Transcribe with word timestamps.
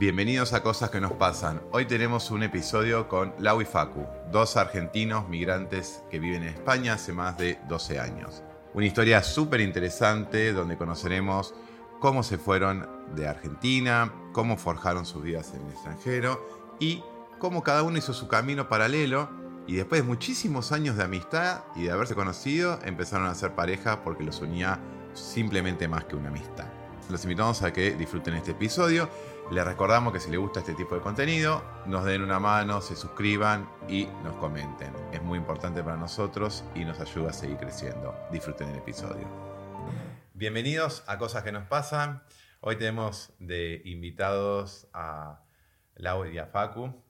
Bienvenidos 0.00 0.54
a 0.54 0.62
Cosas 0.62 0.88
que 0.88 0.98
nos 0.98 1.12
pasan. 1.12 1.60
Hoy 1.72 1.84
tenemos 1.84 2.30
un 2.30 2.42
episodio 2.42 3.06
con 3.06 3.34
Lau 3.38 3.60
y 3.60 3.66
Facu, 3.66 4.06
dos 4.32 4.56
argentinos 4.56 5.28
migrantes 5.28 6.02
que 6.10 6.18
viven 6.18 6.44
en 6.44 6.54
España 6.54 6.94
hace 6.94 7.12
más 7.12 7.36
de 7.36 7.58
12 7.68 8.00
años. 8.00 8.42
Una 8.72 8.86
historia 8.86 9.22
súper 9.22 9.60
interesante 9.60 10.54
donde 10.54 10.78
conoceremos 10.78 11.54
cómo 11.98 12.22
se 12.22 12.38
fueron 12.38 12.88
de 13.14 13.28
Argentina, 13.28 14.10
cómo 14.32 14.56
forjaron 14.56 15.04
sus 15.04 15.22
vidas 15.22 15.52
en 15.52 15.66
el 15.66 15.72
extranjero 15.72 16.48
y 16.78 17.02
cómo 17.38 17.62
cada 17.62 17.82
uno 17.82 17.98
hizo 17.98 18.14
su 18.14 18.26
camino 18.26 18.70
paralelo 18.70 19.28
y 19.66 19.74
después 19.74 20.00
de 20.00 20.08
muchísimos 20.08 20.72
años 20.72 20.96
de 20.96 21.04
amistad 21.04 21.64
y 21.76 21.82
de 21.82 21.90
haberse 21.90 22.14
conocido, 22.14 22.78
empezaron 22.86 23.26
a 23.26 23.34
ser 23.34 23.54
pareja 23.54 24.02
porque 24.02 24.24
los 24.24 24.40
unía 24.40 24.80
simplemente 25.12 25.88
más 25.88 26.06
que 26.06 26.16
una 26.16 26.30
amistad. 26.30 26.68
Los 27.10 27.24
invitamos 27.24 27.62
a 27.62 27.72
que 27.72 27.92
disfruten 27.92 28.34
este 28.34 28.52
episodio. 28.52 29.08
Les 29.50 29.64
recordamos 29.64 30.12
que 30.12 30.20
si 30.20 30.30
les 30.30 30.38
gusta 30.38 30.60
este 30.60 30.74
tipo 30.74 30.94
de 30.94 31.00
contenido, 31.00 31.64
nos 31.86 32.04
den 32.04 32.22
una 32.22 32.38
mano, 32.38 32.80
se 32.80 32.94
suscriban 32.94 33.68
y 33.88 34.06
nos 34.22 34.36
comenten. 34.36 34.92
Es 35.12 35.20
muy 35.22 35.38
importante 35.38 35.82
para 35.82 35.96
nosotros 35.96 36.64
y 36.76 36.84
nos 36.84 37.00
ayuda 37.00 37.30
a 37.30 37.32
seguir 37.32 37.56
creciendo. 37.56 38.14
Disfruten 38.30 38.68
el 38.68 38.76
episodio. 38.76 39.26
Bienvenidos 40.34 41.02
a 41.08 41.18
Cosas 41.18 41.42
que 41.42 41.50
nos 41.50 41.66
pasan. 41.66 42.22
Hoy 42.60 42.76
tenemos 42.76 43.32
de 43.40 43.82
invitados 43.86 44.86
a 44.92 45.40
Laura 45.96 46.30
y 46.30 46.38
a 46.38 46.46
Facu. 46.46 47.02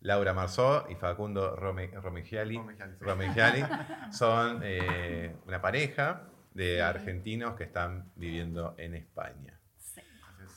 Laura 0.00 0.34
Marzó 0.34 0.86
y 0.90 0.96
Facundo 0.96 1.54
Romigiali, 1.54 2.60
son 4.10 4.62
eh, 4.64 5.36
una 5.46 5.62
pareja 5.62 6.24
de 6.54 6.82
argentinos 6.82 7.54
que 7.54 7.62
están 7.62 8.10
viviendo 8.16 8.74
en 8.78 8.96
España. 8.96 9.53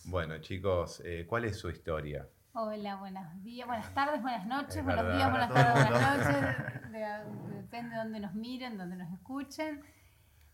Bueno, 0.09 0.37
chicos, 0.37 1.01
eh, 1.03 1.25
¿cuál 1.27 1.43
es 1.43 1.59
su 1.59 1.69
historia? 1.69 2.29
Hola, 2.53 2.95
buenos 2.95 3.43
días, 3.43 3.67
buenas 3.67 3.93
tardes, 3.93 4.21
buenas 4.21 4.47
noches, 4.47 4.81
buenos 4.81 5.13
días, 5.13 5.29
buenas 5.29 5.53
tardes, 5.53 5.89
buenas 5.89 6.17
noches. 6.89 7.55
depende 7.55 7.89
de 7.89 7.97
dónde 7.97 8.19
nos 8.21 8.33
miren, 8.33 8.77
dónde 8.77 8.95
nos 8.95 9.11
escuchen. 9.11 9.83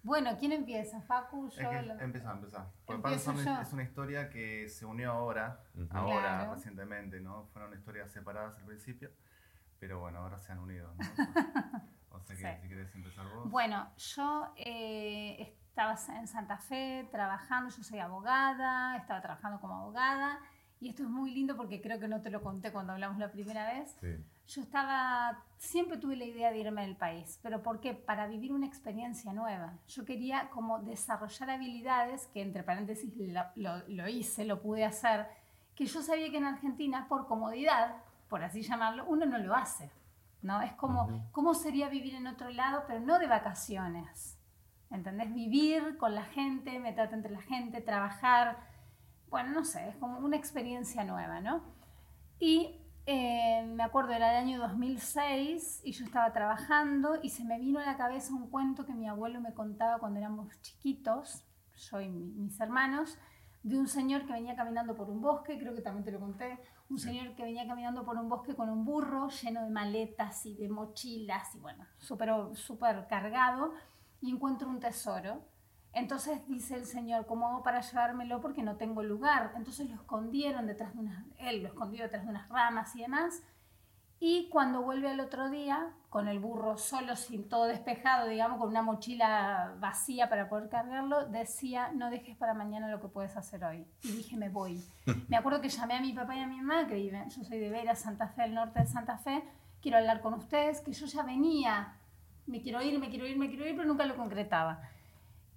Bueno, 0.01 0.35
¿quién 0.39 0.53
empieza? 0.53 1.01
Facu, 1.01 1.51
yo. 1.51 1.69
Empieza, 1.99 2.31
empieza. 2.31 2.71
Porque 2.87 3.13
es 3.13 3.27
una 3.73 3.83
historia 3.83 4.31
que 4.31 4.67
se 4.69 4.85
unió 4.85 5.11
ahora, 5.11 5.63
ahora, 5.91 6.51
recientemente, 6.51 7.19
¿no? 7.21 7.45
Fueron 7.53 7.75
historias 7.75 8.11
separadas 8.11 8.57
al 8.57 8.65
principio, 8.65 9.11
pero 9.79 9.99
bueno, 9.99 10.17
ahora 10.17 10.39
se 10.39 10.51
han 10.51 10.57
unido, 10.57 10.95
¿no? 10.95 11.03
o 12.09 12.19
sea 12.21 12.55
que 12.55 12.61
si 12.63 12.67
quieres 12.69 12.95
empezar 12.95 13.27
vos. 13.27 13.51
Bueno, 13.51 13.93
yo 13.97 14.51
eh, 14.57 15.55
estaba 15.73 15.97
en 16.19 16.27
Santa 16.27 16.59
Fe 16.59 17.07
trabajando, 17.11 17.75
yo 17.75 17.81
soy 17.81 17.97
abogada, 17.97 18.95
estaba 18.95 19.21
trabajando 19.21 19.59
como 19.59 19.73
abogada 19.73 20.39
y 20.79 20.89
esto 20.89 21.01
es 21.01 21.09
muy 21.09 21.31
lindo 21.31 21.57
porque 21.57 21.81
creo 21.81 21.99
que 21.99 22.07
no 22.07 22.21
te 22.21 22.29
lo 22.29 22.43
conté 22.43 22.71
cuando 22.71 22.93
hablamos 22.93 23.17
la 23.17 23.31
primera 23.31 23.65
vez. 23.73 23.97
Yo 24.47 24.61
estaba, 24.61 25.43
siempre 25.57 25.97
tuve 25.97 26.15
la 26.15 26.25
idea 26.25 26.51
de 26.51 26.59
irme 26.59 26.83
del 26.83 26.95
país, 26.95 27.39
pero 27.41 27.63
¿por 27.63 27.79
qué? 27.79 27.95
Para 27.95 28.27
vivir 28.27 28.53
una 28.53 28.67
experiencia 28.67 29.33
nueva. 29.33 29.73
Yo 29.87 30.05
quería 30.05 30.51
como 30.51 30.77
desarrollar 30.77 31.49
habilidades, 31.49 32.27
que 32.27 32.43
entre 32.43 32.61
paréntesis 32.61 33.11
lo, 33.55 34.07
hice, 34.07 34.45
lo 34.45 34.61
pude 34.61 34.85
hacer, 34.85 35.25
que 35.73 35.87
yo 35.87 36.03
sabía 36.03 36.29
que 36.29 36.37
en 36.37 36.45
Argentina, 36.45 37.07
por 37.09 37.25
comodidad, 37.25 37.95
por 38.29 38.43
así 38.43 38.61
llamarlo, 38.61 39.05
uno 39.07 39.25
no 39.25 39.39
lo 39.39 39.55
hace. 39.55 39.89
¿no? 40.43 40.61
Es 40.61 40.73
como, 40.73 41.27
¿cómo 41.31 41.55
sería 41.55 41.89
vivir 41.89 42.13
en 42.13 42.27
otro 42.27 42.51
lado, 42.51 42.83
pero 42.85 42.99
no 42.99 43.17
de 43.17 43.25
vacaciones? 43.25 44.37
¿Entendés? 44.93 45.33
Vivir 45.33 45.97
con 45.97 46.15
la 46.15 46.23
gente, 46.23 46.79
meterte 46.79 47.15
entre 47.15 47.31
la 47.31 47.41
gente, 47.41 47.81
trabajar, 47.81 48.59
bueno, 49.29 49.49
no 49.49 49.65
sé, 49.65 49.89
es 49.89 49.95
como 49.97 50.19
una 50.19 50.37
experiencia 50.37 51.03
nueva, 51.03 51.41
¿no? 51.41 51.63
Y 52.39 52.79
eh, 53.07 53.65
me 53.75 53.83
acuerdo, 53.83 54.11
era 54.11 54.31
el 54.31 54.37
año 54.45 54.59
2006 54.59 55.81
y 55.83 55.91
yo 55.91 56.05
estaba 56.05 56.31
trabajando 56.31 57.19
y 57.21 57.29
se 57.29 57.43
me 57.43 57.59
vino 57.59 57.79
a 57.79 57.85
la 57.85 57.97
cabeza 57.97 58.33
un 58.33 58.49
cuento 58.49 58.85
que 58.85 58.93
mi 58.93 59.09
abuelo 59.09 59.41
me 59.41 59.53
contaba 59.53 59.97
cuando 59.97 60.19
éramos 60.19 60.61
chiquitos, 60.61 61.43
yo 61.75 61.99
y 61.99 62.07
mis 62.07 62.59
hermanos, 62.61 63.17
de 63.63 63.79
un 63.79 63.87
señor 63.87 64.25
que 64.27 64.33
venía 64.33 64.55
caminando 64.55 64.95
por 64.95 65.09
un 65.09 65.21
bosque, 65.21 65.57
creo 65.57 65.73
que 65.73 65.81
también 65.81 66.05
te 66.05 66.11
lo 66.11 66.19
conté, 66.19 66.59
un 66.89 66.99
señor 66.99 67.33
que 67.33 67.43
venía 67.43 67.65
caminando 67.65 68.05
por 68.05 68.17
un 68.17 68.29
bosque 68.29 68.55
con 68.55 68.69
un 68.69 68.85
burro 68.85 69.29
lleno 69.29 69.63
de 69.63 69.71
maletas 69.71 70.45
y 70.45 70.53
de 70.55 70.69
mochilas 70.69 71.55
y 71.55 71.59
bueno, 71.59 71.85
súper 71.97 72.29
super 72.55 73.07
cargado 73.07 73.73
y 74.23 74.31
encuentro 74.31 74.69
un 74.69 74.79
tesoro. 74.79 75.41
Entonces 75.91 76.47
dice 76.47 76.75
el 76.75 76.85
Señor, 76.85 77.25
¿cómo 77.25 77.49
hago 77.49 77.61
para 77.61 77.81
llevármelo? 77.81 78.39
Porque 78.39 78.63
no 78.63 78.77
tengo 78.77 79.03
lugar. 79.03 79.51
Entonces 79.55 79.89
lo 79.89 79.95
escondieron 79.95 80.65
detrás 80.65 80.93
de 80.93 81.01
unas, 81.01 81.25
él 81.37 81.61
lo 81.61 81.67
escondió 81.67 82.03
detrás 82.03 82.23
de 82.23 82.29
unas 82.29 82.47
ramas 82.47 82.95
y 82.95 83.01
demás. 83.01 83.43
Y 84.19 84.47
cuando 84.49 84.81
vuelve 84.81 85.09
al 85.09 85.19
otro 85.19 85.49
día, 85.49 85.91
con 86.09 86.29
el 86.29 86.39
burro 86.39 86.77
solo, 86.77 87.17
sin 87.17 87.49
todo 87.49 87.65
despejado, 87.65 88.29
digamos, 88.29 88.57
con 88.57 88.69
una 88.69 88.81
mochila 88.81 89.75
vacía 89.79 90.29
para 90.29 90.47
poder 90.47 90.69
cargarlo, 90.69 91.25
decía, 91.25 91.91
no 91.93 92.09
dejes 92.09 92.37
para 92.37 92.53
mañana 92.53 92.87
lo 92.87 93.01
que 93.01 93.09
puedes 93.09 93.35
hacer 93.35 93.65
hoy. 93.65 93.85
Y 94.03 94.13
dije, 94.13 94.37
me 94.37 94.47
voy. 94.47 94.81
me 95.27 95.35
acuerdo 95.35 95.59
que 95.59 95.67
llamé 95.67 95.95
a 95.95 96.01
mi 96.01 96.13
papá 96.13 96.37
y 96.37 96.39
a 96.39 96.47
mi 96.47 96.61
mamá, 96.61 96.87
que 96.87 96.95
viven, 96.95 97.29
yo 97.29 97.43
soy 97.43 97.59
de 97.59 97.69
Vera, 97.69 97.95
Santa 97.95 98.29
Fe, 98.29 98.45
el 98.45 98.53
norte 98.53 98.79
de 98.79 98.87
Santa 98.87 99.17
Fe, 99.17 99.43
quiero 99.81 99.97
hablar 99.97 100.21
con 100.21 100.33
ustedes, 100.35 100.79
que 100.79 100.93
yo 100.93 101.05
ya 101.05 101.23
venía 101.23 101.97
me 102.45 102.61
quiero 102.61 102.81
ir, 102.81 102.99
me 102.99 103.09
quiero 103.09 103.27
ir, 103.27 103.37
me 103.37 103.49
quiero 103.49 103.67
ir, 103.67 103.75
pero 103.75 103.87
nunca 103.87 104.05
lo 104.05 104.15
concretaba. 104.15 104.89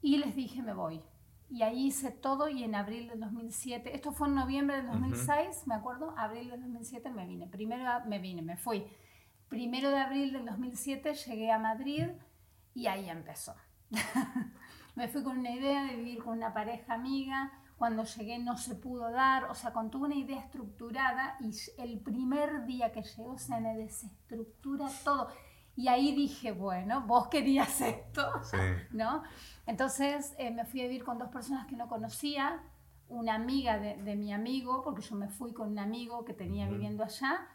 Y 0.02 0.18
les 0.18 0.34
dije, 0.36 0.62
me 0.62 0.72
voy. 0.72 1.02
Y 1.48 1.62
ahí 1.62 1.86
hice 1.86 2.10
todo 2.10 2.48
y 2.48 2.64
en 2.64 2.74
abril 2.74 3.08
del 3.08 3.20
2007, 3.20 3.94
esto 3.94 4.12
fue 4.12 4.26
en 4.28 4.34
noviembre 4.34 4.76
del 4.76 4.86
2006, 4.88 5.66
me 5.66 5.74
acuerdo, 5.76 6.12
abril 6.16 6.50
del 6.50 6.60
2007 6.60 7.10
me 7.10 7.24
vine. 7.24 7.46
Primero 7.46 7.84
me 8.06 8.18
vine, 8.18 8.42
me 8.42 8.56
fui. 8.56 8.84
Primero 9.48 9.90
de 9.90 9.98
abril 9.98 10.32
del 10.32 10.44
2007 10.44 11.14
llegué 11.14 11.52
a 11.52 11.58
Madrid 11.58 12.08
y 12.74 12.88
ahí 12.88 13.08
empezó. 13.08 13.54
me 14.96 15.06
fui 15.06 15.22
con 15.22 15.38
una 15.38 15.52
idea 15.52 15.84
de 15.84 15.96
vivir 15.96 16.22
con 16.22 16.36
una 16.36 16.52
pareja 16.52 16.94
amiga. 16.94 17.52
Cuando 17.78 18.02
llegué 18.04 18.38
no 18.38 18.56
se 18.56 18.74
pudo 18.74 19.10
dar, 19.10 19.44
o 19.44 19.54
sea, 19.54 19.72
con 19.72 19.90
toda 19.90 20.06
una 20.06 20.16
idea 20.16 20.40
estructurada 20.40 21.36
y 21.40 21.52
el 21.80 22.00
primer 22.00 22.64
día 22.64 22.90
que 22.90 23.02
llegó 23.02 23.38
se 23.38 23.60
me 23.60 23.76
desestructura 23.76 24.88
todo. 25.04 25.28
Y 25.76 25.88
ahí 25.88 26.14
dije, 26.14 26.52
bueno, 26.52 27.02
vos 27.06 27.28
querías 27.28 27.80
esto, 27.82 28.26
¿no? 28.90 29.22
Entonces 29.66 30.34
eh, 30.38 30.50
me 30.50 30.64
fui 30.64 30.80
a 30.80 30.84
vivir 30.84 31.04
con 31.04 31.18
dos 31.18 31.28
personas 31.28 31.66
que 31.66 31.76
no 31.76 31.86
conocía, 31.86 32.62
una 33.08 33.34
amiga 33.34 33.78
de, 33.78 34.16
mi 34.16 34.32
amigo, 34.32 34.82
porque 34.82 35.02
yo 35.02 35.14
me 35.14 35.28
fui 35.28 35.52
con 35.52 35.70
un 35.70 35.78
amigo 35.78 36.24
que 36.24 36.34
tenía 36.34 36.66
viviendo 36.66 37.04
allá, 37.04 37.46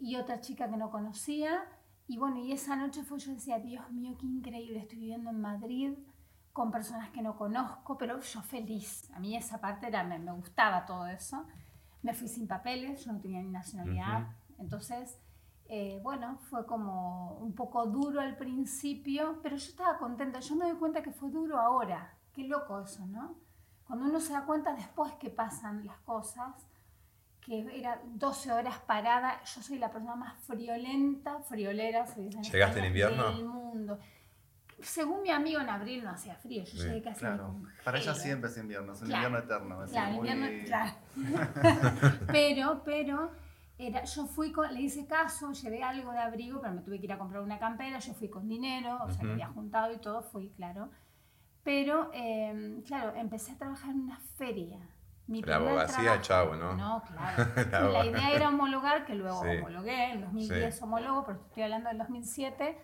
y 0.00 0.16
otra 0.16 0.40
chica 0.40 0.68
que 0.68 0.76
no 0.76 0.90
conocía. 0.90 1.64
Y 2.08 2.18
bueno, 2.18 2.38
y 2.38 2.52
esa 2.52 2.74
noche 2.76 3.04
fue, 3.04 3.18
yo 3.18 3.32
decía, 3.32 3.58
Dios 3.58 3.88
mío, 3.92 4.16
qué 4.18 4.26
increíble, 4.26 4.80
estoy 4.80 4.98
viviendo 4.98 5.30
en 5.30 5.40
Madrid 5.40 5.92
con 6.52 6.70
personas 6.70 7.10
que 7.10 7.22
no 7.22 7.36
conozco, 7.36 7.98
pero 7.98 8.20
yo 8.20 8.42
feliz. 8.42 9.10
A 9.14 9.20
mí 9.20 9.36
esa 9.36 9.60
parte 9.60 9.88
era, 9.88 10.02
me, 10.02 10.18
gustaba 10.32 10.86
todo 10.86 11.06
eso. 11.06 11.46
Me 12.02 12.14
fui 12.14 12.28
sin 12.28 12.48
papeles, 12.48 13.04
yo 13.04 13.12
no 13.12 13.20
tenía 13.20 13.42
ni 13.42 13.50
nacionalidad. 13.50 14.28
Entonces 14.58 15.20
eh, 15.68 15.98
bueno, 16.02 16.38
fue 16.48 16.64
como 16.64 17.38
un 17.38 17.54
poco 17.54 17.86
duro 17.86 18.20
al 18.20 18.36
principio, 18.36 19.40
pero 19.42 19.56
yo 19.56 19.68
estaba 19.68 19.98
contenta. 19.98 20.40
Yo 20.40 20.54
me 20.54 20.66
doy 20.66 20.76
cuenta 20.76 21.02
que 21.02 21.10
fue 21.10 21.30
duro 21.30 21.58
ahora. 21.58 22.14
Qué 22.32 22.44
loco 22.44 22.80
eso, 22.80 23.04
¿no? 23.06 23.34
Cuando 23.86 24.06
uno 24.06 24.20
se 24.20 24.32
da 24.32 24.44
cuenta 24.44 24.74
después 24.74 25.12
que 25.14 25.30
pasan 25.30 25.84
las 25.86 25.98
cosas, 25.98 26.54
que 27.40 27.78
era 27.78 28.00
12 28.04 28.52
horas 28.52 28.78
parada, 28.80 29.42
yo 29.44 29.62
soy 29.62 29.78
la 29.78 29.90
persona 29.90 30.16
más 30.16 30.34
friolenta, 30.44 31.38
friolera, 31.40 32.06
se 32.06 32.22
dice 32.22 32.42
¿Llegaste 32.42 32.80
en 32.80 32.84
invierno? 32.86 33.30
del 33.30 33.44
mundo. 33.44 33.98
Según 34.80 35.22
mi 35.22 35.30
amigo 35.30 35.60
en 35.60 35.70
abril 35.70 36.04
no 36.04 36.10
hacía 36.10 36.34
frío, 36.34 36.64
yo 36.64 36.76
llegué 36.76 37.02
casi 37.02 37.20
claro. 37.20 37.56
Para 37.82 37.98
ella 37.98 38.14
siempre 38.14 38.50
es 38.50 38.58
invierno, 38.58 38.92
es 38.92 39.00
un 39.00 39.10
invierno 39.10 39.38
eterno. 39.38 39.78
Claro, 39.86 40.12
muy... 40.12 40.28
invierno, 40.28 40.66
claro. 40.66 40.92
pero, 42.26 42.82
pero 42.84 43.30
era, 43.78 44.04
yo 44.04 44.26
fui 44.26 44.52
con, 44.52 44.72
le 44.72 44.80
hice 44.80 45.06
caso, 45.06 45.52
llevé 45.52 45.82
algo 45.82 46.12
de 46.12 46.18
abrigo, 46.18 46.60
pero 46.60 46.72
me 46.72 46.80
tuve 46.80 46.98
que 46.98 47.04
ir 47.04 47.12
a 47.12 47.18
comprar 47.18 47.42
una 47.42 47.58
campera, 47.58 47.98
yo 47.98 48.14
fui 48.14 48.28
con 48.28 48.48
dinero, 48.48 48.98
o 49.02 49.10
sea, 49.10 49.22
que 49.22 49.32
había 49.32 49.48
juntado 49.48 49.92
y 49.92 49.98
todo, 49.98 50.22
fui, 50.22 50.50
claro. 50.50 50.88
Pero, 51.62 52.10
em, 52.14 52.82
claro, 52.82 53.14
empecé 53.16 53.52
a 53.52 53.56
trabajar 53.56 53.90
en 53.90 54.00
una 54.02 54.18
feria. 54.18 54.78
Mi 55.26 55.42
la 55.42 55.56
abogacía, 55.56 56.20
chavo, 56.20 56.54
¿no? 56.54 56.74
No, 56.76 57.02
claro. 57.02 57.44
la, 57.92 58.06
idea 58.06 58.30
era 58.30 58.48
homologar, 58.48 59.04
que 59.04 59.14
luego 59.14 59.40
homologué, 59.40 60.12
en 60.12 60.20
2010 60.22 60.82
homologo, 60.82 61.24
pero 61.26 61.40
estoy 61.40 61.64
hablando 61.64 61.88
del 61.88 61.98
2007. 61.98 62.78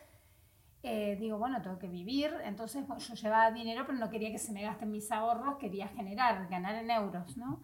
Eh, 0.82 1.16
digo, 1.20 1.38
bueno, 1.38 1.62
tengo 1.62 1.78
que 1.78 1.86
vivir, 1.86 2.34
entonces 2.44 2.84
yo 2.98 3.14
llevaba 3.14 3.52
dinero, 3.52 3.84
pero 3.86 3.98
no 3.98 4.10
quería 4.10 4.32
que 4.32 4.38
se 4.38 4.52
me 4.52 4.62
gasten 4.62 4.90
mis 4.90 5.12
ahorros, 5.12 5.56
quería 5.58 5.86
generar, 5.86 6.48
ganar 6.48 6.74
en 6.74 6.90
euros, 6.90 7.36
¿no? 7.36 7.60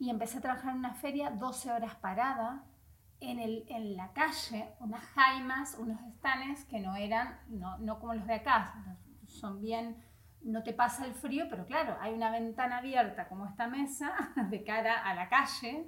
Y 0.00 0.08
empecé 0.08 0.38
a 0.38 0.40
trabajar 0.40 0.72
en 0.72 0.78
una 0.78 0.94
feria 0.94 1.30
12 1.30 1.70
horas 1.70 1.94
parada 1.96 2.64
en, 3.20 3.38
el, 3.38 3.66
en 3.68 3.96
la 3.96 4.12
calle, 4.14 4.70
unas 4.80 5.02
jaimas, 5.14 5.76
unos 5.78 6.00
estanes 6.08 6.64
que 6.64 6.80
no 6.80 6.96
eran, 6.96 7.38
no, 7.48 7.76
no 7.78 8.00
como 8.00 8.14
los 8.14 8.26
de 8.26 8.36
acá, 8.36 8.96
son 9.26 9.60
bien, 9.60 10.02
no 10.40 10.62
te 10.62 10.72
pasa 10.72 11.04
el 11.04 11.12
frío, 11.12 11.44
pero 11.50 11.66
claro, 11.66 11.98
hay 12.00 12.14
una 12.14 12.30
ventana 12.30 12.78
abierta 12.78 13.28
como 13.28 13.44
esta 13.46 13.68
mesa 13.68 14.32
de 14.50 14.64
cara 14.64 15.04
a 15.04 15.14
la 15.14 15.28
calle. 15.28 15.86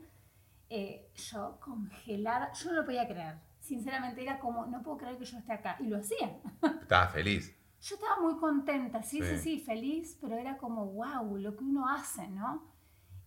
eh, 0.69 1.11
yo 1.15 1.59
congelada, 1.59 2.53
yo 2.53 2.71
no 2.71 2.77
lo 2.81 2.85
podía 2.85 3.09
creer. 3.09 3.37
Sinceramente 3.61 4.23
era 4.23 4.39
como, 4.39 4.67
no 4.67 4.83
puedo 4.83 4.99
creer 4.99 5.17
que 5.19 5.25
yo 5.25 5.39
esté 5.39 5.53
acá. 5.53 5.77
Y 5.81 5.85
lo 5.85 5.99
hacía. 5.99 6.37
Estaba 6.83 7.09
feliz. 7.09 7.57
Yo 7.81 7.97
estaba 7.97 8.21
muy 8.21 8.37
contenta, 8.39 9.03
sí, 9.03 9.21
sí, 9.23 9.39
sí, 9.39 9.59
feliz, 9.59 10.17
pero 10.21 10.37
era 10.37 10.57
como, 10.57 10.87
wow, 10.87 11.37
lo 11.37 11.57
que 11.57 11.65
uno 11.65 11.89
hace, 11.89 12.29
¿no? 12.29 12.72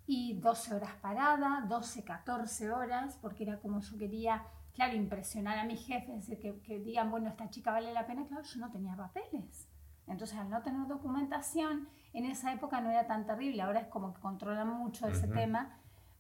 Y 0.08 0.40
12 0.40 0.76
horas 0.76 0.92
parada, 1.02 1.66
12, 1.68 2.04
14 2.04 2.72
horas, 2.72 3.18
porque 3.22 3.44
era 3.44 3.58
como 3.60 3.82
yo 3.82 3.98
quería, 3.98 4.44
claro, 4.74 4.96
impresionar 4.96 5.58
a 5.58 5.66
mis 5.66 5.86
jefes, 5.86 6.28
que, 6.40 6.62
que 6.62 6.80
digan, 6.80 7.10
bueno, 7.10 7.30
esta 7.30 7.50
chica 7.50 7.72
vale 7.72 7.92
la 7.92 8.06
pena, 8.06 8.26
claro, 8.28 8.44
yo 8.44 8.60
no 8.60 8.72
tenía 8.72 8.96
papeles. 8.96 9.68
Entonces, 10.08 10.38
al 10.38 10.50
no 10.50 10.62
tener 10.62 10.88
documentación, 10.88 11.90
en 12.14 12.26
esa 12.26 12.54
época 12.54 12.80
no 12.82 12.92
era 12.92 13.08
tan 13.08 13.26
terrible, 13.26 13.62
ahora 13.62 13.82
es 13.82 13.88
como 13.88 14.14
que 14.14 14.22
controlan 14.22 14.70
mucho 14.70 15.08
ese 15.08 15.28
tema, 15.28 15.80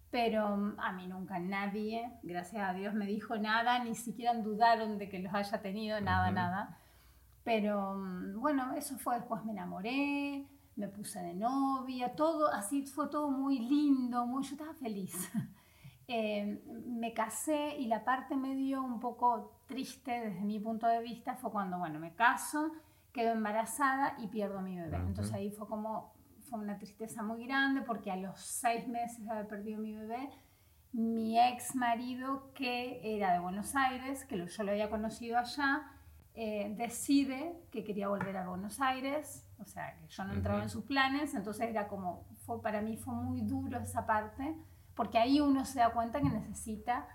pero 0.09 0.57
mm, 0.57 0.79
a 0.79 0.91
mí 0.93 1.07
nunca 1.07 1.39
nadie, 1.39 2.11
gracias 2.23 2.67
a 2.67 2.73
Dios, 2.73 2.93
me 2.93 3.05
dijo 3.05 3.37
nada, 3.37 3.83
ni 3.83 3.95
siquiera 3.95 4.33
dudaron 4.33 4.97
de 4.97 5.09
que 5.09 5.19
los 5.19 5.33
haya 5.33 5.61
tenido, 5.61 6.01
nada, 6.01 6.31
nada. 6.31 6.79
Pero 7.43 7.95
mm, 7.95 8.39
bueno, 8.39 8.73
eso 8.75 8.97
fue 8.97 9.15
después 9.15 9.43
me 9.45 9.51
enamoré, 9.51 10.47
me 10.75 10.87
puse 10.87 11.21
de 11.21 11.33
novia, 11.33 12.15
todo 12.15 12.51
así 12.51 12.85
fue 12.85 13.07
todo 13.09 13.31
muy 13.31 13.59
lindo, 13.59 14.25
muy, 14.25 14.43
yo 14.43 14.51
estaba 14.51 14.73
feliz. 14.73 15.13
Eh, 16.07 16.63
me 16.85 17.15
casé 17.15 17.77
y 17.79 17.87
la 17.87 18.05
parte 18.05 18.35
medio 18.35 18.83
un 18.83 18.99
poco 18.99 19.63
triste 19.65 20.11
desde 20.11 20.41
mi 20.41 20.59
punto 20.59 20.85
de 20.85 21.01
vista 21.01 21.33
fue 21.35 21.51
cuando, 21.51 21.79
bueno, 21.79 21.97
me 21.97 22.13
caso, 22.13 22.73
quedo 23.11 23.31
embarazada 23.31 24.15
y 24.19 24.27
pierdo 24.27 24.59
a 24.59 24.61
mi 24.61 24.77
bebé. 24.77 24.97
Entonces 24.97 25.33
ahí 25.33 25.49
fue 25.49 25.67
como 25.67 26.13
fue 26.41 26.59
una 26.59 26.77
tristeza 26.77 27.23
muy 27.23 27.47
grande 27.47 27.81
porque 27.81 28.11
a 28.11 28.17
los 28.17 28.39
seis 28.39 28.87
meses 28.87 29.25
de 29.25 29.31
haber 29.31 29.47
perdido 29.47 29.81
mi 29.81 29.95
bebé, 29.95 30.29
mi 30.91 31.39
ex 31.39 31.75
marido, 31.75 32.53
que 32.53 33.01
era 33.03 33.33
de 33.33 33.39
Buenos 33.39 33.75
Aires, 33.75 34.25
que 34.25 34.45
yo 34.45 34.63
lo 34.63 34.71
había 34.71 34.89
conocido 34.89 35.37
allá, 35.37 35.91
eh, 36.35 36.73
decide 36.77 37.61
que 37.71 37.83
quería 37.83 38.09
volver 38.09 38.35
a 38.35 38.47
Buenos 38.47 38.81
Aires, 38.81 39.47
o 39.57 39.65
sea, 39.65 39.95
que 39.97 40.07
yo 40.07 40.23
no 40.25 40.33
entraba 40.33 40.61
en 40.61 40.69
sus 40.69 40.83
planes, 40.83 41.33
entonces 41.33 41.69
era 41.69 41.87
como, 41.87 42.27
fue, 42.45 42.61
para 42.61 42.81
mí 42.81 42.97
fue 42.97 43.13
muy 43.13 43.41
duro 43.41 43.79
esa 43.79 44.05
parte, 44.05 44.55
porque 44.95 45.17
ahí 45.17 45.39
uno 45.39 45.63
se 45.65 45.79
da 45.79 45.91
cuenta 45.91 46.19
que 46.19 46.29
necesita 46.29 47.07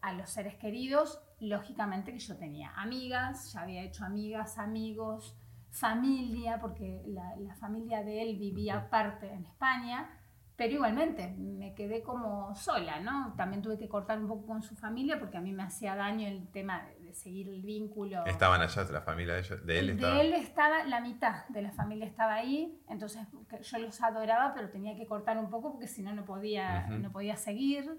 a 0.00 0.12
los 0.12 0.28
seres 0.28 0.56
queridos, 0.56 1.22
lógicamente 1.40 2.12
que 2.12 2.18
yo 2.18 2.36
tenía 2.36 2.72
amigas, 2.76 3.52
ya 3.52 3.60
había 3.60 3.82
hecho 3.82 4.04
amigas, 4.04 4.58
amigos, 4.58 5.36
familia, 5.70 6.58
porque 6.60 7.02
la, 7.06 7.54
familia 7.56 8.02
de 8.02 8.22
él 8.22 8.36
vivía 8.36 8.76
aparte 8.76 9.32
en 9.32 9.46
España, 9.46 10.10
pero 10.56 10.74
igualmente 10.74 11.34
me 11.38 11.74
quedé 11.74 12.02
como 12.02 12.54
sola, 12.54 13.00
¿no? 13.00 13.34
También 13.36 13.62
tuve 13.62 13.78
que 13.78 13.88
cortar 13.88 14.18
un 14.20 14.28
poco 14.28 14.46
con 14.46 14.62
su 14.62 14.76
familia 14.76 15.18
porque 15.18 15.36
a 15.36 15.40
mí 15.40 15.52
me 15.52 15.64
hacía 15.64 15.96
daño 15.96 16.28
el 16.28 16.48
tema 16.48 16.86
seguir 17.14 17.48
el 17.48 17.62
vínculo. 17.62 18.24
¿Estaban 18.26 18.60
allá 18.60 18.84
la 18.90 19.00
familia 19.00 19.34
de, 19.34 19.42
de 19.42 19.78
él? 19.78 19.90
Estaba... 19.90 20.14
De 20.14 20.20
él 20.20 20.32
estaba, 20.34 20.84
la 20.84 21.00
mitad 21.00 21.46
de 21.48 21.62
la 21.62 21.72
familia 21.72 22.06
estaba 22.06 22.34
ahí, 22.34 22.82
entonces 22.88 23.26
yo 23.62 23.78
los 23.78 24.02
adoraba, 24.02 24.52
pero 24.54 24.70
tenía 24.70 24.96
que 24.96 25.06
cortar 25.06 25.38
un 25.38 25.50
poco 25.50 25.72
porque 25.72 25.88
si 25.88 26.02
no, 26.02 26.14
no 26.14 26.24
podía, 26.24 26.86
no 26.88 27.10
podía 27.12 27.36
seguir. 27.36 27.90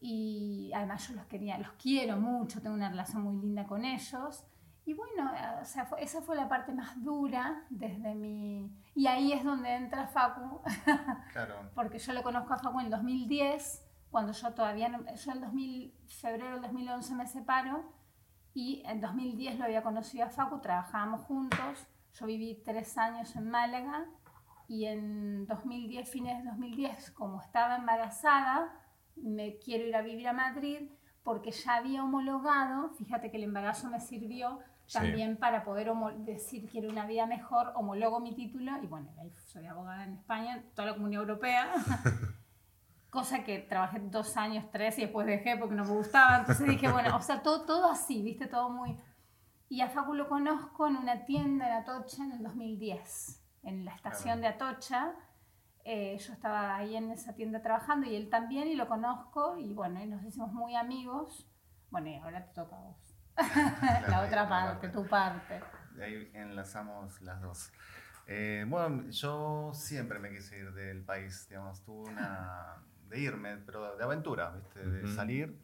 Y 0.00 0.70
además 0.74 1.08
yo 1.08 1.14
los 1.14 1.24
quería, 1.26 1.56
los 1.58 1.72
quiero 1.72 2.18
mucho, 2.18 2.60
tengo 2.60 2.74
una 2.74 2.90
relación 2.90 3.22
muy 3.22 3.36
linda 3.36 3.66
con 3.66 3.84
ellos. 3.84 4.44
Y 4.86 4.92
bueno, 4.92 5.32
eh, 5.34 5.62
o 5.62 5.64
sea, 5.64 5.88
esa 5.98 6.20
fue 6.20 6.36
la 6.36 6.48
parte 6.48 6.72
más 6.72 7.02
dura 7.02 7.64
desde 7.70 8.14
mi... 8.14 8.70
Y 8.94 9.06
ahí 9.06 9.32
es 9.32 9.42
donde 9.42 9.74
entra 9.74 10.06
Facu, 10.06 10.60
claro. 11.32 11.70
porque 11.74 11.98
yo 11.98 12.12
lo 12.12 12.22
conozco 12.22 12.52
a 12.52 12.58
Facu 12.58 12.80
en 12.80 12.86
el 12.86 12.90
2010, 12.90 13.82
cuando 14.10 14.32
yo 14.32 14.52
todavía, 14.52 14.90
no, 14.90 15.02
yo 15.14 15.32
en 15.32 15.40
2000, 15.40 15.94
febrero 16.06 16.52
del 16.52 16.62
2011 16.62 17.14
me 17.14 17.26
separo, 17.26 17.90
y 18.54 18.82
en 18.86 19.00
2010 19.00 19.58
lo 19.58 19.64
había 19.64 19.82
conocido 19.82 20.24
a 20.24 20.30
Facu, 20.30 20.60
trabajábamos 20.60 21.22
juntos, 21.22 21.86
yo 22.18 22.26
viví 22.26 22.62
tres 22.64 22.96
años 22.96 23.34
en 23.36 23.50
Málaga, 23.50 24.06
y 24.68 24.86
en 24.86 25.46
2010, 25.46 26.08
fines 26.08 26.38
de 26.38 26.50
2010, 26.50 27.10
como 27.10 27.40
estaba 27.40 27.76
embarazada, 27.76 28.72
me 29.16 29.58
quiero 29.58 29.86
ir 29.86 29.94
a 29.94 30.02
vivir 30.02 30.28
a 30.28 30.32
Madrid, 30.32 30.88
porque 31.22 31.50
ya 31.50 31.76
había 31.76 32.04
homologado, 32.04 32.90
fíjate 32.90 33.30
que 33.30 33.36
el 33.36 33.44
embarazo 33.44 33.90
me 33.90 34.00
sirvió 34.00 34.60
también 34.92 35.38
para 35.38 35.64
poder 35.64 35.90
decir 36.18 36.68
quiero 36.68 36.90
una 36.90 37.06
vida 37.06 37.26
mejor, 37.26 37.72
homologo 37.74 38.20
mi 38.20 38.34
título 38.34 38.72
y 38.82 38.86
bueno, 38.86 39.10
soy 39.46 39.66
abogada 39.66 40.04
en 40.04 40.14
España, 40.14 40.62
toda 40.74 40.88
la 40.88 40.94
comunidad 40.94 41.22
europea, 41.22 41.72
cosa 43.14 43.44
que 43.44 43.60
trabajé 43.60 44.00
dos 44.00 44.36
años, 44.36 44.66
tres 44.70 44.98
y 44.98 45.02
después 45.02 45.26
dejé 45.26 45.56
porque 45.56 45.74
no 45.74 45.84
me 45.84 45.92
gustaba, 45.92 46.38
entonces 46.38 46.68
dije, 46.68 46.90
bueno, 46.90 47.16
o 47.16 47.22
sea, 47.22 47.42
todo, 47.42 47.64
todo 47.64 47.90
así, 47.90 48.20
viste, 48.22 48.46
todo 48.46 48.68
muy... 48.68 48.98
Y 49.70 49.80
a 49.80 49.88
Facu 49.88 50.12
lo 50.12 50.28
conozco 50.28 50.86
en 50.86 50.96
una 50.96 51.24
tienda 51.24 51.66
en 51.66 51.72
Atocha 51.72 52.24
en 52.24 52.32
el 52.32 52.42
2010, 52.42 53.42
en 53.62 53.84
la 53.84 53.94
estación 53.94 54.40
de 54.40 54.48
Atocha. 54.48 55.14
Eh, 55.84 56.18
yo 56.18 56.32
estaba 56.32 56.76
ahí 56.76 56.96
en 56.96 57.10
esa 57.10 57.34
tienda 57.34 57.62
trabajando 57.62 58.06
y 58.06 58.14
él 58.14 58.28
también 58.28 58.68
y 58.68 58.74
lo 58.74 58.88
conozco 58.88 59.56
y 59.56 59.72
bueno, 59.72 60.02
y 60.02 60.06
nos 60.06 60.22
hicimos 60.22 60.52
muy 60.52 60.76
amigos. 60.76 61.48
Bueno, 61.90 62.08
y 62.08 62.16
ahora 62.16 62.44
te 62.44 62.52
toca 62.52 62.76
a 62.76 62.80
vos. 62.80 63.16
la 64.08 64.24
otra 64.26 64.48
parte, 64.48 64.88
tu 64.88 65.06
parte. 65.06 65.60
ahí 66.02 66.30
enlazamos 66.34 67.20
las 67.22 67.40
dos. 67.40 67.72
Eh, 68.26 68.64
bueno, 68.68 69.08
yo 69.10 69.72
siempre 69.74 70.18
me 70.18 70.30
quise 70.30 70.58
ir 70.58 70.72
del 70.72 71.04
país, 71.04 71.46
digamos, 71.48 71.82
tuve 71.82 72.10
una... 72.10 72.82
de 73.08 73.20
irme, 73.20 73.56
pero 73.58 73.96
de 73.96 74.04
aventura, 74.04 74.50
¿viste? 74.50 74.86
De 74.86 75.08
salir, 75.08 75.58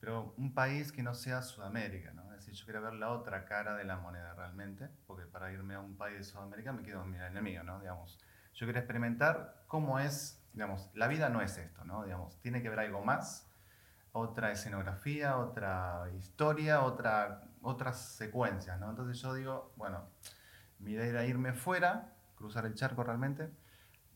pero 0.00 0.34
un 0.36 0.54
país 0.54 0.92
que 0.92 1.02
no 1.02 1.14
sea 1.14 1.42
Sudamérica, 1.42 2.12
¿no? 2.12 2.24
Es 2.34 2.40
decir, 2.40 2.54
yo 2.54 2.66
quería 2.66 2.80
ver 2.80 2.94
la 2.94 3.10
otra 3.10 3.44
cara 3.44 3.74
de 3.76 3.84
la 3.84 3.96
moneda 3.96 4.34
realmente, 4.34 4.88
porque 5.06 5.26
para 5.26 5.52
irme 5.52 5.74
a 5.74 5.80
un 5.80 5.96
país 5.96 6.18
de 6.18 6.24
Sudamérica 6.24 6.72
me 6.72 6.82
quedo 6.82 7.02
en 7.02 7.10
mi 7.10 7.18
enemigo, 7.18 7.62
¿no? 7.62 7.80
Digamos, 7.80 8.18
yo 8.54 8.66
quería 8.66 8.80
experimentar 8.80 9.64
cómo 9.66 9.98
es, 9.98 10.42
digamos, 10.52 10.90
la 10.94 11.08
vida 11.08 11.28
no 11.28 11.40
es 11.40 11.58
esto, 11.58 11.84
¿no? 11.84 12.04
Digamos, 12.04 12.40
tiene 12.40 12.62
que 12.62 12.68
haber 12.68 12.80
algo 12.80 13.04
más 13.04 13.50
otra 14.16 14.50
escenografía, 14.50 15.36
otra 15.36 16.08
historia, 16.16 16.82
otra, 16.82 17.42
otras 17.60 18.00
secuencias, 18.00 18.80
¿no? 18.80 18.88
Entonces 18.88 19.20
yo 19.20 19.34
digo, 19.34 19.72
bueno, 19.76 20.08
mi 20.78 20.92
idea 20.92 21.04
era 21.04 21.26
irme 21.26 21.52
fuera, 21.52 22.14
cruzar 22.34 22.64
el 22.64 22.74
charco 22.74 23.04
realmente, 23.04 23.50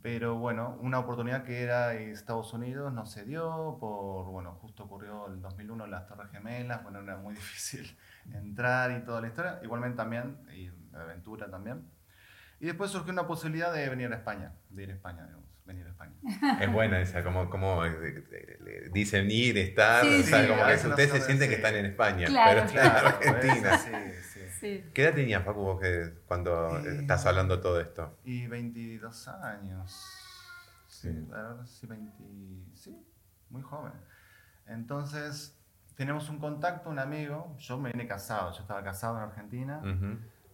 pero 0.02 0.36
bueno, 0.36 0.78
una 0.80 0.98
oportunidad 0.98 1.44
que 1.44 1.62
era 1.62 1.94
Estados 1.94 2.52
Unidos 2.52 2.92
no 2.92 3.04
se 3.06 3.24
dio, 3.24 3.76
por, 3.78 4.26
bueno, 4.26 4.54
justo 4.60 4.84
ocurrió 4.84 5.26
el 5.26 5.40
2001 5.42 5.86
las 5.86 6.06
Torres 6.06 6.30
Gemelas, 6.30 6.82
bueno, 6.82 7.00
era 7.00 7.16
muy 7.16 7.34
difícil 7.36 7.96
entrar 8.32 8.90
y 8.92 9.04
toda 9.04 9.20
la 9.20 9.28
historia, 9.28 9.60
igualmente 9.62 9.96
también, 9.96 10.38
y 10.54 10.70
aventura 10.94 11.50
también. 11.50 11.82
Y 12.60 12.66
después 12.66 12.90
surgió 12.90 13.12
una 13.12 13.26
posibilidad 13.26 13.72
de 13.72 13.88
venir 13.88 14.12
a 14.12 14.16
España, 14.16 14.52
de 14.68 14.82
ir 14.82 14.90
a 14.90 14.94
España, 14.94 15.24
digamos 15.24 15.50
venir 15.70 15.86
a 15.86 15.90
España. 15.90 16.14
Es 16.60 16.72
buena 16.72 17.00
esa, 17.00 17.22
como, 17.22 17.48
como 17.48 17.84
eh, 17.84 18.90
dicen 18.92 19.30
ir, 19.30 19.56
estar, 19.58 20.04
o 20.04 20.22
sea, 20.22 20.48
como 20.48 20.66
que 20.66 20.88
ustedes 20.88 21.10
se 21.10 21.20
sienten 21.20 21.48
que 21.48 21.56
están 21.56 21.74
en 21.76 21.86
España, 21.86 22.26
pero 22.26 22.62
están 22.62 22.86
en 22.86 23.06
Argentina. 23.06 23.80
Sí, 24.60 24.84
¿Qué 24.92 25.04
edad 25.04 25.14
tenías, 25.14 25.42
Facu, 25.42 25.60
vos 25.60 25.80
que, 25.80 26.12
cuando 26.26 26.76
estás 26.80 27.24
hablando 27.24 27.60
todo 27.60 27.80
esto? 27.80 28.18
Y 28.24 28.46
22 28.46 29.28
años. 29.28 29.90
Sí, 30.86 31.08
sí, 31.64 31.86
20, 31.86 32.12
sí, 32.74 32.94
muy 33.48 33.62
joven. 33.62 33.94
Entonces, 34.66 35.58
tenemos 35.96 36.28
un 36.28 36.38
contacto, 36.38 36.90
un 36.90 36.98
amigo, 36.98 37.56
yo 37.56 37.78
me 37.78 37.90
vine 37.90 38.06
casado, 38.06 38.52
yo 38.52 38.60
estaba 38.60 38.84
casado 38.84 39.16
en 39.16 39.22
Argentina 39.22 39.80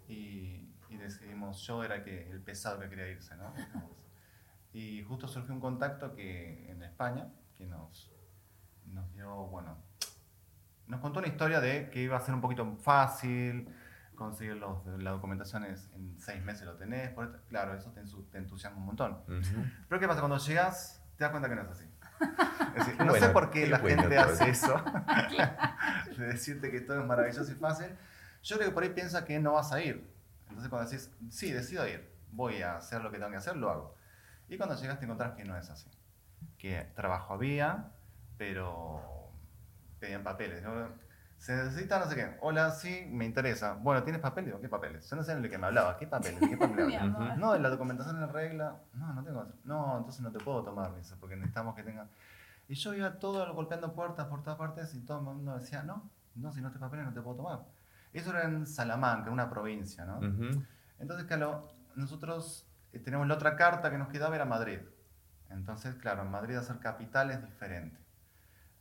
y, 0.07 0.73
y, 0.89 0.97
decidimos, 0.99 1.67
yo 1.67 1.83
era 1.83 2.05
que, 2.05 2.31
el 2.31 2.41
pesado 2.41 2.79
que 2.79 2.89
quería 2.89 3.09
irse, 3.09 3.35
¿no? 3.37 3.53
Y 4.73 5.03
justo 5.03 5.27
surgió 5.27 5.53
un 5.53 5.61
contacto 5.61 6.15
que 6.15 6.71
en 6.71 6.83
España, 6.85 7.27
que 7.57 7.67
nos, 7.67 8.13
nos 8.85 9.13
dio, 9.15 9.47
bueno, 9.47 9.79
nos 10.87 11.01
contó 11.01 11.19
una 11.19 11.29
historia 11.29 11.61
de 11.61 11.91
que 11.91 12.03
iba 12.03 12.17
a 12.17 12.21
ser 12.21 12.35
un 12.35 12.41
poquito 12.41 12.77
fácil 12.77 13.69
conseguir 14.17 14.57
los, 14.57 14.85
la 14.87 15.11
documentación 15.11 15.65
en 15.65 16.19
seis 16.19 16.43
meses 16.43 16.67
lo 16.67 16.75
tenés. 16.77 17.13
claro, 17.49 17.75
eso 17.75 17.93
te, 17.93 18.01
entusiasma 18.39 18.79
un 18.79 18.87
montón. 18.87 19.19
Pero 19.89 20.01
¿qué 20.01 20.09
pasa? 20.09 20.21
Cuando 20.21 20.39
llegas, 20.39 21.03
te 21.17 21.25
das 21.25 21.31
cuenta 21.31 21.49
que 21.49 21.55
no 21.55 21.63
es 21.63 21.69
así. 21.69 21.85
Es 22.77 22.87
decir, 22.87 23.07
no 23.07 23.15
sé 23.15 23.29
por 23.31 23.51
qué, 23.51 23.67
la 23.67 23.79
gente 23.79 24.19
hace 24.19 24.51
eso, 24.51 24.83
de 26.19 26.27
decirte 26.27 26.71
que 26.71 26.81
todo 26.83 27.01
es 27.01 27.07
maravilloso 27.07 27.51
y 27.51 27.55
fácil. 27.55 27.87
Yo 28.43 28.57
creo 28.57 28.69
que 28.69 28.75
por 28.75 28.83
ahí 28.83 28.91
piensa 28.91 29.25
que 29.25 29.39
no 29.39 29.55
vas 29.55 29.73
a 29.73 29.81
ir. 29.81 30.11
Entonces 30.49 30.69
cuando 30.69 30.91
decís, 30.91 31.11
sí, 31.31 31.53
decido 31.53 31.87
ir, 31.89 32.13
voy 32.33 32.61
a 32.61 32.77
hacer 32.77 33.03
lo 33.03 33.11
que 33.11 33.17
tengo 33.17 33.31
que 33.31 33.39
hacer, 33.39 33.57
lo 33.57 33.71
hago. 33.71 33.95
Y 34.49 34.59
cuando 34.59 34.77
llegas 34.77 34.99
te 34.99 35.07
encontrás 35.07 35.33
que 35.33 35.45
no 35.45 35.57
es 35.57 35.71
así. 35.71 35.91
Que 36.59 36.87
trabajo 36.95 37.35
había, 37.35 37.93
pero 38.37 39.31
pedían 39.99 40.23
papeles. 40.23 40.63
Se 41.47 41.55
necesita 41.55 42.01
no 42.01 42.07
sé 42.11 42.17
qué. 42.17 42.37
Hola, 42.41 42.73
sí, 42.73 43.07
me 43.09 43.25
interesa. 43.25 43.75
Bueno, 43.75 44.03
¿tienes 44.03 44.21
papeles? 44.21 44.53
¿qué 44.61 44.69
papeles? 44.69 45.09
Yo 45.09 45.15
no 45.15 45.23
sé 45.23 45.31
en 45.31 45.45
el 45.45 45.49
que 45.49 45.57
me 45.59 45.69
hablaba. 45.69 45.97
¿Qué 45.97 46.09
papeles? 46.09 46.41
¿Qué 46.41 46.57
papeles? 46.57 47.01
no, 47.39 47.55
en 47.55 47.63
la 47.63 47.71
documentación 47.71 48.21
en 48.21 48.29
regla. 48.33 48.81
No, 48.95 49.15
no 49.15 49.23
tengo. 49.23 49.47
No, 49.63 49.99
entonces 49.99 50.23
no 50.23 50.33
te 50.33 50.41
puedo 50.41 50.65
tomar, 50.65 50.97
dice, 50.97 51.15
porque 51.21 51.37
necesitamos 51.37 51.77
que 51.77 51.85
tenga. 51.85 52.09
Y 52.67 52.75
yo 52.75 52.95
iba 52.95 53.21
todo 53.21 53.55
golpeando 53.55 53.95
puertas 53.95 54.27
por 54.27 54.43
todas 54.43 54.59
partes 54.59 54.93
y 54.97 55.03
todo 55.03 55.19
el 55.19 55.25
mundo 55.25 55.57
decía, 55.57 55.85
no, 55.85 56.11
no, 56.35 56.53
si 56.53 56.61
no 56.61 56.73
te 56.73 56.81
papeles 56.81 57.07
no 57.07 57.13
te 57.13 57.21
puedo 57.21 57.37
tomar. 57.37 57.61
Eso 58.13 58.31
era 58.31 58.43
en 58.43 58.67
Salamanca, 58.67 59.31
una 59.31 59.49
provincia, 59.49 60.05
¿no? 60.05 60.19
Entonces, 60.99 61.29
claro, 61.29 61.69
nosotros 61.95 62.67
eh, 62.93 62.99
tenemos 62.99 63.25
la 63.29 63.35
otra 63.35 63.55
carta 63.55 63.89
que 63.93 63.99
nos 63.99 64.09
quedaba 64.09 64.35
era 64.35 64.47
Madrid. 64.47 64.81
Entonces, 65.51 65.95
claro, 65.95 66.23
en 66.23 66.31
Madrid 66.33 66.57
hacer 66.57 66.81
capital 66.81 67.31
es 67.31 67.41
diferente. 67.41 68.01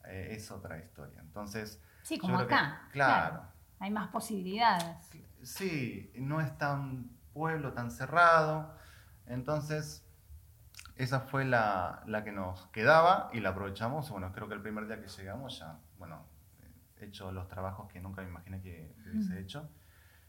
Eh, 0.06 0.30
es 0.32 0.50
otra 0.50 0.80
historia. 0.80 1.22
Entonces... 1.22 1.80
Sí, 2.06 2.20
como 2.20 2.38
acá. 2.38 2.88
claro. 2.92 3.42
Hay 3.80 3.90
más 3.90 4.10
posibilidades. 4.10 5.10
Sí, 5.42 6.12
no 6.16 6.40
es 6.40 6.56
tan 6.58 7.10
pueblo 7.34 7.74
tan 7.74 7.90
cerrado. 7.90 8.76
Entonces, 9.26 10.08
esa 10.98 11.22
fue 11.22 11.46
la, 11.46 12.04
la, 12.06 12.24
que 12.24 12.32
nos 12.32 12.68
quedaba 12.68 13.30
y 13.34 13.40
la 13.40 13.50
aprovechamos. 13.50 14.12
Bueno, 14.12 14.32
creo 14.34 14.48
que 14.48 14.54
el 14.54 14.62
primer 14.62 14.86
día 14.86 15.02
que 15.02 15.08
llegamos 15.08 15.58
ya, 15.58 15.80
bueno, 15.98 16.24
he 16.98 17.06
hecho 17.06 17.32
los 17.32 17.48
trabajos 17.48 17.92
que 17.92 18.00
nunca 18.00 18.22
me 18.22 18.30
imaginé 18.30 18.62
que 18.62 18.96
hubiese 19.12 19.40
hecho. 19.40 19.68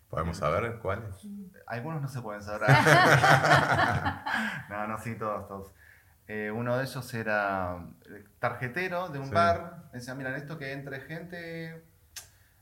¿Podemos 0.09 0.38
saber 0.38 0.78
cuáles? 0.78 1.28
Algunos 1.66 2.00
no 2.00 2.09
se 2.09 2.23
pueden 2.23 2.42
saber. 2.42 2.71
no, 4.71 4.87
no, 4.87 4.99
sí, 4.99 5.14
todos, 5.16 5.47
todos. 5.47 5.75
Eh, 6.28 6.50
uno 6.50 6.76
de 6.76 6.85
ellos 6.85 7.14
era 7.14 7.87
tarjetero 8.38 9.09
de 9.09 9.18
un 9.18 9.30
bar. 9.30 9.90
Decía, 9.92 10.14
mira, 10.14 10.37
esto 10.37 10.59
que 10.59 10.73
entre 10.73 11.00
gente 11.00 11.85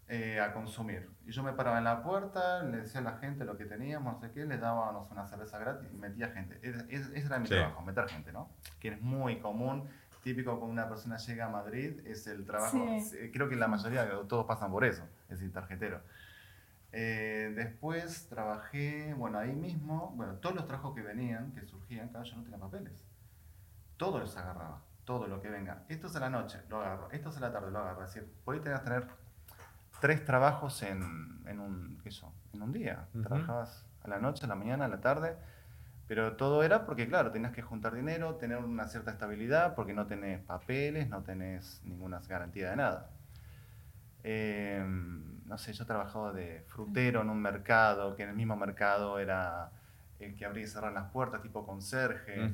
eh, 0.06 0.38
a 0.38 0.52
consumir. 0.52 1.08
Y 1.26 1.32
yo 1.32 1.42
me 1.42 1.54
paraba 1.54 1.78
en 1.78 1.84
la 1.84 2.02
puerta, 2.02 2.62
le 2.62 2.82
decía 2.82 3.00
a 3.00 3.04
la 3.04 3.16
gente 3.16 3.46
lo 3.46 3.56
que 3.56 3.64
teníamos, 3.64 4.14
no 4.14 4.20
sé 4.20 4.30
qué, 4.32 4.44
le 4.44 4.58
dábamos 4.58 5.10
una 5.10 5.26
cerveza 5.26 5.58
gratis 5.58 5.88
y 5.92 5.96
metía 5.96 6.28
gente. 6.28 6.58
Ese, 6.62 7.18
era 7.18 7.38
mi 7.38 7.48
trabajo, 7.48 7.80
meter 7.80 8.06
gente, 8.08 8.30
¿no? 8.30 8.50
Que 8.80 8.88
es 8.88 9.00
muy 9.00 9.40
común, 9.40 9.88
típico 10.22 10.58
cuando 10.58 10.72
una 10.72 10.88
persona 10.90 11.16
llega 11.16 11.46
a 11.46 11.48
Madrid, 11.48 12.00
es 12.06 12.26
el 12.26 12.44
trabajo, 12.44 12.86
creo 13.32 13.48
que 13.48 13.56
la 13.56 13.66
mayoría, 13.66 14.06
todos 14.28 14.44
pasan 14.44 14.70
por 14.70 14.84
eso, 14.84 15.04
es 15.30 15.38
decir, 15.38 15.52
tarjetero. 15.52 16.02
Eh, 16.92 17.52
después 17.56 18.28
trabajé, 18.28 19.14
bueno, 19.14 19.38
ahí 19.38 19.52
mismo, 19.52 20.12
bueno, 20.16 20.34
todos 20.34 20.54
los 20.54 20.66
trabajos 20.66 20.94
que 20.94 21.00
venían, 21.00 21.52
que 21.52 21.64
surgían, 21.64 22.10
cada 22.10 22.24
yo 22.24 22.36
no 22.36 22.42
tenía 22.42 22.58
papeles. 22.58 23.04
Todos 23.96 24.20
los 24.20 24.36
agarraba, 24.36 24.80
todo 25.04 25.26
lo 25.26 25.40
que 25.40 25.50
venga. 25.50 25.84
Esto 25.88 26.06
es 26.08 26.16
a 26.16 26.20
la 26.20 26.30
noche, 26.30 26.60
lo 26.68 26.80
agarro. 26.80 27.08
Esto 27.10 27.30
es 27.30 27.36
a 27.36 27.40
la 27.40 27.52
tarde, 27.52 27.70
lo 27.70 27.78
agarro. 27.78 28.04
Es 28.04 28.14
decir, 28.14 28.30
podés 28.44 28.62
tener 28.62 29.06
tres 30.00 30.24
trabajos 30.24 30.82
en, 30.82 31.42
en 31.46 31.60
un, 31.60 32.00
eso, 32.04 32.32
en 32.52 32.62
un 32.62 32.72
día. 32.72 33.06
Trabajabas 33.22 33.86
a 34.02 34.08
la 34.08 34.18
noche, 34.18 34.44
a 34.44 34.48
la 34.48 34.54
mañana, 34.54 34.84
a 34.84 34.88
la 34.88 35.00
tarde, 35.00 35.36
pero 36.06 36.36
todo 36.36 36.62
era 36.62 36.84
porque, 36.84 37.08
claro, 37.08 37.30
tenías 37.30 37.52
que 37.52 37.62
juntar 37.62 37.94
dinero, 37.94 38.34
tener 38.34 38.58
una 38.58 38.86
cierta 38.88 39.10
estabilidad, 39.10 39.74
porque 39.74 39.94
no 39.94 40.06
tenés 40.06 40.40
papeles, 40.40 41.08
no 41.08 41.22
tenés 41.22 41.80
ninguna 41.84 42.20
garantía 42.28 42.70
de 42.70 42.76
nada. 42.76 43.10
Em, 44.22 45.42
no 45.46 45.58
sé, 45.58 45.72
yo 45.72 45.86
trabajaba 45.86 46.32
de 46.32 46.64
frutero 46.68 47.22
en 47.22 47.30
un 47.30 47.40
mercado, 47.40 48.14
que 48.16 48.24
en 48.24 48.30
el 48.30 48.36
mismo 48.36 48.56
mercado 48.56 49.18
era 49.18 49.70
el 50.18 50.34
que 50.34 50.44
abría 50.44 50.64
y 50.64 50.66
cerraba 50.66 50.92
las 50.92 51.10
puertas, 51.10 51.42
tipo 51.42 51.66
conserje. 51.66 52.52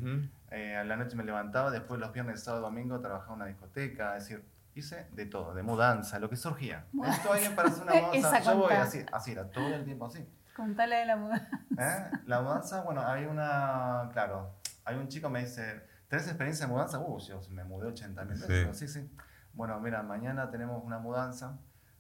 Eh, 0.50 0.76
a 0.76 0.84
la 0.84 0.96
noche 0.96 1.16
me 1.16 1.24
levantaba, 1.24 1.70
después 1.70 2.00
los 2.00 2.12
viernes, 2.12 2.42
sábado, 2.42 2.64
domingo 2.64 3.00
trabajaba 3.00 3.34
en 3.34 3.36
una 3.36 3.46
discoteca, 3.46 4.16
es 4.16 4.28
decir, 4.28 4.44
hice 4.74 5.08
de 5.12 5.26
todo, 5.26 5.54
de 5.54 5.62
mudanza, 5.62 6.18
lo 6.18 6.28
que 6.28 6.36
surgía. 6.36 6.86
Esto 7.04 7.32
alguien 7.32 7.54
para 7.54 7.68
hacer 7.68 7.84
una 7.84 7.92
mudanza, 8.08 8.40
yo 8.40 8.58
voy 8.58 8.72
así, 8.74 9.04
así 9.12 9.32
era, 9.32 9.48
todo 9.50 9.68
el 9.68 9.84
tiempo 9.84 10.06
así. 10.06 10.26
Contale 10.56 10.96
de 10.96 11.06
la 11.06 11.16
mudanza. 11.16 11.48
¿Eh? 11.78 12.18
La 12.26 12.40
mudanza, 12.40 12.82
bueno, 12.82 13.06
hay 13.06 13.26
una, 13.26 14.08
claro, 14.12 14.56
hay 14.84 14.96
un 14.96 15.08
chico 15.08 15.30
me 15.30 15.40
dice, 15.40 15.86
¿tenés 16.08 16.26
experiencia 16.26 16.66
de 16.66 16.72
mudanza? 16.72 16.98
Uh, 16.98 17.18
yo 17.20 17.40
me 17.50 17.64
mudé 17.64 17.86
80 17.88 18.24
mil 18.24 18.38
veces. 18.40 18.76
Sí. 18.76 18.88
sí, 18.88 19.00
sí. 19.00 19.10
Bueno, 19.52 19.78
mira, 19.80 20.02
mañana 20.02 20.50
tenemos 20.50 20.82
una 20.84 20.98
mudanza. 20.98 21.58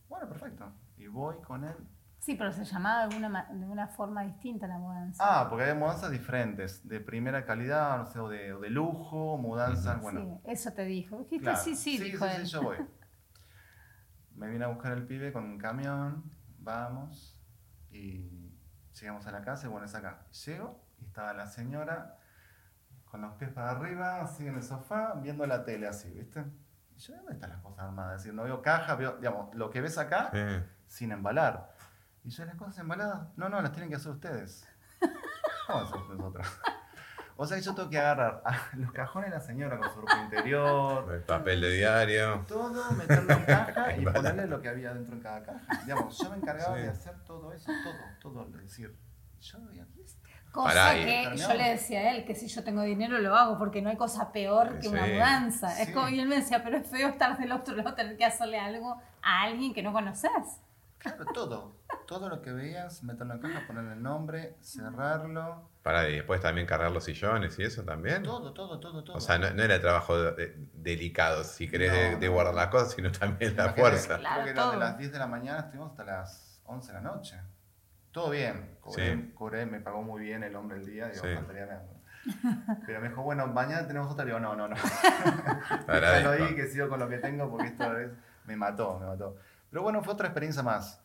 Bueno, 0.08 0.28
perfecto. 0.28 0.72
Y 0.96 1.06
voy 1.06 1.36
con 1.40 1.64
él 1.64 1.76
Sí, 2.20 2.34
pero 2.34 2.52
se 2.52 2.64
llamaba 2.64 2.98
de 2.98 3.14
alguna, 3.14 3.48
de 3.50 3.66
una 3.66 3.88
forma 3.88 4.22
distinta 4.22 4.66
la 4.66 4.76
mudanza. 4.76 5.24
Ah, 5.26 5.48
porque 5.48 5.64
hay 5.64 5.74
mudanzas 5.74 6.10
diferentes, 6.10 6.86
de 6.86 7.00
primera 7.00 7.46
calidad, 7.46 7.96
no 7.96 8.04
sé, 8.04 8.20
o 8.20 8.28
de, 8.28 8.54
de 8.54 8.70
lujo, 8.70 9.38
mudanzas, 9.38 10.02
bueno. 10.02 10.20
Sí, 10.44 10.50
eso 10.50 10.72
te 10.72 10.84
dijo. 10.84 11.20
Dijiste, 11.20 11.56
sí, 11.56 11.74
sí, 11.74 11.96
sí, 11.96 12.04
dijo 12.04 12.26
sí, 12.26 12.32
sí, 12.42 12.44
yo 12.44 12.62
voy. 12.62 12.76
Me 14.36 14.48
vine 14.48 14.66
a 14.66 14.68
buscar 14.68 14.92
el 14.92 15.06
pibe 15.06 15.32
con 15.32 15.44
un 15.44 15.58
camión, 15.58 16.30
vamos, 16.58 17.38
y 17.90 18.52
llegamos 19.00 19.26
a 19.26 19.32
la 19.32 19.40
casa 19.40 19.66
y 19.66 19.70
bueno, 19.70 19.86
es 19.86 19.94
acá. 19.94 20.26
Llego 20.44 20.78
y 20.98 21.06
estaba 21.06 21.32
la 21.32 21.46
señora 21.46 22.18
con 23.06 23.22
los 23.22 23.34
pies 23.34 23.50
para 23.50 23.70
arriba, 23.70 24.20
así 24.20 24.46
en 24.46 24.56
el 24.56 24.62
sofá, 24.62 25.14
viendo 25.14 25.46
la 25.46 25.64
tele 25.64 25.88
así, 25.88 26.10
¿viste? 26.10 26.44
Y 26.94 26.98
yo, 26.98 27.16
¿dónde 27.16 27.32
están 27.32 27.48
las 27.48 27.60
cosas 27.60 27.80
armadas? 27.80 28.16
Es 28.16 28.22
decir, 28.24 28.34
no 28.34 28.42
veo 28.42 28.60
caja, 28.60 28.94
veo, 28.94 29.16
digamos, 29.16 29.54
lo 29.54 29.70
que 29.70 29.80
ves 29.80 29.96
acá, 29.96 30.30
sin 30.86 31.12
embalar. 31.12 31.69
Y 32.24 32.30
yo, 32.30 32.44
las 32.44 32.56
cosas 32.56 32.78
embaladas, 32.78 33.28
no, 33.36 33.48
no, 33.48 33.60
las 33.62 33.72
tienen 33.72 33.88
que 33.88 33.96
hacer 33.96 34.12
ustedes. 34.12 34.68
¿Cómo 35.66 35.80
hacemos 35.80 36.08
nosotros? 36.16 36.46
O 37.36 37.46
sea, 37.46 37.58
yo 37.58 37.74
tengo 37.74 37.88
que 37.88 37.98
agarrar 37.98 38.42
los 38.74 38.92
cajones 38.92 39.30
de 39.30 39.36
la 39.36 39.42
señora 39.42 39.78
con 39.78 39.88
su 39.90 40.00
ropa 40.00 40.22
interior. 40.24 41.10
El 41.14 41.22
papel 41.22 41.62
de 41.62 41.72
diario. 41.72 42.44
Todo, 42.46 42.90
meterlo 42.92 43.32
en 43.32 43.44
caja 43.44 43.96
y 43.96 44.04
ponerle 44.04 44.46
lo 44.46 44.60
que 44.60 44.68
había 44.68 44.92
dentro 44.92 45.14
en 45.14 45.22
cada 45.22 45.42
caja. 45.42 45.82
Digamos, 45.82 46.18
yo 46.18 46.28
me 46.28 46.36
encargaba 46.36 46.76
de 46.76 46.88
hacer 46.88 47.14
todo 47.24 47.50
eso, 47.54 47.72
todo, 47.82 48.44
todo. 48.44 48.58
Es 48.58 48.64
decir, 48.64 48.94
yo 49.40 49.58
aquí 49.82 50.04
Cosa 50.52 50.94
que 50.94 51.30
yo 51.36 51.54
le 51.54 51.70
decía 51.70 52.00
a 52.00 52.10
él 52.10 52.24
que 52.24 52.34
si 52.34 52.48
yo 52.48 52.64
tengo 52.64 52.82
dinero 52.82 53.18
lo 53.18 53.36
hago 53.36 53.56
porque 53.56 53.80
no 53.80 53.88
hay 53.88 53.96
cosa 53.96 54.32
peor 54.32 54.78
que 54.80 54.88
una 54.88 55.06
mudanza. 55.06 55.80
Es 55.80 55.90
como, 55.90 56.08
y 56.08 56.18
él 56.18 56.28
me 56.28 56.36
decía, 56.36 56.62
pero 56.62 56.76
es 56.76 56.88
feo 56.88 57.08
estar 57.08 57.38
del 57.38 57.52
otro 57.52 57.74
lado, 57.76 57.94
tener 57.94 58.16
que 58.16 58.24
hacerle 58.24 58.58
algo 58.58 59.00
a 59.22 59.42
alguien 59.42 59.72
que 59.72 59.82
no 59.82 59.92
conoces. 59.92 60.60
Claro, 61.00 61.24
todo. 61.32 61.76
Todo 62.06 62.28
lo 62.28 62.42
que 62.42 62.52
veías, 62.52 63.02
meterlo 63.02 63.34
en 63.34 63.40
caja, 63.40 63.66
ponerle 63.66 63.94
el 63.94 64.02
nombre, 64.02 64.56
cerrarlo. 64.60 65.70
Para 65.82 66.08
y 66.08 66.16
después 66.16 66.40
también 66.40 66.66
cargar 66.66 66.92
los 66.92 67.04
sillones 67.04 67.58
y 67.58 67.62
eso 67.62 67.82
también. 67.84 68.22
Todo, 68.22 68.52
todo, 68.52 68.78
todo, 68.78 69.02
todo. 69.02 69.16
O 69.16 69.20
sea, 69.20 69.38
no, 69.38 69.46
era 69.46 69.80
trabajo 69.80 70.14
delicado, 70.74 71.42
si 71.44 71.68
querés, 71.70 72.20
de, 72.20 72.28
guardar 72.28 72.54
las 72.54 72.66
cosas, 72.68 72.92
sino 72.92 73.10
también 73.10 73.56
la 73.56 73.72
fuerza. 73.72 74.18
Creo 74.18 74.44
que 74.44 74.50
era 74.50 74.70
de 74.70 74.76
las 74.76 74.98
10 74.98 75.12
de 75.12 75.18
la 75.18 75.26
mañana 75.26 75.60
estuvimos 75.60 75.92
hasta 75.92 76.04
las 76.04 76.60
11 76.64 76.88
de 76.88 76.94
la 76.94 77.00
noche. 77.00 77.36
Todo 78.12 78.30
bien. 78.30 78.76
Cobré, 79.34 79.66
me 79.66 79.80
pagó 79.80 80.02
muy 80.02 80.20
bien 80.20 80.42
el 80.42 80.54
hombre 80.56 80.78
el 80.78 80.86
día. 80.86 81.08
Digo, 81.08 81.22
faltaría 81.22 81.82
Pero 82.86 83.00
me 83.00 83.08
dijo, 83.08 83.22
bueno, 83.22 83.46
mañana 83.46 83.86
tenemos 83.86 84.12
otra. 84.12 84.26
Digo, 84.26 84.40
no, 84.40 84.54
no, 84.54 84.68
no. 84.68 84.76
ya 85.88 86.20
lo 86.20 86.32
di 86.32 86.54
que 86.54 86.66
sigo 86.66 86.88
con 86.88 86.98
lo 86.98 87.08
que 87.08 87.18
tengo 87.18 87.48
porque 87.50 87.68
esta 87.68 87.88
vez 87.88 88.10
me 88.44 88.56
mató, 88.56 88.98
me 88.98 89.06
mató. 89.06 89.36
Pero 89.70 89.82
bueno, 89.82 90.02
fue 90.02 90.14
otra 90.14 90.26
experiencia 90.26 90.62
más. 90.62 91.00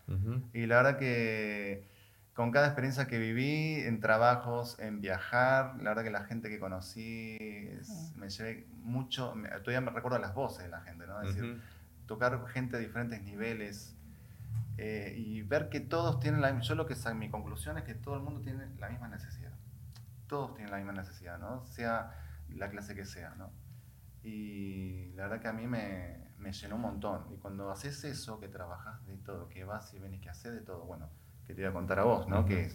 Y 0.54 0.66
la 0.66 0.78
verdad 0.78 0.98
que 0.98 1.88
con 2.36 2.52
cada 2.52 2.68
experiencia 2.68 3.08
que 3.08 3.18
viví, 3.18 3.80
en 3.80 4.02
trabajos, 4.02 4.78
en 4.80 5.00
viajar, 5.00 5.78
la 5.78 5.92
verdad 5.92 6.04
que 6.04 6.10
la 6.10 6.26
gente 6.26 6.50
que 6.50 6.60
conocí, 6.60 7.70
me 8.18 8.30
llevé 8.30 8.68
mucho, 8.84 9.34
todavía 9.64 9.80
me 9.80 9.92
recuerdo 9.92 10.20
las 10.20 10.34
voces 10.34 10.66
de 10.66 10.70
la 10.70 10.82
gente, 10.82 11.08
¿no? 11.08 11.22
Es 11.22 11.34
decir, 11.34 11.62
tocar 12.08 12.46
gente 12.48 12.76
de 12.76 12.84
diferentes 12.84 13.22
niveles 13.24 13.96
eh, 14.78 15.14
y 15.18 15.44
ver 15.44 15.70
que 15.70 15.80
todos 15.80 16.20
tienen 16.20 16.42
la 16.42 16.48
misma, 16.48 16.64
yo 16.64 16.76
lo 16.76 16.86
que 16.86 16.96
mi 17.14 17.30
conclusión 17.30 17.78
es 17.78 17.86
que 17.86 17.94
todo 17.94 18.16
el 18.16 18.22
mundo 18.22 18.42
tiene 18.42 18.66
la 18.80 18.90
misma 18.90 19.08
necesidad. 19.08 19.54
Todos 20.28 20.56
tienen 20.56 20.72
la 20.72 20.78
misma 20.78 20.92
necesidad, 20.92 21.40
¿no? 21.40 21.66
Sea 21.68 22.12
la 22.50 22.70
clase 22.70 22.96
que 22.96 23.06
sea, 23.06 23.34
¿no? 23.38 23.50
Y 24.24 25.14
la 25.16 25.24
verdad 25.24 25.40
que 25.40 25.48
a 25.48 25.54
mí 25.54 25.68
me, 25.68 26.25
me 26.46 26.54
llenó 26.54 26.76
un 26.76 26.82
montón. 26.82 27.26
Y 27.32 27.38
cuando 27.38 27.72
haces 27.72 28.04
eso, 28.04 28.40
que 28.40 28.48
trabajas 28.48 29.04
de 29.08 29.18
todo, 29.18 29.50
que 29.50 29.66
vas 29.66 29.92
y 29.96 30.00
vienes, 30.00 30.22
que 30.22 30.30
haces 30.30 30.54
de 30.54 30.62
todo, 30.62 30.86
bueno, 30.86 31.10
que 31.48 31.56
te 31.56 31.62
voy 31.62 31.72
a 31.72 31.74
contar 31.74 32.00
a 32.00 32.04
vos, 32.04 32.28
¿no? 32.28 32.46
Que 32.46 32.72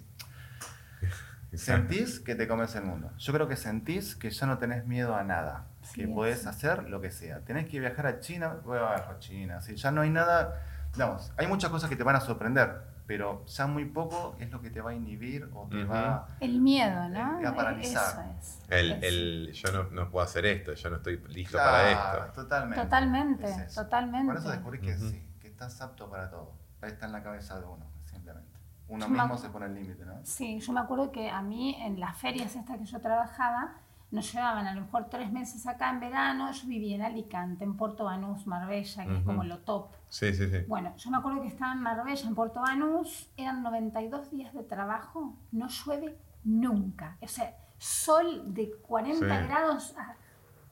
sentís 1.54 2.18
que 2.18 2.34
te 2.34 2.48
comes 2.48 2.74
el 2.74 2.82
mundo. 2.82 3.12
Yo 3.16 3.32
creo 3.32 3.46
que 3.46 3.54
sentís 3.54 4.16
que 4.16 4.30
ya 4.30 4.46
no 4.46 4.58
tenés 4.58 4.86
miedo 4.86 5.14
a 5.14 5.22
nada, 5.22 5.68
que 5.94 6.08
podés 6.08 6.48
hacer 6.48 6.88
lo 6.88 7.00
que 7.00 7.12
sea. 7.12 7.44
Tenés 7.44 7.68
que 7.68 7.78
viajar 7.78 8.08
a 8.08 8.18
China, 8.18 8.56
voy 8.64 8.78
a 8.78 9.18
China, 9.20 9.60
¿sí? 9.60 9.76
ya 9.76 9.92
no 9.92 10.00
hay 10.00 10.10
nada, 10.10 10.66
digamos, 10.92 11.32
hay 11.36 11.46
muchas 11.46 11.70
cosas 11.70 11.88
que 11.88 11.94
te 11.94 12.02
van 12.02 12.16
a 12.16 12.20
sorprender, 12.20 12.82
pero 13.11 13.45
ya 13.45 13.67
muy 13.67 13.87
poco 13.87 14.37
es 14.38 14.52
lo 14.52 14.61
que 14.61 14.71
te 14.71 14.81
va 14.81 14.90
a 14.93 14.95
inhibir 14.95 15.50
o 15.52 15.67
te 15.67 15.83
va 15.83 16.29
el 16.38 16.61
miedo 16.61 17.09
no 17.09 17.40
a 17.45 17.55
paralizar. 17.57 18.37
Eso 18.38 18.62
es, 18.69 18.69
el, 18.69 18.93
el, 19.02 19.52
yo 19.52 19.73
no, 19.73 19.90
no, 19.90 20.09
puedo 20.09 20.25
hacer 20.25 20.47
esto 20.47 20.75
yo 20.75 20.90
no 20.90 20.97
estoy 20.99 21.21
listo 21.26 21.59
para 21.59 21.90
esto. 21.90 22.33
totalmente. 22.43 22.85
Totalmente 22.85 23.67
totalmente. 23.75 24.26
Por 24.26 24.37
eso 24.37 24.50
descubrí 24.50 24.81
que 24.81 24.97
sí 24.97 25.29
que 25.40 25.49
estás 25.49 25.81
apto 25.81 26.09
para 26.09 26.31
todo. 26.31 26.52
Está 26.83 27.07
en 27.07 27.12
la 27.12 27.25
cabeza 27.25 27.59
de 27.59 27.67
uno 27.67 27.85
simplemente. 28.05 28.57
Uno 28.87 29.09
mismo 29.09 29.37
se 29.37 29.49
pone 29.49 29.67
el 29.67 29.75
límite 29.75 30.05
no 30.05 30.21
sí 30.23 30.61
yo 30.61 30.73
me 30.73 30.79
acuerdo 30.79 31.11
que 31.11 31.29
a 31.29 31.43
mí 31.43 31.75
en 31.81 31.99
las 31.99 32.17
ferias 32.17 32.55
estas 32.55 32.79
que 32.79 32.85
yo 32.85 33.00
trabajaba 33.00 33.73
nos 34.11 34.33
llevaban 34.33 34.67
a 34.67 34.75
lo 34.75 34.83
mejor 34.83 35.09
tres 35.09 35.31
meses 35.31 35.67
acá 35.67 35.90
en 35.90 36.00
verano. 36.00 36.50
Yo 36.50 36.67
vivía 36.67 36.97
en 36.97 37.02
Alicante, 37.02 37.64
en 37.64 37.76
Puerto 37.76 38.05
Banús, 38.05 38.47
Marbella, 38.47 39.05
que 39.05 39.19
es 39.19 39.25
como 39.25 39.45
lo 39.45 39.59
top. 39.59 39.88
Sí, 40.09 40.35
sí, 40.35 40.50
sí. 40.50 40.59
Bueno, 40.67 40.97
yo 40.97 41.11
me 41.11 41.19
acuerdo 41.19 41.43
que 41.43 41.49
estaba 41.49 41.73
en 41.73 41.81
Marbella, 41.81 42.26
en 42.26 42.35
Puerto 42.35 42.61
Banús, 42.61 43.31
eran 43.37 43.62
92 43.62 44.31
días 44.31 44.52
de 44.52 44.64
trabajo, 44.64 45.37
no 45.52 45.69
llueve 45.69 46.19
nunca. 46.45 47.17
O 47.21 47.29
sea, 47.29 47.55
sol 47.79 48.52
de 48.52 48.71
40 48.83 49.26
grados 49.47 49.97
a 49.97 50.17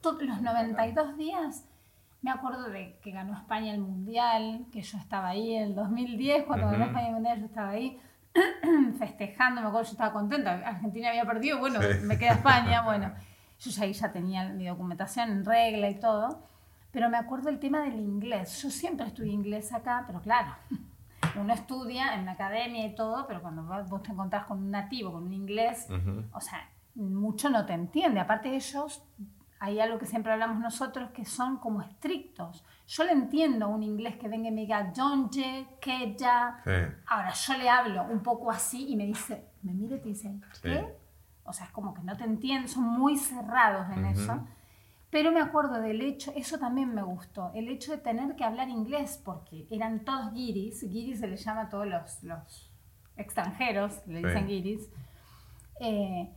todos 0.00 0.23
los 0.23 0.42
92 0.42 1.16
días. 1.16 1.64
Me 2.21 2.33
acuerdo 2.33 2.68
de 2.68 2.99
que 3.00 3.12
ganó 3.12 3.35
España 3.35 3.73
el 3.73 3.80
Mundial, 3.80 4.66
que 4.73 4.83
yo 4.83 4.99
estaba 4.99 5.28
ahí 5.28 5.54
en 5.54 5.62
el 5.68 5.75
2010, 5.76 6.45
cuando 6.45 6.66
ganó 6.66 6.87
España 6.87 7.09
el 7.09 7.14
Mundial 7.14 7.38
yo 7.38 7.47
estaba 7.47 7.71
ahí 7.71 8.00
festejando, 8.99 9.61
me 9.61 9.68
acuerdo, 9.68 9.87
yo 9.87 9.92
estaba 9.92 10.12
contenta, 10.12 10.54
Argentina 10.64 11.11
había 11.11 11.25
perdido, 11.25 11.59
bueno, 11.59 11.78
me 12.02 12.18
queda 12.18 12.33
España, 12.33 12.83
bueno, 12.83 13.12
yo 13.58 13.70
ya 13.70 13.82
ahí 13.84 13.92
ya 13.92 14.12
tenía 14.12 14.48
mi 14.48 14.66
documentación 14.66 15.30
en 15.30 15.44
regla 15.44 15.90
y 15.90 15.98
todo, 15.98 16.42
pero 16.90 17.08
me 17.10 17.16
acuerdo 17.16 17.48
el 17.48 17.58
tema 17.58 17.82
del 17.82 17.98
inglés, 17.98 18.62
yo 18.62 18.70
siempre 18.70 19.06
estudié 19.06 19.32
inglés 19.32 19.72
acá, 19.72 20.04
pero 20.06 20.20
claro, 20.20 20.54
uno 21.40 21.52
estudia 21.52 22.14
en 22.14 22.26
la 22.26 22.32
academia 22.32 22.86
y 22.86 22.94
todo, 22.94 23.26
pero 23.26 23.42
cuando 23.42 23.62
vos 23.62 24.02
te 24.02 24.12
encontrás 24.12 24.46
con 24.46 24.58
un 24.58 24.70
nativo, 24.70 25.12
con 25.12 25.24
un 25.24 25.34
inglés, 25.34 25.88
o 26.32 26.40
sea, 26.40 26.68
mucho 26.94 27.48
no 27.50 27.66
te 27.66 27.74
entiende, 27.74 28.20
aparte 28.20 28.54
ellos 28.54 29.02
hay 29.60 29.80
algo 29.80 29.98
que 29.98 30.06
siempre 30.06 30.32
hablamos 30.32 30.60
nosotros 30.60 31.10
que 31.10 31.24
son 31.24 31.56
como 31.56 31.82
estrictos. 31.82 32.64
Yo 32.86 33.04
le 33.04 33.12
entiendo 33.12 33.68
un 33.68 33.82
inglés 33.82 34.16
que 34.16 34.28
venga 34.28 34.48
y 34.48 34.52
me 34.52 34.60
diga 34.60 34.92
donje, 34.96 35.66
que 35.80 36.14
ya. 36.16 36.62
Ahora 37.06 37.32
yo 37.32 37.54
le 37.54 37.68
hablo 37.68 38.04
un 38.04 38.22
poco 38.22 38.50
así 38.50 38.88
y 38.88 38.96
me 38.96 39.04
dice, 39.04 39.48
me 39.62 39.72
mira 39.72 39.96
y 39.96 40.00
te 40.00 40.08
dice, 40.08 40.32
¿qué? 40.62 40.96
O 41.48 41.52
sea, 41.52 41.66
es 41.66 41.72
como 41.72 41.94
que 41.94 42.02
no 42.02 42.16
te 42.16 42.24
entienden, 42.24 42.68
son 42.68 42.84
muy 42.84 43.16
cerrados 43.16 43.86
en 43.96 44.04
eso. 44.06 44.46
Pero 45.10 45.32
me 45.32 45.40
acuerdo 45.40 45.80
del 45.80 46.02
hecho, 46.02 46.32
eso 46.36 46.58
también 46.58 46.94
me 46.94 47.02
gustó, 47.02 47.50
el 47.54 47.68
hecho 47.68 47.92
de 47.92 47.98
tener 47.98 48.36
que 48.36 48.44
hablar 48.44 48.68
inglés, 48.68 49.20
porque 49.24 49.66
eran 49.70 50.04
todos 50.04 50.32
guiris, 50.34 50.82
guiris 50.82 51.20
se 51.20 51.26
le 51.26 51.36
llama 51.36 51.62
a 51.62 51.68
todos 51.70 51.86
los, 51.86 52.22
los 52.22 52.70
extranjeros, 53.16 54.06
le 54.06 54.18
dicen 54.18 54.46
guiris. 54.46 54.90
Eh, 55.80 56.30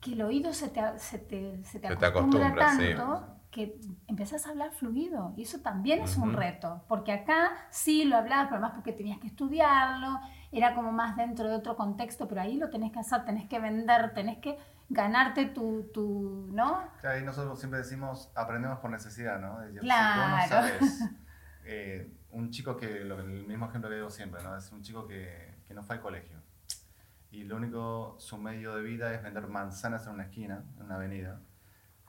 que 0.00 0.12
el 0.12 0.22
oído 0.22 0.52
se 0.52 0.68
te, 0.68 0.80
se 0.98 1.18
te, 1.18 1.64
se 1.64 1.80
te, 1.80 1.88
acostumbra, 1.88 2.54
tanto 2.54 3.36
que 3.50 3.80
empezás 4.06 4.46
a 4.46 4.50
hablar 4.50 4.70
fluido. 4.72 5.32
Y 5.36 5.42
eso 5.42 5.60
también 5.60 6.02
es 6.02 6.18
un 6.18 6.34
reto, 6.34 6.84
porque 6.88 7.10
acá 7.10 7.52
sí 7.70 8.04
lo 8.04 8.16
hablabas, 8.16 8.48
pero 8.48 8.60
más 8.60 8.72
porque 8.72 8.92
tenías 8.92 9.18
que 9.18 9.28
estudiarlo, 9.28 10.20
era 10.58 10.74
como 10.74 10.92
más 10.92 11.16
dentro 11.16 11.48
de 11.48 11.54
otro 11.54 11.76
contexto, 11.76 12.28
pero 12.28 12.40
ahí 12.40 12.56
lo 12.56 12.70
tenés 12.70 12.92
que 12.92 13.00
hacer, 13.00 13.24
tenés 13.24 13.48
que 13.48 13.58
vender, 13.58 14.14
tenés 14.14 14.38
que 14.38 14.58
ganarte 14.88 15.46
tu, 15.46 15.90
tu 15.92 16.48
¿no? 16.52 16.82
Claro, 17.00 17.18
y 17.18 17.24
nosotros 17.24 17.58
siempre 17.58 17.80
decimos, 17.80 18.30
aprendemos 18.34 18.78
por 18.78 18.90
necesidad, 18.90 19.40
¿no? 19.40 19.58
claro. 19.80 20.36
Si 20.36 20.42
no 20.42 20.48
sabes, 20.48 21.00
eh, 21.64 22.12
un 22.30 22.50
chico 22.50 22.76
que, 22.76 23.02
el 23.02 23.46
mismo 23.46 23.66
ejemplo 23.66 23.90
que 23.90 23.96
digo 23.96 24.10
siempre, 24.10 24.42
¿no? 24.42 24.56
Es 24.56 24.70
un 24.72 24.82
chico 24.82 25.06
que, 25.06 25.62
que 25.66 25.74
no 25.74 25.82
fue 25.82 25.96
al 25.96 26.02
colegio 26.02 26.46
y 27.36 27.44
lo 27.44 27.56
único, 27.56 28.16
su 28.18 28.38
medio 28.38 28.74
de 28.74 28.82
vida 28.82 29.12
es 29.12 29.22
vender 29.22 29.46
manzanas 29.48 30.06
en 30.06 30.14
una 30.14 30.24
esquina, 30.24 30.64
en 30.76 30.84
una 30.84 30.94
avenida, 30.94 31.40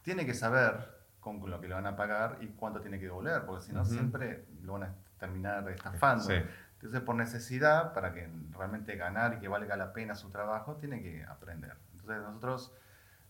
tiene 0.01 0.25
que 0.25 0.33
saber 0.33 0.95
con 1.19 1.49
lo 1.49 1.59
que 1.59 1.67
le 1.67 1.73
van 1.73 1.85
a 1.85 1.97
pagar 1.97 2.37
y 2.41 2.47
cuánto 2.47 2.79
tiene 2.79 2.97
que 2.97 3.05
devolver, 3.05 3.45
porque 3.45 3.65
si 3.65 3.73
no 3.73 3.83
siempre 3.83 4.45
lo 4.61 4.73
van 4.73 4.83
a 4.83 4.95
terminar 5.19 5.69
estafando. 5.69 6.29
Entonces, 6.77 7.01
por 7.01 7.15
necesidad, 7.15 7.93
para 7.93 8.13
que 8.13 8.29
realmente 8.51 8.95
ganar 8.95 9.33
y 9.33 9.39
que 9.39 9.47
valga 9.47 9.75
la 9.75 9.93
pena 9.93 10.13
su 10.13 10.29
trabajo, 10.29 10.75
tiene 10.75 11.01
que 11.01 11.23
aprender. 11.23 11.75
Entonces, 11.93 12.21
nosotros, 12.21 12.71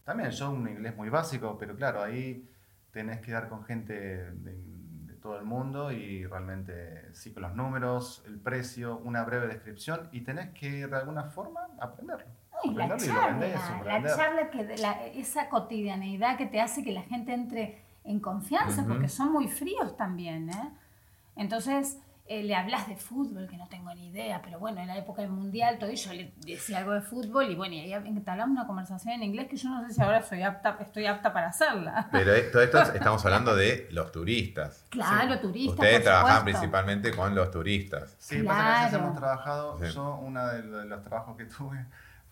también 0.03 0.31
yo 0.31 0.51
un 0.51 0.67
inglés 0.67 0.95
muy 0.97 1.09
básico, 1.09 1.57
pero 1.57 1.73
claro, 1.75 2.03
ahí 2.03 2.45
tenés 2.91 3.21
que 3.21 3.31
dar 3.31 3.47
con 3.47 3.63
gente 3.63 3.93
de, 4.31 4.77
todo 5.21 5.39
el 5.39 5.45
mundo 5.45 5.91
y 5.91 6.25
realmente 6.25 7.13
sí 7.13 7.33
con 7.33 7.43
los 7.43 7.55
números, 7.55 8.23
el 8.27 8.39
precio, 8.39 8.97
una 8.97 9.23
breve 9.23 9.47
descripción 9.47 10.07
y 10.11 10.21
tenés 10.21 10.51
que 10.51 10.87
de 10.87 10.95
alguna 10.95 11.23
forma 11.23 11.67
aprenderlo. 11.79 12.27
y 12.63 12.73
la 12.73 12.95
charla, 12.95 13.47
la 13.83 14.15
charla 14.15 14.49
que 14.49 15.19
esa 15.19 15.49
cotidianeidad 15.49 16.37
que 16.37 16.45
te 16.45 16.61
hace 16.61 16.83
que 16.83 16.93
la 16.93 17.01
gente 17.01 17.33
entre 17.33 17.81
en 18.03 18.21
confianza, 18.21 18.85
porque 18.87 19.09
son 19.09 19.33
muy 19.33 19.49
fríos 19.49 19.97
también, 19.97 20.49
¿eh? 20.49 20.71
Entonces, 21.35 21.99
eh, 22.29 22.43
le 22.43 22.55
hablas 22.55 22.87
de 22.87 22.95
fútbol, 22.95 23.47
que 23.47 23.57
no 23.57 23.67
tengo 23.67 23.93
ni 23.93 24.07
idea, 24.07 24.41
pero 24.43 24.59
bueno, 24.59 24.81
en 24.81 24.87
la 24.87 24.97
época 24.97 25.21
del 25.21 25.31
mundial, 25.31 25.77
todo, 25.79 25.89
y 25.91 25.95
yo 25.95 26.13
le 26.13 26.33
decía 26.45 26.79
algo 26.79 26.93
de 26.93 27.01
fútbol, 27.01 27.49
y 27.49 27.55
bueno, 27.55 27.75
y 27.75 27.79
ahí 27.79 27.93
entablamos 27.93 28.51
una 28.51 28.67
conversación 28.67 29.13
en 29.15 29.23
inglés 29.23 29.47
que 29.47 29.55
yo 29.55 29.69
no 29.69 29.87
sé 29.87 29.93
si 29.93 30.01
ahora 30.01 30.21
soy 30.21 30.41
apta, 30.41 30.77
estoy 30.81 31.05
apta 31.05 31.31
para 31.31 31.47
hacerla. 31.47 32.09
Pero 32.11 32.33
todo 32.51 32.61
esto 32.61 32.81
estamos 32.93 33.23
hablando 33.25 33.55
de 33.55 33.87
los 33.91 34.11
turistas. 34.11 34.85
Claro, 34.89 35.39
turistas. 35.39 35.75
Ustedes 35.75 36.03
trabajan 36.03 36.43
principalmente 36.43 37.15
con 37.15 37.33
los 37.33 37.49
turistas. 37.51 38.15
Sí, 38.19 38.43
pasa 38.43 38.89
que 38.89 38.95
hemos 38.97 39.15
trabajado, 39.15 39.81
yo 39.83 40.15
uno 40.15 40.47
de 40.47 40.85
los 40.85 41.01
trabajos 41.03 41.37
que 41.37 41.45
tuve 41.45 41.85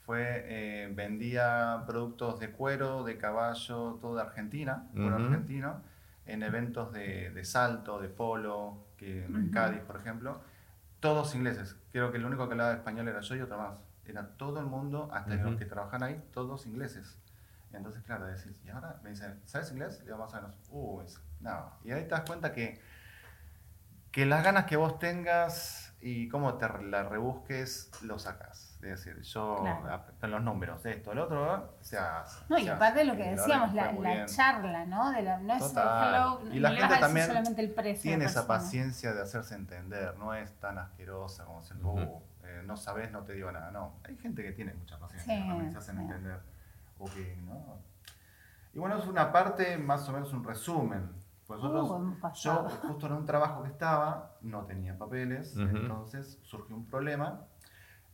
fue, 0.05 0.45
eh, 0.47 0.89
vendía 0.93 1.84
productos 1.88 2.39
de 2.39 2.51
cuero, 2.51 3.03
de 3.03 3.17
caballo, 3.17 3.97
todo 3.99 4.15
de 4.15 4.21
Argentina, 4.21 4.84
cuero 4.93 5.15
argentino, 5.15 5.81
en 6.25 6.43
eventos 6.43 6.91
de, 6.91 7.29
de 7.31 7.45
salto, 7.45 7.99
de 7.99 8.09
polo, 8.09 8.85
que 8.97 9.25
en 9.25 9.51
Cádiz, 9.51 9.81
por 9.81 9.97
ejemplo, 9.97 10.41
todos 10.99 11.35
ingleses. 11.35 11.75
Creo 11.91 12.11
que 12.11 12.17
el 12.17 12.25
único 12.25 12.47
que 12.47 12.53
hablaba 12.53 12.73
español 12.73 13.07
era 13.07 13.21
yo 13.21 13.35
y 13.35 13.41
otro 13.41 13.57
más. 13.57 13.79
Era 14.05 14.27
todo 14.38 14.59
el 14.59 14.65
mundo, 14.65 15.09
hasta 15.11 15.35
los 15.35 15.55
que 15.57 15.65
trabajan 15.65 16.03
ahí, 16.03 16.23
todos 16.31 16.65
ingleses. 16.65 17.17
Entonces, 17.73 18.03
claro, 18.03 18.25
decís, 18.25 18.59
y 18.63 18.69
ahora 18.69 18.99
me 19.03 19.09
dicen, 19.09 19.41
¿sabes 19.45 19.71
inglés? 19.71 20.01
Y 20.03 20.07
yo 20.07 20.17
más 20.17 20.33
o 20.33 20.35
menos, 20.38 20.55
uh, 20.69 21.03
no. 21.41 21.71
Y 21.83 21.91
ahí 21.91 22.03
te 22.03 22.09
das 22.09 22.21
cuenta 22.21 22.53
que, 22.53 22.81
que 24.11 24.25
las 24.25 24.43
ganas 24.43 24.65
que 24.65 24.77
vos 24.77 24.97
tengas 24.97 25.93
y 26.01 26.29
cómo 26.29 26.55
te 26.55 26.67
la 26.83 27.03
rebusques, 27.03 27.91
lo 28.03 28.17
sacas. 28.17 28.64
Es 28.86 29.04
decir, 29.04 29.19
yo 29.24 29.63
con 30.19 30.32
los 30.32 30.43
números, 30.43 30.84
de 30.84 30.91
esto, 30.91 31.12
el 31.12 31.19
otro, 31.19 31.76
se 31.82 31.98
hace. 31.98 32.45
No, 32.50 32.58
y 32.58 32.67
aparte 32.67 33.00
de 33.00 33.06
lo 33.06 33.15
que 33.15 33.32
decíamos, 33.32 33.74
la, 33.74 34.26
charla, 34.28 34.86
¿no? 34.86 35.12
De 35.12 35.24
la, 35.24 35.39
no 35.39 35.56
es 35.56 35.74
hello, 35.76 36.41
y 36.52 36.60
la 36.60 36.71
gente 36.71 36.98
también 37.00 37.28
solamente 37.28 37.62
el 37.62 37.71
precio 37.71 38.10
tiene 38.10 38.26
esa 38.26 38.45
paciencia 38.45 39.13
de 39.13 39.21
hacerse 39.24 39.56
entender, 39.56 40.17
no 40.17 40.36
es 40.36 40.54
tan 40.60 40.78
asquerosa 40.78 41.45
como 41.45 41.62
decir, 41.62 41.78
uh, 41.84 42.21
eh, 42.43 42.62
no 42.63 42.78
sabes, 42.78 43.12
no 43.12 43.24
te 43.24 43.34
digo 43.34 43.52
nada. 43.52 43.71
No, 43.71 43.95
hay 44.04 44.15
gente 44.17 44.43
que 44.43 44.52
tiene 44.52 44.74
mucha 44.76 45.00
paciencia, 45.00 45.36
sí, 45.36 45.71
se 45.71 45.78
hacen 45.78 46.00
entender. 46.00 46.39
Okay, 47.00 47.41
¿no? 47.43 47.80
Y 48.74 48.80
bueno, 48.80 48.98
es 48.98 49.08
una 49.08 49.32
parte, 49.32 49.78
más 49.78 50.08
o 50.10 50.12
menos 50.12 50.32
un 50.32 50.43
resumen. 50.43 51.12
Pues 51.48 51.60
nosotros, 51.60 51.89
uh, 51.91 52.34
yo 52.34 52.69
justo 52.88 53.08
en 53.08 53.13
un 53.13 53.26
trabajo 53.26 53.63
que 53.63 53.69
estaba, 53.69 54.38
no 54.41 54.65
tenía 54.65 54.98
papeles, 54.98 55.56
entonces 55.58 56.39
surgió 56.43 56.76
un 56.76 56.86
problema 56.86 57.45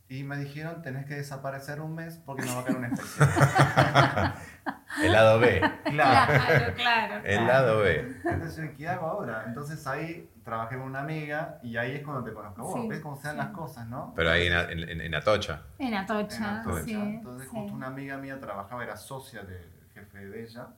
y 0.08 0.24
me 0.24 0.36
dijeron, 0.36 0.82
tenés 0.82 1.06
que 1.06 1.14
desaparecer 1.14 1.80
un 1.80 1.94
mes 1.94 2.18
porque 2.24 2.44
no 2.44 2.56
va 2.56 2.60
a 2.60 2.64
caer 2.64 2.76
una 2.76 2.88
inspección. 2.88 3.28
El 5.02 5.12
lado 5.12 5.40
B. 5.40 5.60
Claro, 5.84 6.74
claro. 6.74 7.24
El 7.24 7.46
lado 7.46 7.78
B. 7.80 8.14
Entonces, 8.24 8.70
¿qué 8.76 8.88
hago 8.88 9.06
ahora? 9.06 9.44
Entonces 9.46 9.86
ahí 9.86 10.30
trabajé 10.44 10.76
con 10.76 10.84
una 10.84 11.00
amiga 11.00 11.58
y 11.62 11.76
ahí 11.76 11.96
es 11.96 12.02
cuando 12.02 12.22
te 12.24 12.32
conozco. 12.32 12.62
Vos 12.62 12.88
ves 12.88 13.00
cómo 13.00 13.16
se 13.16 13.28
dan 13.28 13.38
las 13.38 13.48
cosas, 13.48 13.86
¿no? 13.88 14.12
Pero 14.14 14.30
ahí 14.30 14.48
en, 14.48 15.00
en, 15.00 15.14
Atocha. 15.14 15.62
En 15.78 15.94
Atocha, 15.94 16.62
sí. 16.84 16.94
Entonces 16.94 17.48
justo 17.48 17.72
una 17.72 17.86
amiga 17.86 18.18
mía 18.18 18.38
trabajaba, 18.38 18.84
era 18.84 18.96
socia 18.96 19.42
del 19.42 19.70
jefe 19.94 20.26
de 20.26 20.42
ella 20.42 20.68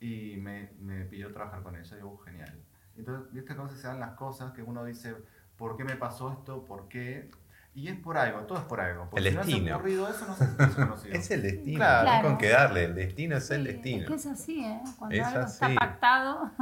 y 0.00 0.36
me, 0.38 0.70
me 0.80 1.04
pidió 1.04 1.32
trabajar 1.32 1.62
con 1.62 1.76
ella. 1.76 1.92
Y 1.92 1.96
digo, 1.96 2.18
genial. 2.18 2.58
Entonces, 2.96 3.32
¿viste 3.32 3.54
cómo 3.54 3.68
se 3.68 3.86
dan 3.86 4.00
las 4.00 4.12
cosas 4.12 4.52
que 4.52 4.62
uno 4.62 4.84
dice, 4.84 5.14
¿por 5.56 5.76
qué 5.76 5.84
me 5.84 5.96
pasó 5.96 6.32
esto? 6.32 6.64
¿Por 6.64 6.88
qué? 6.88 7.30
Y 7.74 7.88
es 7.88 7.96
por 7.98 8.18
algo, 8.18 8.40
todo 8.40 8.58
es 8.58 8.64
por 8.64 8.80
algo. 8.80 9.08
el 9.14 9.24
destino. 9.24 9.76
ocurrido 9.76 10.08
eso, 10.08 10.26
no 10.26 10.34
sé 10.34 10.46
si 10.46 10.62
es 10.62 10.74
conocido. 10.74 11.14
es 11.18 11.30
el 11.30 11.42
destino, 11.42 11.76
claro. 11.78 12.10
hay 12.10 12.22
con 12.22 12.38
qué 12.38 12.48
darle, 12.48 12.84
el 12.84 12.94
destino 12.94 13.36
es 13.36 13.50
el 13.50 13.64
destino. 13.64 14.02
Es 14.02 14.08
que 14.08 14.14
es 14.14 14.26
así, 14.26 14.64
¿eh? 14.64 14.80
Cuando 14.98 15.24
algo 15.24 15.40
está 15.46 15.74
pactado. 15.74 16.50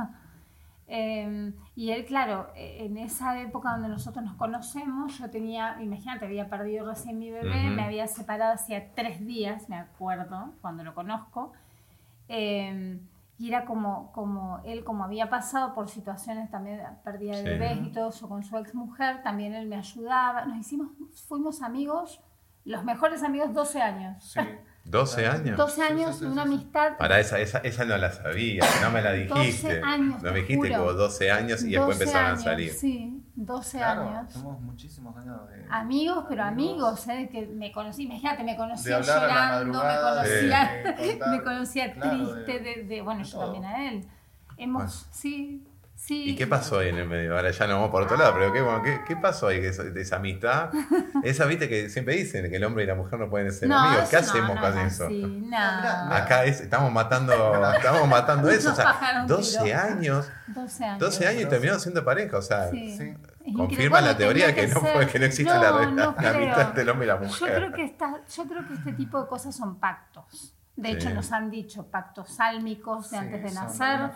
Em, 0.92 1.55
y 1.77 1.92
él, 1.92 2.05
claro, 2.05 2.51
en 2.57 2.96
esa 2.96 3.40
época 3.40 3.70
donde 3.70 3.87
nosotros 3.87 4.25
nos 4.25 4.35
conocemos, 4.35 5.16
yo 5.18 5.31
tenía, 5.31 5.81
imagínate, 5.81 6.25
había 6.25 6.51
perdido 6.51 6.85
recién 6.85 7.16
mi 7.16 7.31
bebé, 7.31 7.70
me 7.70 7.85
había 7.85 8.09
separado 8.09 8.55
hacía 8.55 8.92
tres 8.96 9.25
días, 9.25 9.68
me 9.68 9.77
acuerdo, 9.77 10.53
cuando 10.61 10.83
lo 10.83 10.92
conozco. 10.92 11.53
Eh, 12.27 12.99
y 13.40 13.48
era 13.48 13.64
como, 13.64 14.12
como 14.12 14.61
él, 14.64 14.85
como 14.85 15.03
había 15.03 15.31
pasado 15.31 15.72
por 15.72 15.88
situaciones 15.88 16.50
también 16.50 16.76
de 16.76 16.85
pérdida 17.03 17.38
de 17.38 17.42
bebés 17.42 17.79
y 17.87 17.90
todo 17.90 18.11
eso 18.11 18.29
con 18.29 18.44
su 18.44 18.55
ex 18.59 18.74
mujer, 18.74 19.22
también 19.22 19.55
él 19.55 19.66
me 19.66 19.76
ayudaba. 19.76 20.44
Nos 20.44 20.59
hicimos, 20.59 20.90
fuimos 21.26 21.62
amigos, 21.62 22.20
los 22.66 22.85
mejores 22.85 23.22
amigos 23.22 23.55
12 23.55 23.81
años. 23.81 24.22
Sí. 24.22 24.40
12 24.85 25.27
años. 25.27 25.57
12 25.57 25.83
años 25.83 26.21
de 26.21 26.27
una 26.27 26.43
amistad. 26.43 26.97
Para 26.97 27.21
esa, 27.21 27.38
esa, 27.38 27.59
esa 27.59 27.85
no 27.85 27.97
la 27.97 28.11
sabía, 28.11 28.64
no 28.83 28.90
me 28.90 29.03
la 29.03 29.12
dijiste. 29.12 29.77
12 29.77 29.83
años. 29.83 30.23
No 30.23 30.33
me 30.33 30.40
dijiste 30.40 30.69
que 30.69 30.79
hubo 30.79 30.95
12 30.95 31.31
años 31.31 31.62
y 31.62 31.71
después 31.71 32.01
empezaron 32.01 32.33
a 32.33 32.37
salir. 32.37 32.73
Sí, 32.73 33.23
12 33.37 33.83
años. 33.83 34.33
Somos 34.33 34.61
muchísimos 34.61 35.16
años 35.16 35.49
de. 35.49 35.66
Amigos, 35.71 36.25
pero 36.29 36.45
amigos, 36.45 37.07
¿eh? 37.09 37.29
Que 37.31 37.47
me 37.47 37.71
conocí, 37.73 38.05
imagínate, 38.05 38.43
me 38.43 38.57
conocía 38.57 39.01
llorando, 39.01 39.83
me 39.85 39.97
conocía, 40.01 40.97
me 41.31 41.43
conocía 41.43 41.95
triste, 41.95 42.59
de, 42.61 42.85
de, 42.85 43.03
bueno, 43.03 43.23
yo 43.23 43.38
también 43.38 43.64
a 43.64 43.88
él. 43.88 44.09
Hemos, 44.57 45.07
sí, 45.11 45.66
¿Y 46.12 46.35
qué 46.35 46.46
pasó 46.46 46.81
ahí 46.81 46.88
en 46.88 46.99
el 46.99 47.09
medio? 47.09 47.37
Ahora 47.37 47.51
ya 47.51 47.66
no 47.66 47.75
vamos 47.75 47.90
por 47.90 48.03
otro 48.03 48.16
lado, 48.16 48.35
pero 48.35 48.83
¿qué, 48.83 49.01
qué, 49.07 49.16
pasó 49.16 49.46
ahí 49.46 49.61
de 49.61 49.68
esa, 50.01 50.16
amistad? 50.16 50.70
Esa, 51.23 51.44
viste, 51.46 51.68
que 51.68 51.88
siempre 51.88 52.16
dicen 52.16 52.51
que 52.51 52.57
el 52.57 52.64
hombre 52.64 52.85
y 52.85 52.87
la 52.87 52.94
mujer 52.94 53.18
no 53.18 53.31
pueden 53.31 53.53
ser 53.53 53.73
amigos. 53.73 54.09
¿Qué 54.09 54.16
hacemos 54.16 54.59
con 54.59 54.79
eso? 54.79 55.09
Acá 56.11 56.44
estamos 56.44 56.92
matando, 56.92 57.33
estamos 57.77 58.09
matando 58.09 58.51
eso. 58.51 58.73
O 58.73 58.75
sea, 58.75 59.25
12 59.27 59.75
años. 59.75 60.29
12 60.49 60.85
años. 60.85 60.99
12 60.99 61.27
años 61.27 61.42
y 61.42 61.46
terminaron 61.46 61.81
siendo 61.81 62.05
pareja. 62.05 62.38
O 62.38 62.42
sea, 62.42 62.70
confirma 63.57 64.01
la 64.01 64.16
teoría 64.16 64.55
que, 64.55 64.66
no, 64.66 64.83
que 65.11 65.18
no 65.18 65.25
existe 65.25 65.53
la, 65.53 65.70
la, 65.70 66.31
amistad 66.31 66.61
entre 66.62 66.83
el 66.83 66.88
hombre 66.88 67.07
y 67.07 67.09
la 67.09 67.16
mujer. 67.16 67.49
Yo 67.49 67.57
creo, 67.57 67.73
que 67.73 67.85
esta, 67.85 68.20
yo 68.35 68.44
creo 68.44 68.66
que 68.66 68.75
este 68.75 68.92
tipo 68.94 69.20
de 69.20 69.29
cosas 69.29 69.55
son 69.55 69.79
pactos. 69.79 70.55
De 70.81 70.93
hecho, 70.93 71.11
nos 71.11 71.31
han 71.33 71.51
dicho 71.51 71.87
pactos 71.88 72.31
sálmicos 72.31 73.11
de 73.11 73.19
antes 73.19 73.43
de 73.43 73.53
nacer, 73.53 74.11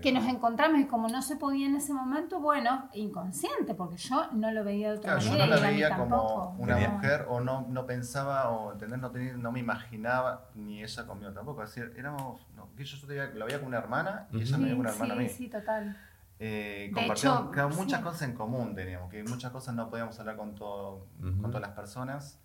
que 0.00 0.12
nos 0.12 0.26
encontramos 0.26 0.80
y 0.80 0.86
como 0.86 1.08
no 1.08 1.22
se 1.22 1.36
podía 1.36 1.66
en 1.66 1.76
ese 1.76 1.92
momento, 1.92 2.40
bueno, 2.40 2.88
inconsciente, 2.94 3.74
porque 3.74 3.96
yo 3.96 4.28
no 4.32 4.52
lo 4.52 4.62
veía 4.62 4.92
de 4.92 4.98
otra 4.98 5.16
manera. 5.16 5.32
Yo 5.32 5.38
no 5.38 5.46
la 5.46 5.60
veía 5.60 5.96
como 5.96 6.56
una 6.58 6.76
mujer 6.76 7.26
o 7.28 7.40
no, 7.40 7.66
no 7.68 7.84
pensaba 7.86 8.50
o 8.50 8.72
entender, 8.72 8.98
no, 8.98 9.10
tenía, 9.10 9.32
no 9.34 9.50
me 9.50 9.60
imaginaba 9.60 10.48
ni 10.54 10.82
ella 10.82 11.06
conmigo 11.06 11.32
tampoco. 11.32 11.62
Así, 11.62 11.80
éramos, 11.96 12.46
no, 12.54 12.68
yo, 12.76 12.84
yo 12.84 13.06
la 13.34 13.44
veía 13.44 13.58
como 13.58 13.68
una 13.68 13.78
hermana 13.78 14.28
y 14.30 14.42
ella 14.42 14.56
me 14.56 14.64
veía 14.64 14.74
como 14.74 14.80
una 14.82 14.90
hermana 14.90 15.14
sí, 15.14 15.20
a 15.20 15.22
mí. 15.22 15.28
Sí, 15.28 15.48
total. 15.48 15.96
Eh, 16.38 16.90
compartíamos 16.92 17.76
muchas 17.76 18.00
cosas 18.00 18.22
en 18.22 18.34
común, 18.34 18.74
teníamos, 18.74 19.10
que 19.10 19.22
muchas 19.24 19.52
cosas 19.52 19.74
no 19.74 19.88
podíamos 19.88 20.18
hablar 20.18 20.36
con, 20.36 20.54
todo, 20.54 21.06
con 21.20 21.50
todas 21.50 21.60
las 21.60 21.70
personas. 21.70 22.40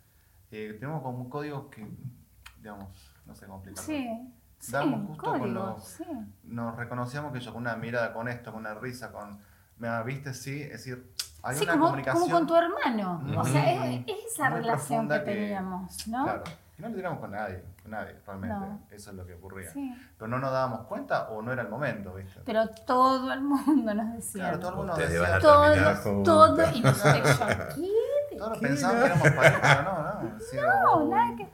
Eh, 0.52 0.78
tenemos 0.80 1.02
como 1.02 1.19
un 1.19 1.30
código 1.30 1.69
que, 1.69 1.88
digamos, 2.58 2.89
no 3.28 3.36
sé 3.36 3.46
cómo 3.46 3.58
explicarlo. 3.58 3.84
Sí. 4.60 4.72
Damos 4.72 5.08
justo 5.08 5.38
cuando 5.38 5.78
nos 6.44 6.76
reconocíamos 6.76 7.32
que 7.32 7.40
yo 7.40 7.54
con 7.54 7.62
una 7.62 7.76
mirada, 7.76 8.13
con 8.13 8.28
esto, 8.28 8.52
con 8.52 8.62
una 8.62 8.74
risa, 8.74 9.12
con 9.12 9.38
me 9.78 10.04
viste, 10.04 10.34
sí, 10.34 10.62
es 10.63 10.72
decir, 10.72 11.13
hay 11.44 11.56
una 11.62 11.74
como, 11.74 11.86
comunicación. 11.86 12.24
como 12.24 12.36
con 12.36 12.48
tu 12.48 12.56
hermano. 12.56 13.22
O 13.38 13.44
sea, 13.44 13.92
es, 13.92 14.06
esa 14.28 14.50
relación 14.50 15.08
que, 15.08 15.20
teníamos, 15.20 16.08
¿no? 16.08 16.24
Claro. 16.24 16.44
Y 16.78 16.82
no 16.82 16.90
lo 16.90 16.96
teníamos 16.96 17.20
con 17.20 17.32
nadie, 17.32 17.63
con 17.82 17.92
nadie, 17.92 18.16
realmente. 18.26 18.96
Eso 18.96 19.12
es 19.12 19.16
lo 19.16 19.26
que 19.26 19.36
ocurría. 19.36 19.72
Pero 20.18 20.28
no 20.28 20.40
nos 20.40 20.52
dábamos 20.52 20.88
cuenta 20.88 21.30
o 21.30 21.42
no 21.42 21.52
era 21.52 21.62
el 21.62 21.70
momento, 21.70 22.13
¿viste? 22.16 22.42
Pero 22.46 22.68
todo 22.86 23.32
el 23.32 23.42
mundo 23.42 23.94
nos 23.94 24.13
decía. 24.13 24.42
Claro, 24.42 24.60
todo 24.60 24.70
el 24.72 24.76
mundo 24.78 24.94
nos 24.94 25.10
decía. 25.10 25.40
Todo, 25.40 26.24
todo, 26.24 26.72
y 26.74 26.82
nosotros, 26.82 27.38
¿qué? 27.76 28.38
Todos 28.38 28.60
pensábamos 28.60 29.04
que 29.04 29.06
éramos 29.08 29.30
pareja, 29.32 29.82
no, 29.82 30.04
no. 30.04 31.04
no, 31.04 31.10
nada 31.10 31.36
que 31.36 31.50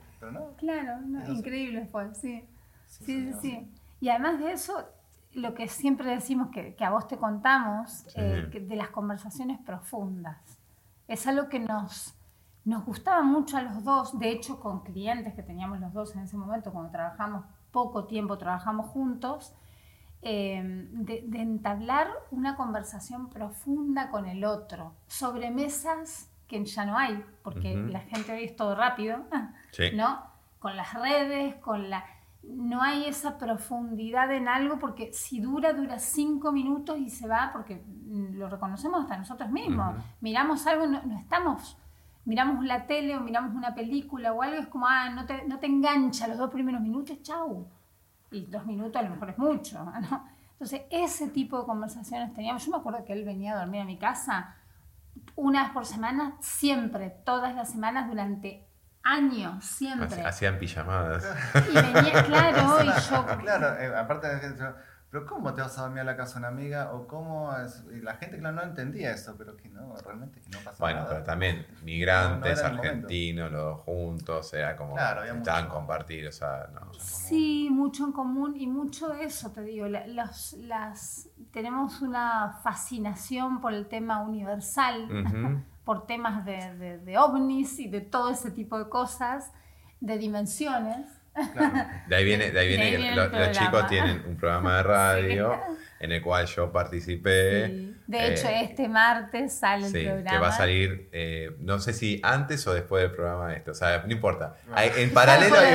Claro, 0.56 1.00
increíble 1.28 1.86
fue, 1.90 2.14
sí. 2.14 2.44
Sí, 2.86 3.04
sí, 3.04 3.32
sí. 3.40 3.72
Y 4.00 4.08
además 4.08 4.38
de 4.38 4.52
eso, 4.52 4.84
lo 5.32 5.54
que 5.54 5.68
siempre 5.68 6.10
decimos 6.10 6.48
que, 6.50 6.76
a 6.80 6.90
vos 6.90 7.08
te 7.08 7.16
contamos, 7.16 8.06
eh, 8.14 8.48
de 8.52 8.76
las 8.76 8.90
conversaciones 8.90 9.58
profundas. 9.60 10.38
Es 11.08 11.26
algo 11.26 11.48
que 11.48 11.60
nos, 11.60 12.14
nos 12.64 12.84
gustaba 12.84 13.22
mucho 13.22 13.56
a 13.56 13.62
los 13.62 13.84
dos, 13.84 14.18
de 14.18 14.30
hecho 14.30 14.60
con 14.60 14.82
clientes 14.82 15.34
que 15.34 15.42
teníamos 15.42 15.80
los 15.80 15.92
dos 15.92 16.14
en 16.14 16.22
ese 16.22 16.36
momento, 16.36 16.72
cuando 16.72 16.90
trabajamos 16.90 17.44
poco 17.70 18.04
tiempo, 18.04 18.38
trabajamos 18.38 18.86
juntos, 18.86 19.54
eh, 20.22 20.62
de, 20.64 21.24
entablar 21.34 22.08
una 22.30 22.56
conversación 22.56 23.28
profunda 23.28 24.10
con 24.10 24.26
el 24.26 24.44
otro, 24.44 24.94
sobre 25.06 25.50
mesas 25.50 26.30
que 26.62 26.64
ya 26.64 26.84
no 26.84 26.96
hay, 26.96 27.24
porque 27.42 27.74
la 27.76 28.00
gente 28.00 28.32
hoy 28.32 28.44
es 28.44 28.56
todo 28.56 28.74
rápido, 28.74 29.24
¿no? 29.94 30.22
Con 30.58 30.76
las 30.76 30.94
redes, 30.94 31.56
con 31.56 31.90
la... 31.90 32.04
No 32.42 32.82
hay 32.82 33.06
esa 33.06 33.38
profundidad 33.38 34.30
en 34.32 34.48
algo 34.48 34.78
porque 34.78 35.12
si 35.12 35.40
dura, 35.40 35.72
dura 35.72 35.98
cinco 35.98 36.52
minutos 36.52 36.98
y 36.98 37.08
se 37.08 37.26
va 37.26 37.50
porque 37.52 37.82
lo 38.32 38.48
reconocemos 38.50 39.00
hasta 39.00 39.16
nosotros 39.16 39.50
mismos. 39.50 39.96
Miramos 40.20 40.66
algo, 40.66 40.86
no, 40.86 41.00
estamos 41.18 41.78
miramos 42.26 42.64
la 42.64 42.86
tele 42.86 43.16
o 43.16 43.20
miramos 43.20 43.54
una 43.54 43.74
película 43.74 44.32
o 44.32 44.42
algo, 44.42 44.56
es 44.56 44.66
como, 44.68 44.86
ah, 44.86 45.10
no 45.10 45.26
te, 45.26 45.46
no 45.46 45.58
te 45.58 45.66
engancha 45.66 46.26
los 46.26 46.38
dos 46.38 46.50
primeros 46.50 46.80
minutos, 46.80 47.20
chau. 47.22 47.68
Y 48.30 48.46
dos 48.46 48.64
minutos 48.64 48.96
a 48.96 49.02
lo 49.02 49.10
mejor 49.10 49.30
es 49.30 49.38
mucho, 49.38 49.84
¿no? 50.10 50.24
Entonces, 50.52 50.82
ese 50.90 51.28
tipo 51.28 51.60
de 51.60 51.66
conversaciones 51.66 52.32
teníamos. 52.32 52.64
Yo 52.64 52.70
me 52.70 52.78
acuerdo 52.78 53.04
que 53.04 53.12
él 53.12 53.24
venía 53.24 53.52
a 53.52 53.60
dormir 53.60 53.82
a 53.82 53.84
mi 53.84 53.98
casa 53.98 54.56
una 55.36 55.64
vez 55.64 55.72
por 55.72 55.86
semana, 55.86 56.36
siempre, 56.40 57.10
todas 57.24 57.54
las 57.54 57.70
semanas 57.70 58.08
durante 58.08 58.66
años, 59.02 59.64
siempre. 59.64 60.22
Hacían 60.24 60.58
pijamadas. 60.58 61.24
Y 61.54 61.74
venía, 61.74 62.24
claro, 62.24 62.82
y 62.82 62.86
yo... 62.86 63.26
Claro, 63.40 63.78
eh, 63.78 63.94
aparte 63.96 64.28
de 64.28 64.74
pero 65.14 65.26
¿cómo 65.26 65.54
te 65.54 65.60
vas 65.62 65.78
a 65.78 65.82
dormir 65.82 66.00
a 66.00 66.04
la 66.04 66.16
casa 66.16 66.32
de 66.32 66.38
una 66.40 66.48
amiga? 66.48 66.92
O 66.92 67.06
cómo 67.06 67.48
y 67.96 68.00
la 68.00 68.14
gente 68.14 68.36
claro 68.36 68.56
no 68.56 68.62
entendía 68.64 69.12
eso, 69.12 69.36
pero 69.38 69.56
que 69.56 69.68
no, 69.68 69.94
realmente 70.04 70.40
que 70.40 70.50
no 70.50 70.58
pasa 70.58 70.76
bueno, 70.80 71.02
nada. 71.02 71.10
pero 71.12 71.24
también 71.24 71.68
migrantes, 71.84 72.60
argentinos, 72.64 73.52
los 73.52 73.62
dos 73.62 73.80
juntos, 73.82 74.52
era 74.54 74.74
como 74.74 74.94
claro, 74.94 75.22
estaban 75.22 75.68
compartidos, 75.68 76.34
o 76.34 76.38
sea, 76.38 76.68
no. 76.74 76.92
Sí, 76.98 77.68
mucho 77.70 78.06
en 78.06 78.10
común 78.10 78.56
y 78.56 78.66
mucho 78.66 79.10
de 79.10 79.22
eso, 79.22 79.52
te 79.52 79.62
digo, 79.62 79.86
los, 79.86 80.54
las, 80.54 81.28
tenemos 81.52 82.02
una 82.02 82.58
fascinación 82.64 83.60
por 83.60 83.72
el 83.72 83.86
tema 83.86 84.20
universal, 84.20 85.06
por 85.84 86.08
temas 86.08 86.44
de, 86.44 86.74
de, 86.76 86.98
de 86.98 87.18
ovnis 87.18 87.78
y 87.78 87.86
de 87.86 88.00
todo 88.00 88.30
ese 88.30 88.50
tipo 88.50 88.76
de 88.80 88.88
cosas, 88.88 89.52
de 90.00 90.18
dimensiones. 90.18 91.06
De 92.06 92.16
ahí 92.16 92.24
viene, 92.24 92.50
de 92.50 92.60
ahí 92.60 92.68
viene, 92.68 92.90
que 92.92 93.14
los, 93.14 93.50
chicos 93.50 93.86
tienen 93.88 94.22
un 94.26 94.36
programa 94.36 94.76
de 94.76 94.82
radio 94.84 95.60
en 95.98 96.12
el 96.12 96.22
cual 96.22 96.46
yo 96.46 96.70
participé. 96.70 97.94
De 98.06 98.28
hecho, 98.28 98.46
eh, 98.48 98.64
este 98.64 98.88
martes 98.88 99.54
sale 99.54 99.86
el 99.86 99.92
programa. 99.92 100.30
Que 100.30 100.38
va 100.38 100.48
a 100.48 100.52
salir, 100.52 101.08
eh, 101.12 101.56
no 101.60 101.78
sé 101.80 101.92
si 101.92 102.20
antes 102.22 102.66
o 102.66 102.74
después 102.74 103.02
del 103.02 103.12
programa 103.12 103.54
este. 103.54 103.70
O 103.70 103.74
sea, 103.74 104.04
no 104.06 104.12
importa. 104.12 104.56
en, 104.76 105.12
paralelo 105.12 105.56
hay, 105.56 105.74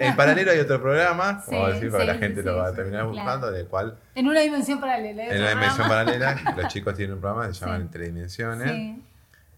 en, 0.00 0.16
paralelo 0.16 0.52
hay 0.52 0.60
otro 0.60 0.80
programa, 0.80 1.42
vamos 1.46 1.70
a 1.70 1.72
decir, 1.72 1.90
porque 1.90 2.06
la 2.06 2.14
gente 2.14 2.42
lo 2.42 2.56
va 2.56 2.68
a 2.68 2.74
terminar 2.74 3.06
buscando, 3.06 3.50
del 3.50 3.66
cual. 3.66 3.98
En 4.14 4.28
una 4.28 4.40
dimensión 4.40 4.80
paralela. 4.80 5.24
En 5.24 5.40
una 5.40 5.50
dimensión 5.50 5.88
paralela, 5.88 6.36
los 6.56 6.68
chicos 6.68 6.94
tienen 6.94 7.14
un 7.14 7.20
programa 7.20 7.48
que 7.48 7.54
se 7.54 7.60
llama 7.60 7.76
Entre 7.76 8.04
Dimensiones. 8.06 8.98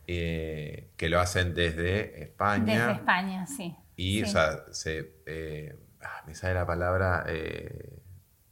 Eh, 0.09 0.87
que 0.97 1.09
lo 1.09 1.19
hacen 1.19 1.53
desde 1.53 2.23
España. 2.23 2.87
Desde 2.87 2.93
España, 2.93 3.47
sí. 3.47 3.75
Y, 3.97 4.23
o 4.23 4.27
sea, 4.27 4.65
se, 4.73 5.15
eh, 5.25 5.75
ah, 6.03 6.23
me 6.27 6.35
sale 6.35 6.55
la 6.55 6.67
palabra 6.67 7.25
eh, 7.29 7.99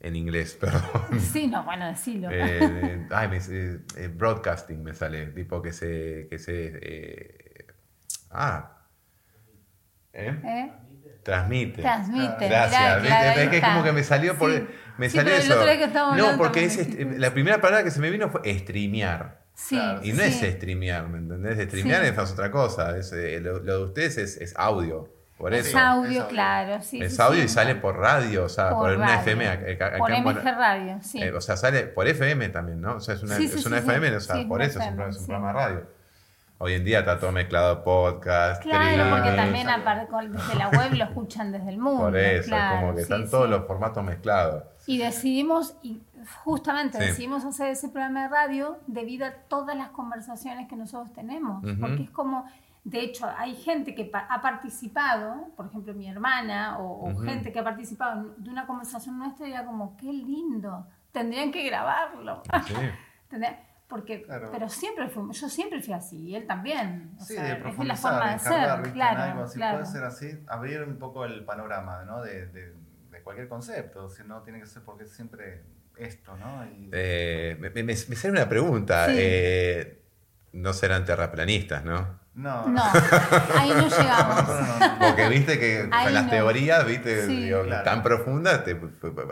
en 0.01 0.17
inglés, 0.17 0.55
perdón. 0.61 1.21
Sí, 1.21 1.47
no, 1.47 1.63
bueno, 1.65 1.87
decilo. 1.87 2.29
Eh, 2.33 3.07
ay, 3.11 3.29
me, 3.29 4.09
broadcasting 4.09 4.83
me 4.83 4.95
sale, 4.95 5.27
tipo 5.29 5.61
que 5.61 5.73
se... 5.73 6.27
Que 6.31 6.39
se 6.39 7.67
ah. 8.31 8.71
¿Eh? 10.15 10.73
Transmite. 11.23 11.83
Transmite. 11.83 12.49
Gracias. 12.49 13.37
es 13.37 13.49
que 13.49 13.57
es 13.57 13.65
como 13.65 13.83
que 13.83 13.93
me 13.93 14.05
salió 14.05 14.37
por. 14.37 14.51
Me 14.99 15.11
salió 15.11 15.35
eso. 15.35 15.57
no, 16.17 16.37
porque 16.37 16.65
es, 16.67 17.19
la 17.19 17.33
primera 17.33 17.61
palabra 17.61 17.83
que 17.83 17.91
se 17.91 17.99
me 17.99 18.11
vino 18.11 18.29
fue 18.29 18.43
streamear. 18.59 19.43
Sí, 19.55 19.81
y 20.03 20.13
no 20.13 20.23
es 20.23 20.35
streamear, 20.35 21.09
¿me 21.09 21.19
entendés? 21.19 21.67
Streamear 21.69 22.05
es 22.05 22.19
otra 22.19 22.51
cosa. 22.51 22.97
Es, 22.97 23.13
lo, 23.41 23.61
lo, 23.61 23.79
de 23.79 23.85
ustedes 23.85 24.19
es, 24.19 24.37
es 24.37 24.55
audio. 24.57 25.13
Por 25.38 25.53
eso. 25.53 25.68
Es 25.70 25.75
audio, 25.75 26.29
claro, 26.29 26.81
sí. 26.83 27.03
Es 27.03 27.18
audio 27.18 27.42
y 27.42 27.49
sale 27.49 27.75
por 27.75 27.97
radio, 27.99 28.44
o 28.44 28.49
sea, 28.49 28.70
por, 28.70 28.92
una 28.92 29.16
FM. 29.20 29.49
Acá, 29.49 29.94
por 29.99 30.11
MG 30.11 30.42
Radio, 30.42 30.99
sí. 31.03 31.20
Eh, 31.20 31.33
o 31.33 31.40
sea, 31.40 31.57
sale 31.57 31.83
por 31.83 32.07
FM 32.07 32.49
también, 32.51 32.81
¿no? 32.81 32.97
O 32.97 33.01
sea, 33.01 33.14
es 33.14 33.23
una, 33.23 33.37
es 33.37 33.66
una 33.66 33.79
FM, 33.79 34.16
o 34.16 34.20
sea, 34.20 34.47
por 34.47 34.62
eso 34.62 34.81
es 34.81 34.87
un, 34.87 35.27
programa 35.27 35.49
de 35.49 35.53
radio. 35.53 35.87
Hoy 36.59 36.75
en 36.75 36.85
día 36.85 37.01
está 37.01 37.18
todo 37.18 37.33
mezclado 37.33 37.83
podcast. 37.83 38.62
Claro, 38.62 39.11
porque 39.11 39.37
también 39.37 39.68
aparte 39.68 40.07
desde 40.29 40.55
la 40.55 40.68
web 40.68 40.94
lo 40.94 41.05
escuchan 41.05 41.51
desde 41.51 41.70
el 41.70 41.79
mundo. 41.79 42.05
Por 42.05 42.16
eso, 42.16 42.55
como 42.70 42.94
que 42.94 43.03
están 43.03 43.29
todos 43.29 43.51
los 43.51 43.66
formatos 43.66 44.05
mezclados. 44.05 44.62
Y 44.87 44.99
decidimos, 44.99 45.75
y 45.83 46.01
justamente 46.44 46.99
decidimos 46.99 47.44
hacer 47.44 47.70
ese 47.70 47.88
programa 47.88 48.23
de 48.23 48.29
radio 48.29 48.79
debido 48.87 49.27
a 49.27 49.33
todas 49.33 49.77
las 49.77 49.88
conversaciones 49.88 50.68
que 50.68 50.77
nosotros 50.77 51.12
tenemos. 51.12 51.64
Porque 51.81 52.05
es 52.05 52.11
como 52.11 52.47
de 52.85 53.01
hecho, 53.01 53.27
hay 53.37 53.57
gente 53.57 53.94
que 53.94 54.11
ha 54.12 54.42
participado, 54.42 55.49
por 55.57 55.66
ejemplo, 55.66 55.94
mi 55.94 56.07
hermana, 56.07 56.77
o, 56.79 57.16
gente 57.23 57.51
que 57.51 57.59
ha 57.59 57.64
participado 57.64 58.35
de 58.37 58.51
una 58.51 58.66
conversación 58.66 59.18
nuestra 59.18 59.49
y 59.49 59.53
era 59.53 59.64
como, 59.64 59.97
qué 59.97 60.12
lindo, 60.12 60.87
tendrían 61.11 61.51
que 61.51 61.64
grabarlo. 61.64 62.42
Sí. 62.66 62.75
Porque, 63.88 64.27
pero 64.27 64.68
siempre 64.68 65.09
fue, 65.09 65.23
yo 65.33 65.49
siempre 65.49 65.81
fui 65.81 65.92
así, 65.92 66.31
y 66.31 66.35
él 66.35 66.47
también. 66.47 67.12
sí, 67.20 67.35
de 67.35 67.55
profundizar, 67.57 68.12
la 68.14 68.18
forma 68.18 68.33
de 68.33 68.38
ser, 68.38 68.92
claro, 68.92 69.23
algo, 69.23 69.47
si 69.47 69.59
puede 69.59 69.87
ser 69.87 70.05
así, 70.05 70.44
abrir 70.47 70.83
un 70.83 70.99
poco 70.99 71.25
el 71.25 71.44
panorama, 71.44 72.03
¿no? 72.05 72.23
De, 72.23 72.47
de, 72.47 72.73
cualquier 73.23 73.49
concepto, 73.49 74.11
si 74.11 74.23
no 74.25 74.42
tiene 74.42 74.61
que 74.61 74.66
ser 74.66 74.83
porque 74.83 75.07
siempre 75.07 75.62
esto, 75.97 76.37
¿no? 76.37 76.66
Eh, 76.92 77.57
me, 77.61 77.83
me, 77.83 77.94
sale 77.94 78.33
una 78.33 78.49
pregunta, 78.49 79.07
eh, 79.11 80.03
no 80.53 80.73
serán 80.73 81.05
terraplanistas, 81.05 81.85
¿no? 81.85 82.24
No. 82.35 82.66
No, 82.66 82.83
ahí 83.57 83.70
no 83.70 83.88
llegamos. 83.88 84.44
Porque 84.99 85.29
viste 85.29 85.59
que 85.59 85.88
las 85.88 86.31
teorías, 86.31 86.85
viste, 86.85 87.51
tan 87.85 88.03
profundas, 88.03 88.62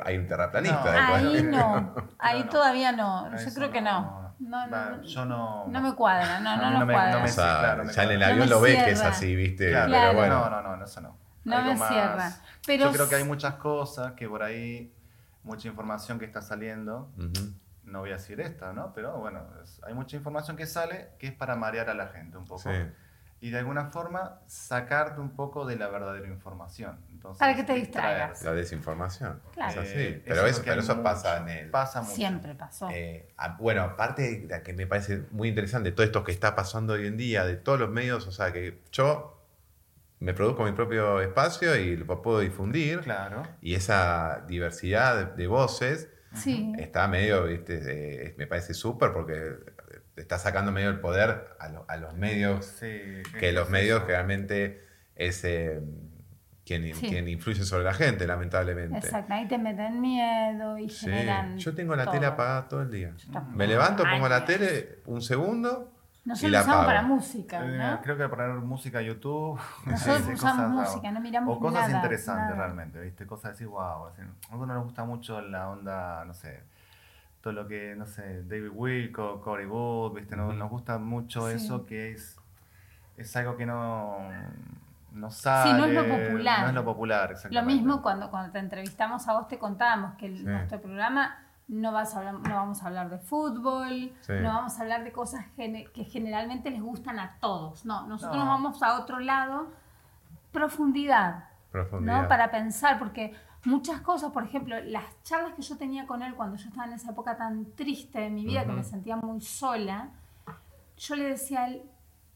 hay 0.04 0.18
un 0.18 0.26
terraplanista. 0.26 1.14
ahí 1.14 1.42
no, 1.42 1.94
ahí 2.18 2.44
todavía 2.44 2.92
no. 2.92 3.30
Yo 3.36 3.54
creo 3.54 3.70
que 3.70 3.80
no. 3.80 4.22
No, 4.38 5.02
yo 5.02 5.24
no. 5.24 5.66
No 5.68 5.80
me 5.80 5.94
cuadra, 5.94 6.40
no, 6.40 6.56
no, 6.56 6.70
no, 6.78 6.86
me, 6.86 6.92
cuadra. 6.92 7.22
o 7.22 7.28
sea, 7.28 7.84
ya 7.84 8.02
en 8.04 8.10
el 8.10 8.22
avión 8.22 8.50
lo 8.50 8.60
ves 8.60 8.82
que 8.82 8.90
es 8.90 9.00
así, 9.00 9.34
viste. 9.36 9.72
Pero 9.72 10.14
bueno. 10.14 10.50
No, 10.50 10.62
no, 10.62 10.76
no, 10.76 10.84
eso 10.84 11.00
no. 11.00 11.16
No 11.44 11.62
me 11.62 11.76
cierra. 11.76 12.32
Pero 12.66 12.86
yo 12.86 12.92
creo 12.92 13.08
que 13.08 13.16
hay 13.16 13.24
muchas 13.24 13.54
cosas 13.54 14.12
que 14.12 14.28
por 14.28 14.42
ahí, 14.42 14.92
mucha 15.42 15.68
información 15.68 16.18
que 16.18 16.24
está 16.24 16.40
saliendo 16.40 17.10
no 17.92 18.00
voy 18.00 18.10
a 18.10 18.14
decir 18.14 18.40
esta, 18.40 18.72
¿no? 18.72 18.92
Pero 18.94 19.18
bueno, 19.18 19.46
hay 19.82 19.94
mucha 19.94 20.16
información 20.16 20.56
que 20.56 20.66
sale 20.66 21.10
que 21.18 21.28
es 21.28 21.32
para 21.32 21.54
marear 21.54 21.90
a 21.90 21.94
la 21.94 22.08
gente 22.08 22.38
un 22.38 22.46
poco. 22.46 22.70
Y 23.40 23.50
de 23.50 23.58
alguna 23.58 23.86
forma 23.86 24.40
sacarte 24.46 25.20
un 25.20 25.34
poco 25.34 25.66
de 25.66 25.74
la 25.74 25.88
verdadera 25.88 26.28
información. 26.28 27.00
Entonces, 27.10 27.40
para 27.40 27.56
que 27.56 27.64
te 27.64 27.74
distraigas. 27.74 28.40
La 28.44 28.52
desinformación. 28.52 29.42
Claro. 29.52 29.82
Es 29.82 29.90
así. 29.90 29.98
Eh, 29.98 30.22
pero 30.24 30.46
eso, 30.46 30.62
pero 30.64 30.80
eso 30.80 31.02
pasa 31.02 31.38
en 31.38 31.48
el... 31.48 31.70
Pasa 31.70 32.02
mucho. 32.02 32.14
Siempre 32.14 32.54
pasó. 32.54 32.88
Eh, 32.92 33.34
bueno, 33.58 33.82
aparte 33.82 34.46
de 34.46 34.62
que 34.62 34.72
me 34.72 34.86
parece 34.86 35.24
muy 35.32 35.48
interesante, 35.48 35.90
todo 35.90 36.06
esto 36.06 36.22
que 36.22 36.30
está 36.30 36.54
pasando 36.54 36.92
hoy 36.92 37.08
en 37.08 37.16
día, 37.16 37.44
de 37.44 37.56
todos 37.56 37.80
los 37.80 37.90
medios, 37.90 38.28
o 38.28 38.30
sea, 38.30 38.52
que 38.52 38.80
yo 38.92 39.42
me 40.20 40.34
produzco 40.34 40.62
mi 40.62 40.70
propio 40.70 41.20
espacio 41.20 41.74
y 41.74 41.96
lo 41.96 42.22
puedo 42.22 42.38
difundir. 42.38 43.00
Claro. 43.00 43.42
Y 43.60 43.74
esa 43.74 44.44
diversidad 44.46 45.32
de 45.32 45.46
voces 45.48 46.08
Está 46.78 47.08
medio, 47.08 47.44
¿viste? 47.44 48.34
me 48.38 48.46
parece 48.46 48.74
súper 48.74 49.12
porque 49.12 49.56
está 50.16 50.38
sacando 50.38 50.72
medio 50.72 50.90
el 50.90 51.00
poder 51.00 51.48
a, 51.58 51.96
los 51.96 52.14
medios, 52.14 52.80
que 53.38 53.52
los 53.52 53.70
medios 53.70 54.04
realmente 54.06 54.84
es 55.14 55.44
eh, 55.44 55.80
quien, 56.64 57.28
influye 57.28 57.64
sobre 57.64 57.84
la 57.84 57.94
gente, 57.94 58.26
lamentablemente. 58.26 58.98
Exacto, 58.98 59.32
ahí 59.32 59.46
te 59.48 59.58
meten 59.58 60.00
miedo 60.00 60.78
y 60.78 60.88
generan. 60.88 61.58
Yo 61.58 61.74
tengo 61.74 61.94
la 61.96 62.10
tele 62.10 62.26
apagada 62.26 62.68
todo 62.68 62.82
el 62.82 62.90
día. 62.90 63.14
Me 63.54 63.66
levanto, 63.66 64.04
pongo 64.04 64.28
la 64.28 64.44
tele 64.44 65.00
un 65.06 65.22
segundo 65.22 65.92
nosotros 66.24 66.52
lo 66.52 66.60
usamos 66.60 66.86
para 66.86 67.02
música, 67.02 67.64
eh, 67.64 67.78
¿no? 67.78 68.00
Creo 68.00 68.16
que 68.16 68.28
para 68.28 68.46
poner 68.46 68.62
música 68.62 68.98
a 68.98 69.02
YouTube. 69.02 69.58
Nosotros 69.86 70.28
usamos 70.34 70.70
música, 70.70 71.10
no 71.10 71.20
miramos 71.20 71.56
O 71.56 71.60
cosas 71.60 71.90
interesantes 71.90 72.56
realmente, 72.56 73.00
¿viste? 73.00 73.26
Cosas 73.26 73.52
así, 73.52 73.64
wow. 73.64 74.06
a 74.06 74.12
algunos 74.52 74.76
nos 74.76 74.84
gusta 74.84 75.04
mucho 75.04 75.40
la 75.40 75.68
onda, 75.68 76.24
no 76.24 76.32
sé, 76.32 76.62
todo 77.40 77.52
lo 77.52 77.66
que, 77.66 77.96
no 77.96 78.06
sé, 78.06 78.44
David 78.44 78.70
Wilco, 78.72 79.40
Cory 79.40 79.66
Wood, 79.66 80.14
¿viste? 80.14 80.36
Nos, 80.36 80.70
gusta 80.70 80.98
mucho 80.98 81.48
eso 81.48 81.84
que 81.84 82.12
es, 82.12 82.38
es 83.16 83.36
algo 83.36 83.56
que 83.56 83.66
no, 83.66 84.18
no 85.10 85.28
sale. 85.28 85.72
Sí, 85.72 85.76
no 85.76 85.86
es 85.86 85.94
lo 85.94 86.02
popular. 86.02 86.60
No 86.60 86.68
es 86.68 86.74
lo 86.74 86.84
popular, 86.84 87.34
Lo 87.50 87.62
mismo 87.64 88.00
cuando, 88.00 88.30
cuando 88.30 88.52
te 88.52 88.60
entrevistamos 88.60 89.26
a 89.26 89.32
vos 89.32 89.48
te 89.48 89.58
contábamos 89.58 90.14
que 90.14 90.28
nuestro 90.28 90.80
programa 90.80 91.36
no, 91.72 91.90
vas 91.90 92.14
a 92.14 92.18
hablar, 92.18 92.34
no 92.34 92.54
vamos 92.54 92.82
a 92.82 92.86
hablar 92.86 93.08
de 93.08 93.18
fútbol, 93.18 94.12
no 94.28 94.48
vamos 94.48 94.78
a 94.78 94.82
hablar 94.82 95.04
de 95.04 95.12
cosas 95.12 95.46
que 95.56 96.04
generalmente 96.04 96.70
les 96.70 96.82
gustan 96.82 97.18
a 97.18 97.38
todos. 97.40 97.84
No, 97.86 98.06
nosotros 98.06 98.36
nos 98.36 98.46
vamos 98.46 98.82
a 98.82 99.00
otro 99.00 99.18
lado, 99.18 99.68
profundidad, 100.52 101.44
¿no? 102.00 102.28
Para 102.28 102.50
pensar, 102.50 102.98
porque 102.98 103.34
muchas 103.64 104.02
cosas, 104.02 104.32
por 104.32 104.44
ejemplo, 104.44 104.76
las 104.84 105.04
charlas 105.22 105.54
que 105.54 105.62
yo 105.62 105.76
tenía 105.78 106.06
con 106.06 106.22
él 106.22 106.34
cuando 106.34 106.56
yo 106.56 106.68
estaba 106.68 106.86
en 106.86 106.92
esa 106.92 107.12
época 107.12 107.36
tan 107.36 107.64
triste 107.72 108.20
de 108.20 108.30
mi 108.30 108.44
vida, 108.44 108.66
que 108.66 108.72
me 108.72 108.84
sentía 108.84 109.16
muy 109.16 109.40
sola, 109.40 110.10
yo 110.98 111.16
le 111.16 111.24
decía 111.24 111.62
a 111.62 111.68
él, 111.68 111.82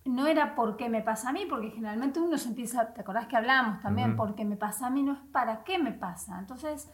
no 0.06 0.26
era 0.26 0.54
porque 0.54 0.88
me 0.88 1.02
pasa 1.02 1.28
a 1.28 1.32
mí, 1.32 1.44
porque 1.48 1.70
generalmente 1.70 2.20
uno 2.20 2.38
se 2.38 2.48
empieza, 2.48 2.94
¿te 2.94 3.02
acordás 3.02 3.26
que 3.26 3.36
hablamos 3.36 3.82
también? 3.82 4.16
Porque 4.16 4.44
me 4.44 4.56
pasa 4.56 4.86
a 4.86 4.90
mí, 4.90 5.02
no 5.02 5.12
es 5.12 5.18
para 5.30 5.62
qué 5.62 5.78
me 5.78 5.92
pasa. 5.92 6.38
Entonces, 6.38 6.88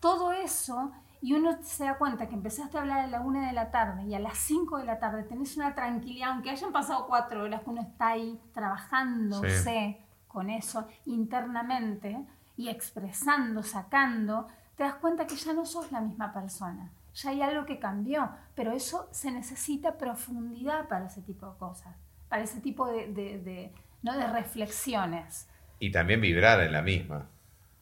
todo 0.00 0.32
eso 0.32 0.92
y 1.20 1.32
uno 1.32 1.58
se 1.62 1.84
da 1.84 1.98
cuenta 1.98 2.28
que 2.28 2.34
empezaste 2.34 2.76
a 2.76 2.80
hablar 2.80 3.00
a 3.00 3.06
la 3.06 3.20
una 3.20 3.46
de 3.48 3.52
la 3.52 3.70
tarde 3.70 4.04
y 4.04 4.14
a 4.14 4.20
las 4.20 4.38
5 4.38 4.78
de 4.78 4.84
la 4.84 4.98
tarde 4.98 5.24
tenés 5.24 5.56
una 5.56 5.74
tranquilidad, 5.74 6.30
aunque 6.30 6.50
hayan 6.50 6.72
pasado 6.72 7.06
cuatro 7.06 7.42
horas 7.42 7.62
que 7.62 7.70
uno 7.70 7.82
está 7.82 8.08
ahí 8.10 8.40
trabajándose 8.52 9.98
con 10.28 10.50
eso 10.50 10.86
internamente 11.06 12.24
y 12.56 12.68
expresando, 12.68 13.62
sacando, 13.62 14.46
te 14.76 14.84
das 14.84 14.94
cuenta 14.94 15.26
que 15.26 15.36
ya 15.36 15.52
no 15.52 15.64
sos 15.64 15.90
la 15.90 16.00
misma 16.00 16.32
persona. 16.32 16.92
Ya 17.14 17.30
hay 17.30 17.42
algo 17.42 17.66
que 17.66 17.80
cambió, 17.80 18.30
pero 18.54 18.72
eso 18.72 19.08
se 19.10 19.32
necesita 19.32 19.98
profundidad 19.98 20.86
para 20.86 21.06
ese 21.06 21.22
tipo 21.22 21.46
de 21.46 21.58
cosas, 21.58 21.96
para 22.28 22.42
ese 22.42 22.60
tipo 22.60 22.86
de, 22.86 23.08
de, 23.08 23.72
¿no? 24.02 24.16
de 24.16 24.26
reflexiones. 24.28 25.48
Y 25.80 25.90
también 25.90 26.20
vibrar 26.20 26.60
en 26.60 26.72
la 26.72 26.82
misma. 26.82 27.26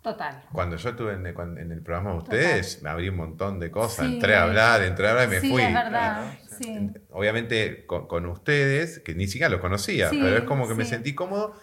Total. 0.06 0.40
Cuando 0.52 0.76
yo 0.76 0.90
estuve 0.90 1.14
en 1.14 1.26
el, 1.26 1.82
programa 1.82 2.12
de 2.12 2.18
ustedes, 2.18 2.80
me 2.80 2.90
abrí 2.90 3.08
un 3.08 3.16
montón 3.16 3.58
de 3.58 3.72
cosas. 3.72 4.06
Entré 4.06 4.36
a 4.36 4.44
hablar, 4.44 4.82
entré 4.84 5.08
a 5.08 5.10
hablar 5.10 5.26
y 5.26 5.30
me 5.30 5.40
sí, 5.40 5.50
fui. 5.50 5.62
Es 5.62 5.74
verdad. 5.74 6.32
Sí. 6.60 6.90
Obviamente 7.10 7.86
con, 7.86 8.26
ustedes, 8.26 9.00
que 9.00 9.16
ni 9.16 9.26
siquiera 9.26 9.48
los 9.48 9.60
conocía, 9.60 10.10
pero 10.10 10.36
es 10.36 10.44
como 10.44 10.68
que 10.68 10.76
me 10.76 10.84
sentí 10.84 11.12
cómodo. 11.16 11.58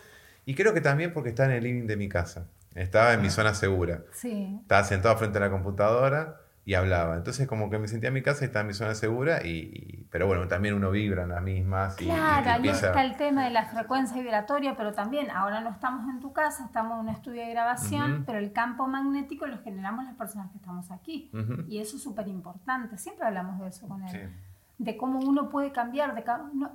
Y 0.46 0.56
creo 0.56 0.74
que 0.74 0.82
también 0.82 1.14
porque 1.14 1.30
estaba 1.30 1.52
en 1.52 1.56
el 1.56 1.64
living 1.64 1.88
de 1.88 1.96
mi 1.96 2.10
casa. 2.10 2.50
Estaba 2.76 3.14
en 3.14 3.22
mi 3.22 3.28
ah. 3.28 3.32
zona 3.32 3.54
segura. 3.54 4.04
Estaba 4.12 4.84
sentado 4.84 5.16
frente 5.16 5.38
a 5.38 5.42
la 5.42 5.50
computadora 5.50 6.42
y 6.66 6.76
hablaba. 6.76 7.16
Entonces 7.16 7.48
como 7.48 7.70
que 7.70 7.78
me 7.78 7.88
sentía 7.88 8.08
en 8.08 8.14
mi 8.14 8.22
casa 8.22 8.44
y 8.44 8.48
estaba 8.48 8.62
en 8.62 8.68
mi 8.68 8.74
zona 8.74 8.96
segura, 8.96 9.46
y, 9.46 10.08
pero 10.12 10.28
bueno, 10.28 10.48
también 10.48 10.76
uno 10.76 10.92
vibra 10.92 11.24
en 11.24 11.30
las 11.30 11.42
mismas. 11.42 11.96
Claro, 11.96 12.50
ahí 12.50 12.68
está 12.70 13.04
el 13.04 13.18
tema 13.18 13.44
de 13.44 13.50
la 13.50 13.66
frecuencia 13.66 14.22
vibratoria, 14.22 14.76
pero 14.78 14.94
también 14.94 15.30
ahora 15.30 15.60
no 15.62 15.72
estamos 15.72 16.10
en 16.10 16.22
tu 16.22 16.32
casa, 16.32 16.66
estamos 16.66 16.94
en 16.94 17.08
un 17.08 17.10
estudio 17.10 17.42
de 17.42 17.50
grabación, 17.50 18.24
pero 18.26 18.40
el 18.40 18.54
campo 18.54 18.88
magnético 18.88 19.46
lo 19.46 19.62
generamos 19.62 20.06
las 20.06 20.16
personas 20.16 20.52
que 20.52 20.58
estamos 20.58 20.90
aquí. 20.92 21.30
Y 21.68 21.80
eso 21.80 21.98
es 21.98 22.04
súper 22.04 22.28
importante, 22.28 22.98
siempre 22.98 23.28
hablamos 23.28 23.60
de 23.60 23.68
eso 23.68 23.88
con 23.88 24.04
él. 24.08 24.32
De 24.78 24.98
cómo 24.98 25.20
uno 25.20 25.50
puede 25.50 25.72
cambiar, 25.72 26.16
de 26.16 26.24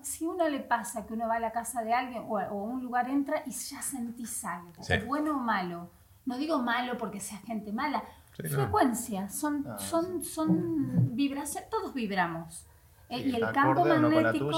si 0.02 0.24
uno 0.24 0.48
le 0.48 0.60
pasa 0.60 1.04
que 1.04 1.14
uno 1.14 1.28
va 1.28 1.36
a 1.36 1.40
la 1.40 1.50
casa 1.50 1.82
de 1.82 1.92
alguien 1.92 2.24
o 2.28 2.38
a, 2.38 2.52
un 2.52 2.82
lugar 2.82 3.08
entra 3.08 3.42
y 3.44 3.50
ya 3.50 3.82
sentís 3.82 4.44
algo, 4.44 4.70
bueno 5.06 5.36
o 5.36 5.40
malo. 5.40 5.90
No 6.24 6.36
digo 6.36 6.60
malo 6.62 6.98
porque 6.98 7.20
sea 7.20 7.38
gente 7.38 7.72
mala, 7.72 8.02
frecuencias, 8.38 9.34
son, 9.34 9.66
ah, 9.68 9.78
son, 9.78 10.22
son 10.22 11.14
vibraciones, 11.14 11.68
todos 11.70 11.92
vibramos. 11.92 12.66
Eh, 13.08 13.20
y 13.20 13.34
el 13.36 13.52
campo 13.52 13.84
magnético, 13.86 14.50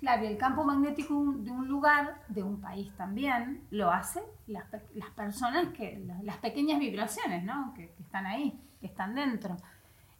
claro, 0.00 0.22
el 0.24 0.38
campo 0.38 0.64
magnético 0.64 1.14
de 1.38 1.50
un 1.50 1.66
lugar, 1.66 2.22
de 2.28 2.42
un 2.42 2.60
país 2.60 2.92
también, 2.96 3.66
lo 3.70 3.90
hace 3.90 4.22
las, 4.46 4.64
las 4.94 5.10
personas 5.10 5.68
que, 5.74 6.00
las, 6.22 6.36
pequeñas 6.36 6.78
vibraciones, 6.78 7.42
¿no? 7.42 7.74
Que, 7.74 7.90
que, 7.90 8.02
están 8.02 8.26
ahí, 8.26 8.56
que 8.80 8.86
están 8.86 9.16
dentro. 9.16 9.56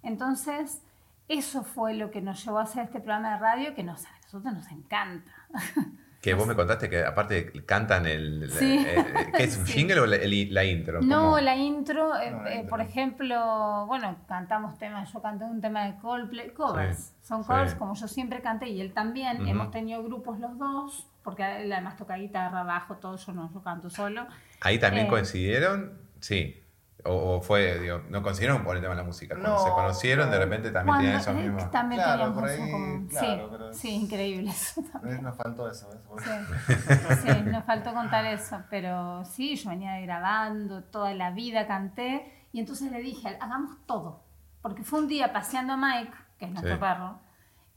Entonces, 0.02 0.83
eso 1.28 1.62
fue 1.62 1.94
lo 1.94 2.11
que 2.11 2.20
nos 2.20 2.44
llevó 2.44 2.59
a 2.59 2.64
hacer 2.64 2.85
este 2.85 2.98
programa 2.98 3.35
de 3.35 3.38
radio 3.38 3.74
que 3.74 3.85
nos, 3.85 4.05
a 4.07 4.11
nosotros 4.24 4.52
nos 4.55 4.70
encanta. 4.72 5.31
Que 6.23 6.35
vos 6.35 6.47
me 6.47 6.55
contaste 6.55 6.89
que 6.89 7.05
aparte 7.05 7.51
cantan 7.67 8.07
el... 8.07 8.45
Eh, 8.45 8.51
eh, 8.61 9.33
¿Qué 9.37 9.43
es 9.43 9.57
un 9.59 9.67
jingle 9.67 9.99
o 9.99 10.07
la, 10.07 10.65
intro? 10.65 11.03
No, 11.03 11.41
la 11.41 11.57
intro, 11.57 12.13
eh, 12.17 12.65
por 12.71 12.81
ejemplo, 12.81 13.87
bueno, 13.89 14.17
cantamos 14.29 14.79
temas, 14.79 15.13
yo 15.13 15.21
canté 15.21 15.45
un 15.45 15.61
tema 15.61 15.85
de 15.87 15.97
Coldplay, 15.97 16.51
covers, 16.51 17.17
son 17.23 17.43
covers 17.43 17.75
como 17.75 17.97
yo 17.97 18.07
siempre 18.07 18.41
canté 18.41 18.69
y 18.69 18.81
él 18.81 18.93
también, 18.93 19.49
hemos 19.49 19.73
tenido 19.73 20.01
grupos 20.05 20.39
los 20.39 20.57
dos, 20.59 21.11
porque 21.25 21.43
él 21.63 21.73
además 21.73 21.97
toca 21.97 22.15
guitarra, 22.15 22.63
bajo, 22.63 22.99
todo, 22.99 23.17
yo 23.17 23.33
no, 23.33 23.53
yo 23.53 23.61
canto 23.65 23.91
solo. 23.91 24.29
¿Ahí 24.61 24.79
también 24.79 25.09
coincidieron? 25.09 25.99
Sí. 26.21 26.62
O, 27.05 27.41
fue, 27.41 27.81
digo, 27.81 28.01
no 28.11 28.23
consiguieron 28.23 28.62
por 28.62 28.77
el 28.77 28.83
tema 28.83 28.95
de 28.95 29.01
la 29.01 29.07
música. 29.07 29.35
Cuando 29.35 29.59
se 29.59 29.71
conocieron, 29.71 30.31
de 30.31 30.38
repente 30.38 30.71
también 30.71 30.99
tenían 30.99 31.17
esos 31.17 31.35
mismos. 31.35 31.71
También 31.73 32.01
claro, 32.01 32.33
por 32.33 32.49
ahí, 32.49 32.71
como... 32.71 33.09
Claro, 33.09 33.73
sí, 33.73 33.81
sí, 33.81 33.88
increíble 33.91 34.51
eso. 34.51 34.83
Nos 35.23 35.37
faltó 35.37 35.69
eso. 35.69 35.91
Sí. 36.19 36.31
sí, 37.23 37.43
nos 37.45 37.65
faltó 37.65 37.93
contar 37.93 38.25
eso. 38.27 38.62
Pero 38.71 39.25
sí, 39.25 39.57
yo 39.57 39.71
venía 39.71 39.99
grabando, 40.01 40.85
toda 40.85 41.12
la 41.15 41.33
vida 41.33 41.67
canté. 41.67 42.47
Y 42.53 42.61
entonces 42.61 42.93
le 42.93 43.01
dije, 43.01 43.37
hagamos 43.41 43.85
todo. 43.87 44.23
Porque 44.61 44.85
fue 44.85 45.01
un 45.01 45.09
día 45.09 45.33
paseando 45.33 45.73
a 45.73 45.77
Mike, 45.77 46.12
que 46.38 46.45
es 46.45 46.53
nuestro 46.53 46.79
perro, 46.79 47.19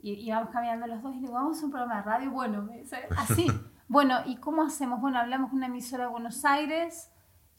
y 0.01 0.11
íbamos 0.23 0.51
caminando 0.51 0.85
los 0.85 1.01
dos 1.01 1.13
y 1.13 1.15
le 1.15 1.21
digo, 1.21 1.33
vamos 1.33 1.59
a 1.59 1.65
un 1.65 1.71
programa 1.71 1.95
de 1.97 2.01
radio. 2.03 2.29
Bueno, 2.29 2.69
así. 3.17 3.47
bueno, 3.87 4.19
¿y 4.25 4.35
cómo 4.37 4.61
hacemos? 4.61 5.01
Bueno, 5.01 5.17
hablamos 5.17 5.49
con 5.49 5.57
una 5.57 5.65
emisora 5.65 6.03
de 6.03 6.09
Buenos 6.11 6.45
Aires 6.45 7.09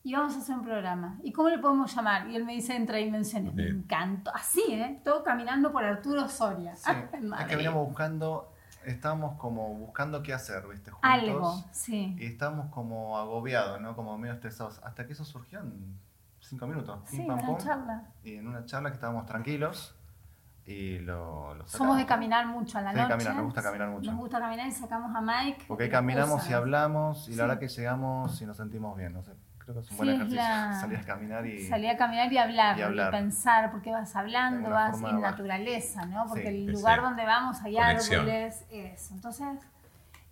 y 0.07 0.13
vamos 0.13 0.37
a 0.37 0.39
hacer 0.39 0.55
un 0.55 0.63
programa. 0.63 1.19
¿Y 1.25 1.33
cómo 1.33 1.49
le 1.49 1.59
podemos 1.59 1.93
llamar? 1.93 2.29
Y 2.29 2.37
él 2.37 2.45
me 2.45 2.53
dice 2.53 2.77
entre 2.77 2.99
dimensiones. 2.99 3.53
Me 3.55 3.67
encantó. 3.67 4.33
Así, 4.33 4.63
¿eh? 4.69 5.01
Todo 5.03 5.25
caminando 5.25 5.73
por 5.73 5.83
Arturo 5.83 6.29
Soria. 6.29 6.77
Sí. 6.77 6.93
es 6.93 7.47
que 7.47 7.57
veníamos 7.57 7.89
buscando, 7.89 8.53
estábamos 8.85 9.37
como 9.37 9.75
buscando 9.75 10.23
qué 10.23 10.33
hacer, 10.33 10.65
¿viste? 10.69 10.93
Juntos, 10.93 11.11
Algo, 11.11 11.65
sí. 11.73 12.15
Y 12.21 12.27
estábamos 12.27 12.71
como 12.71 13.19
agobiados, 13.19 13.81
¿no? 13.81 13.97
Como 13.97 14.17
medio 14.17 14.35
estresados. 14.35 14.81
Hasta 14.85 15.09
que 15.09 15.13
eso 15.15 15.25
surgió 15.25 15.59
en 15.59 15.99
cinco 16.39 16.69
minutos. 16.69 17.01
Sí, 17.07 17.23
en 17.23 17.33
una 17.33 17.57
charla. 17.57 18.05
Y 18.23 18.37
en 18.37 18.47
una 18.47 18.65
charla 18.65 18.91
que 18.91 18.95
estábamos 18.95 19.27
tranquilos. 19.27 19.93
y 20.67 21.01
lo, 21.01 21.53
lo 21.57 21.67
Somos 21.67 21.97
de 21.97 22.07
caminar 22.07 22.47
mucho 22.47 22.79
a 22.79 22.83
la 22.83 22.93
sí, 22.93 22.97
noche. 22.99 23.09
Caminar, 23.09 23.35
nos 23.35 23.45
gusta 23.47 23.61
caminar 23.61 23.89
mucho. 23.89 24.13
Nos 24.13 24.21
gusta 24.21 24.39
caminar 24.39 24.69
y 24.69 24.71
sacamos 24.71 25.17
a 25.17 25.21
Mike. 25.21 25.65
Porque 25.67 25.89
caminamos 25.89 26.49
y 26.49 26.53
hablamos 26.53 27.29
y 27.29 27.35
la 27.35 27.47
verdad 27.47 27.59
que 27.59 27.67
llegamos 27.67 28.41
y 28.41 28.47
nos 28.47 28.57
sentimos 28.57 28.97
bien, 28.97 29.13
no 29.13 29.25
sé. 29.25 29.33
Creo 29.67 29.75
que 29.75 29.81
es 29.83 29.91
un 29.91 29.97
buen 29.97 30.09
ejercicio. 30.11 30.43
Salir 30.81 30.99
a 30.99 31.05
caminar 31.05 31.47
y. 31.47 31.67
Salir 31.67 31.91
a 31.91 31.97
caminar 31.97 32.33
y 32.33 32.39
hablar, 32.39 32.79
y, 32.79 33.11
pensar, 33.11 33.71
porque 33.71 33.91
vas 33.91 34.15
hablando, 34.17 34.71
vas 34.71 35.03
en 35.03 35.21
naturaleza, 35.21 36.07
¿no? 36.07 36.27
Porque 36.27 36.49
el 36.49 36.67
lugar 36.67 37.03
donde 37.03 37.27
vamos 37.27 37.61
hay 37.63 37.77
árboles, 37.77 38.65
eso. 38.71 39.15
Entonces 39.15 39.47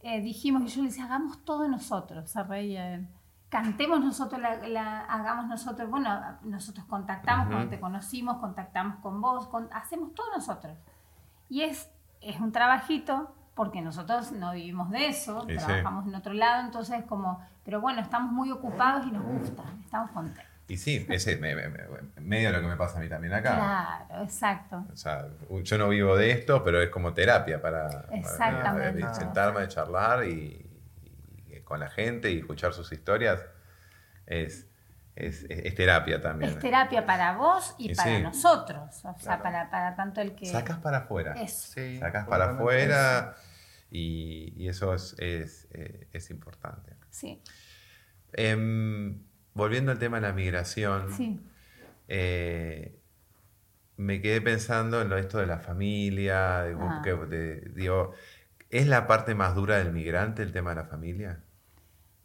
eh, 0.03 0.21
dijimos, 0.23 0.63
y 0.63 0.69
yo 0.69 0.83
le 0.83 0.89
decía, 0.89 1.05
hagamos 1.05 1.45
todo 1.45 1.69
nosotros, 1.69 2.31
se 2.31 2.43
reía 2.45 2.95
él 2.95 3.09
cantemos 3.55 4.01
nosotros, 4.01 4.41
la, 4.41 5.05
hagamos 5.05 5.47
nosotros, 5.47 5.89
bueno, 5.89 6.21
nosotros 6.43 6.85
contactamos 6.87 7.47
cuando 7.47 7.69
te 7.69 7.79
conocimos, 7.79 8.39
contactamos 8.39 8.97
con 8.97 9.21
vos, 9.21 9.49
hacemos 9.71 10.13
todo 10.13 10.27
nosotros. 10.35 10.77
Y 11.49 11.61
es, 11.63 11.89
es 12.21 12.41
un 12.41 12.51
trabajito, 12.51 13.33
porque 13.55 13.81
nosotros 13.81 14.33
no 14.33 14.55
vivimos 14.55 14.91
de 14.91 15.07
eso, 15.07 15.47
trabajamos 15.47 16.09
en 16.09 16.17
otro 16.17 16.33
lado, 16.33 16.65
entonces 16.65 17.05
como, 17.05 17.47
pero 17.65 17.81
bueno, 17.81 18.01
estamos 18.01 18.33
muy 18.33 18.51
ocupados 18.51 19.07
y 19.07 19.11
nos 19.11 19.25
gusta, 19.25 19.63
estamos 19.83 20.11
contentos. 20.11 20.55
Y 20.67 20.79
sí, 20.79 21.07
ese 21.11 21.37
medio 21.37 22.53
lo 22.53 22.61
que 22.61 22.67
me 22.67 22.77
pasa 22.77 22.99
a 22.99 23.01
mí 23.03 23.09
también 23.09 23.35
acá. 23.35 23.55
Claro, 23.55 24.25
exacto. 24.25 24.87
O 24.91 24.97
sea, 24.97 25.27
yo 25.63 25.79
no 25.79 25.89
vivo 25.91 26.17
de 26.17 26.31
esto, 26.31 26.65
pero 26.65 26.81
es 26.81 26.89
como 26.89 27.13
terapia 27.13 27.61
para, 27.61 28.07
para 28.09 29.15
sentarme 29.15 29.61
a 29.61 29.69
charlar 29.69 30.27
y, 30.27 30.61
con 31.65 31.81
la 31.81 31.89
gente 31.89 32.31
y 32.31 32.39
escuchar 32.39 32.73
sus 32.73 32.93
historias 32.93 33.41
es, 34.27 34.67
es, 35.17 35.47
terapia 35.75 36.21
también. 36.21 36.53
Es 36.53 36.59
terapia 36.59 37.05
para 37.05 37.37
vos 37.37 37.75
y, 37.79 37.95
para 37.95 38.21
nosotros. 38.21 39.05
O 39.05 39.19
sea, 39.19 39.43
para, 39.43 39.71
para, 39.71 39.95
tanto 39.95 40.23
el 40.23 40.35
que. 40.35 40.47
Sacas 40.47 40.79
para 40.79 40.99
afuera. 40.99 41.35
Sí, 41.47 41.99
Sacas 41.99 42.27
para 42.27 42.53
afuera 42.53 43.37
y, 43.91 44.55
y, 44.57 44.69
eso 44.69 44.95
es, 44.95 45.15
es, 45.19 45.69
eh, 45.73 46.09
es, 46.13 46.31
importante. 46.31 46.94
Sí. 47.15 47.41
Em, 48.33 49.23
volviendo 49.55 49.93
al 49.93 50.01
tema 50.01 50.17
de 50.17 50.27
la 50.27 50.33
migración. 50.33 51.13
Sí. 51.13 51.41
Eh, 52.09 53.01
me 53.97 54.21
quedé 54.21 54.41
pensando 54.41 55.01
en 55.01 55.09
lo 55.09 55.17
esto 55.17 55.39
de 55.39 55.47
la 55.47 55.61
familia, 55.61 56.63
de, 56.63 56.75
ah. 56.77 57.71
digo, 57.77 58.15
¿es 58.69 58.89
la 58.89 59.07
parte 59.07 59.37
más 59.37 59.55
dura 59.55 59.79
del 59.79 59.93
migrante 59.93 60.43
el 60.43 60.51
tema 60.51 60.71
de 60.71 60.77
la 60.77 60.85
familia? 60.85 61.45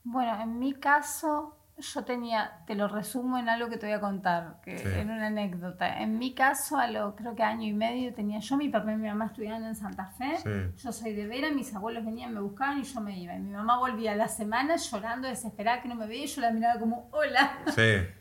Bueno, 0.04 0.42
en 0.42 0.58
mi 0.58 0.74
caso, 0.74 1.59
yo 1.82 2.04
tenía, 2.04 2.62
te 2.66 2.76
lo 2.76 2.88
resumo 2.88 3.38
en 3.38 3.50
algo 3.50 3.70
que 3.70 3.78
te 3.78 3.86
voy 3.86 3.96
a 3.96 4.00
contar, 4.00 4.60
que 4.64 4.76
en 5.00 5.10
una 5.10 5.28
anécdota. 5.28 6.02
En 6.02 6.20
mi 6.20 6.34
caso, 6.34 6.78
a 6.78 6.88
lo 6.88 7.16
creo 7.16 7.36
que 7.36 7.44
año 7.44 7.68
y 7.68 7.74
medio 7.74 8.14
tenía 8.14 8.40
yo, 8.40 8.58
mi 8.58 8.70
papá 8.70 8.92
y 8.92 8.98
mi 8.98 9.08
mamá 9.08 9.28
estudiaban 9.28 9.64
en 9.64 9.76
Santa 9.76 10.08
Fe. 10.18 10.74
Yo 10.78 10.92
soy 10.92 11.14
de 11.14 11.28
Vera, 11.28 11.52
mis 11.52 11.74
abuelos 11.74 12.06
venían, 12.06 12.34
me 12.34 12.42
buscaban 12.42 12.80
y 12.80 12.84
yo 12.84 13.02
me 13.02 13.18
iba. 13.18 13.36
Y 13.36 13.40
mi 13.40 13.52
mamá 13.52 13.78
volvía 13.78 14.14
a 14.14 14.16
la 14.16 14.28
semana 14.28 14.76
llorando, 14.76 15.28
desesperada 15.28 15.82
que 15.82 15.88
no 15.88 15.96
me 15.96 16.08
veía 16.08 16.24
y 16.24 16.28
yo 16.28 16.42
la 16.42 16.52
miraba 16.52 16.80
como, 16.80 17.10
hola. 17.12 17.60
Sí. 17.76 17.82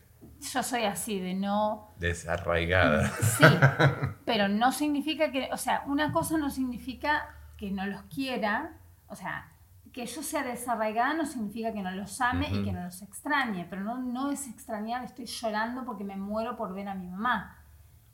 Yo 0.52 0.62
soy 0.62 0.84
así, 0.84 1.18
de 1.18 1.34
no... 1.34 1.94
Desarraigada. 1.98 3.08
Sí, 3.08 3.44
pero 4.24 4.48
no 4.48 4.70
significa 4.70 5.32
que, 5.32 5.48
o 5.52 5.56
sea, 5.56 5.82
una 5.86 6.12
cosa 6.12 6.38
no 6.38 6.48
significa 6.48 7.34
que 7.56 7.72
no 7.72 7.86
los 7.86 8.02
quiera, 8.04 8.76
o 9.08 9.16
sea, 9.16 9.50
que 9.92 10.06
yo 10.06 10.22
sea 10.22 10.42
desarraigada 10.42 11.14
no 11.14 11.26
significa 11.26 11.72
que 11.72 11.82
no 11.82 11.90
los 11.90 12.20
ame 12.20 12.48
y 12.50 12.64
que 12.64 12.72
no 12.72 12.84
los 12.84 13.02
extrañe, 13.02 13.66
pero 13.68 13.82
no, 13.82 13.98
no 13.98 14.30
es 14.30 14.46
extrañar, 14.48 15.04
estoy 15.04 15.26
llorando 15.26 15.84
porque 15.84 16.04
me 16.04 16.16
muero 16.16 16.56
por 16.56 16.74
ver 16.74 16.88
a 16.88 16.94
mi 16.94 17.06
mamá. 17.06 17.56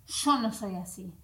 Yo 0.07 0.39
no 0.39 0.53
soy 0.53 0.77
así, 0.77 1.15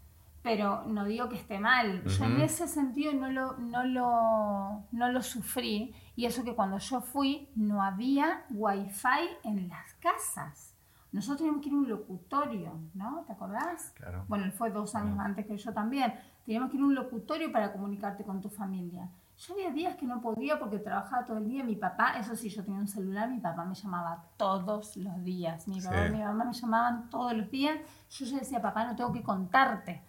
pero 0.43 0.85
no 0.87 1.05
digo 1.05 1.29
que 1.29 1.37
esté 1.37 1.59
mal. 1.59 2.03
Yo 2.05 2.25
en 2.25 2.41
ese 2.41 2.67
sentido 2.67 3.13
no 3.13 3.31
lo, 3.31 3.57
no, 3.59 3.85
lo, 3.85 4.85
no 4.91 5.13
lo 5.13 5.23
sufrí 5.23 5.95
y 6.17 6.27
eso 6.27 6.45
que 6.45 6.55
cuando 6.55 6.79
yo 6.79 7.01
fui 7.01 7.49
no 7.55 7.83
había 7.83 8.45
wifi 8.51 9.39
en 9.45 9.69
las 9.69 9.95
casas. 9.95 10.75
Nosotros 11.13 11.39
teníamos 11.39 11.63
que 11.63 11.69
ir 11.69 11.75
a 11.75 11.79
un 11.79 11.89
locutorio, 11.89 12.81
¿no? 12.95 13.25
¿Te 13.27 13.33
acordás? 13.33 13.93
Claro. 13.97 14.25
Bueno, 14.29 14.45
él 14.45 14.53
fue 14.53 14.71
dos 14.71 14.95
años 14.95 15.19
antes 15.19 15.45
que 15.45 15.57
yo 15.57 15.73
también. 15.73 16.15
Teníamos 16.45 16.71
que 16.71 16.77
ir 16.77 16.83
a 16.83 16.87
un 16.87 16.95
locutorio 16.95 17.51
para 17.51 17.73
comunicarte 17.73 18.25
con 18.25 18.41
tu 18.41 18.49
familia. 18.49 19.09
Yo 19.41 19.55
había 19.55 19.71
días 19.71 19.97
que 19.97 20.05
no 20.05 20.21
podía 20.21 20.59
porque 20.59 20.79
trabajaba 20.79 21.25
todo 21.25 21.39
el 21.39 21.49
día. 21.49 21.65
Mi 21.65 21.75
papá, 21.75 22.19
eso 22.19 22.37
sí, 22.37 22.51
yo 22.51 22.63
tenía 22.63 22.79
un 22.79 22.89
celular, 22.89 23.31
mi 23.31 23.41
papá 23.41 23.65
me 23.65 23.75
llamaba 23.75 24.23
todos 24.37 24.99
los 24.99 25.25
días. 25.25 25.67
Mi 25.67 25.81
papá 25.81 26.09
y 26.09 26.11
mi 26.11 26.19
mamá 26.19 26.45
me 26.45 26.53
llamaban 26.53 27.09
todos 27.09 27.33
los 27.33 27.51
días. 27.51 27.79
Yo 28.11 28.27
ya 28.27 28.39
decía, 28.41 28.61
papá, 28.61 28.85
no 28.85 28.95
tengo 28.95 29.11
que 29.11 29.23
contarte. 29.23 30.03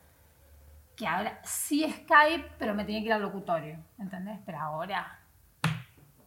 Que 0.97 1.07
ahora 1.07 1.39
sí 1.45 1.89
Skype, 1.89 2.55
pero 2.59 2.73
me 2.73 2.83
tenía 2.83 2.99
que 2.99 3.05
ir 3.05 3.13
al 3.13 3.21
locutorio. 3.21 3.79
¿Entendés? 3.97 4.37
Pero 4.45 4.59
ahora, 4.59 5.19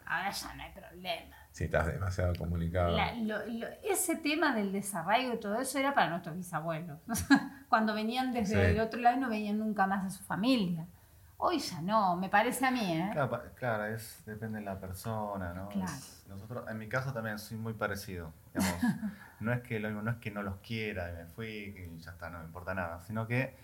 ahora 0.06 0.30
ya 0.30 0.54
no 0.54 0.62
hay 0.62 0.72
problema. 0.72 1.36
Sí, 1.50 1.64
estás 1.64 1.86
demasiado 1.86 2.32
comunicado. 2.38 2.96
ese 3.82 4.16
tema 4.16 4.54
del 4.54 4.72
desarraigo 4.72 5.34
y 5.34 5.40
todo 5.40 5.60
eso 5.60 5.78
era 5.78 5.92
para 5.92 6.08
nuestros 6.08 6.36
bisabuelos. 6.36 6.98
Cuando 7.68 7.94
venían 7.94 8.32
desde 8.32 8.70
el 8.70 8.80
otro 8.80 8.98
lado 8.98 9.18
no 9.18 9.28
venían 9.28 9.58
nunca 9.58 9.86
más 9.86 10.06
a 10.06 10.10
su 10.10 10.24
familia. 10.24 10.86
Hoy 11.46 11.59
ya 11.59 11.83
no, 11.83 12.16
me 12.16 12.30
parece 12.30 12.64
a 12.64 12.70
mí, 12.70 12.80
¿eh? 12.80 13.11
Claro, 13.57 13.85
es, 13.85 14.22
depende 14.24 14.61
de 14.61 14.64
la 14.64 14.80
persona, 14.80 15.52
¿no? 15.52 15.68
nosotros, 16.26 16.64
en 16.70 16.78
mi 16.78 16.88
caso 16.88 17.12
también 17.12 17.38
soy 17.38 17.59
muy 17.59 17.74
parecido. 17.74 18.33
no 19.40 19.52
es 19.52 19.61
que 19.61 19.78
lo 19.78 19.90
no 19.90 20.11
es 20.11 20.16
que 20.16 20.30
no 20.30 20.42
los 20.42 20.57
quiera, 20.61 21.12
me 21.12 21.26
fui 21.26 21.74
y 21.76 22.00
ya 22.00 22.12
está, 22.12 22.30
no 22.30 22.38
me 22.38 22.46
importa 22.46 22.72
nada, 22.72 23.02
sino 23.02 23.26
que 23.26 23.54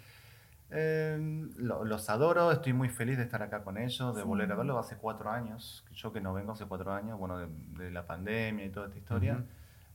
em, 0.68 1.48
los 1.56 2.10
adoro, 2.10 2.52
estoy 2.52 2.74
muy 2.74 2.90
feliz 2.90 3.16
de 3.16 3.22
estar 3.22 3.42
acá 3.42 3.64
con 3.64 3.78
ellos, 3.78 4.14
de 4.14 4.24
volver 4.24 4.52
a 4.52 4.56
verlos 4.56 4.76
hace 4.76 4.98
cuatro 4.98 5.30
años, 5.30 5.82
yo 5.94 6.12
que 6.12 6.20
no 6.20 6.34
vengo 6.34 6.52
hace 6.52 6.66
cuatro 6.66 6.92
años, 6.92 7.18
bueno, 7.18 7.38
de, 7.38 7.90
la 7.90 8.06
pandemia 8.06 8.66
y 8.66 8.68
toda 8.68 8.88
esta 8.88 8.98
historia. 8.98 9.42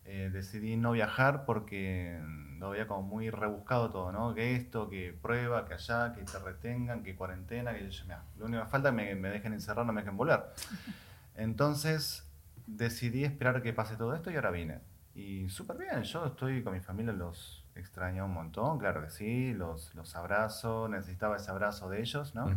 Eh, 0.07 0.29
decidí 0.31 0.77
no 0.77 0.91
viajar 0.91 1.45
porque 1.45 2.19
lo 2.59 2.69
veía 2.69 2.87
como 2.87 3.01
muy 3.01 3.31
rebuscado 3.31 3.89
todo, 3.89 4.11
¿no? 4.11 4.35
Que 4.35 4.55
esto, 4.55 4.87
que 4.87 5.17
prueba, 5.19 5.65
que 5.65 5.73
allá, 5.73 6.13
que 6.13 6.21
te 6.21 6.37
retengan, 6.37 7.01
que 7.01 7.15
cuarentena, 7.15 7.73
que 7.73 7.89
yo, 7.89 8.03
mira, 8.03 8.23
lo 8.37 8.45
único 8.45 8.63
que 8.63 8.69
falta 8.69 8.89
es 8.89 8.95
que 8.95 9.15
me, 9.15 9.29
dejen 9.29 9.53
encerrar, 9.53 9.83
no 9.83 9.93
me 9.93 10.01
dejen 10.01 10.15
volver. 10.15 10.45
Entonces 11.35 12.23
decidí 12.67 13.23
esperar 13.23 13.63
que 13.63 13.73
pase 13.73 13.95
todo 13.95 14.13
esto 14.13 14.29
y 14.29 14.35
ahora 14.35 14.51
vine. 14.51 14.79
Y 15.15 15.49
súper 15.49 15.77
bien, 15.77 16.03
yo 16.03 16.25
estoy 16.27 16.61
con 16.61 16.73
mi 16.73 16.81
familia, 16.81 17.11
los 17.11 17.63
extraño 17.75 18.25
un 18.25 18.33
montón, 18.33 18.77
claro 18.77 19.01
que 19.01 19.09
sí, 19.09 19.53
los, 19.53 19.93
los 19.95 20.15
abrazo, 20.15 20.87
necesitaba 20.87 21.37
ese 21.37 21.49
abrazo 21.49 21.89
de 21.89 22.01
ellos, 22.01 22.35
¿no? 22.35 22.55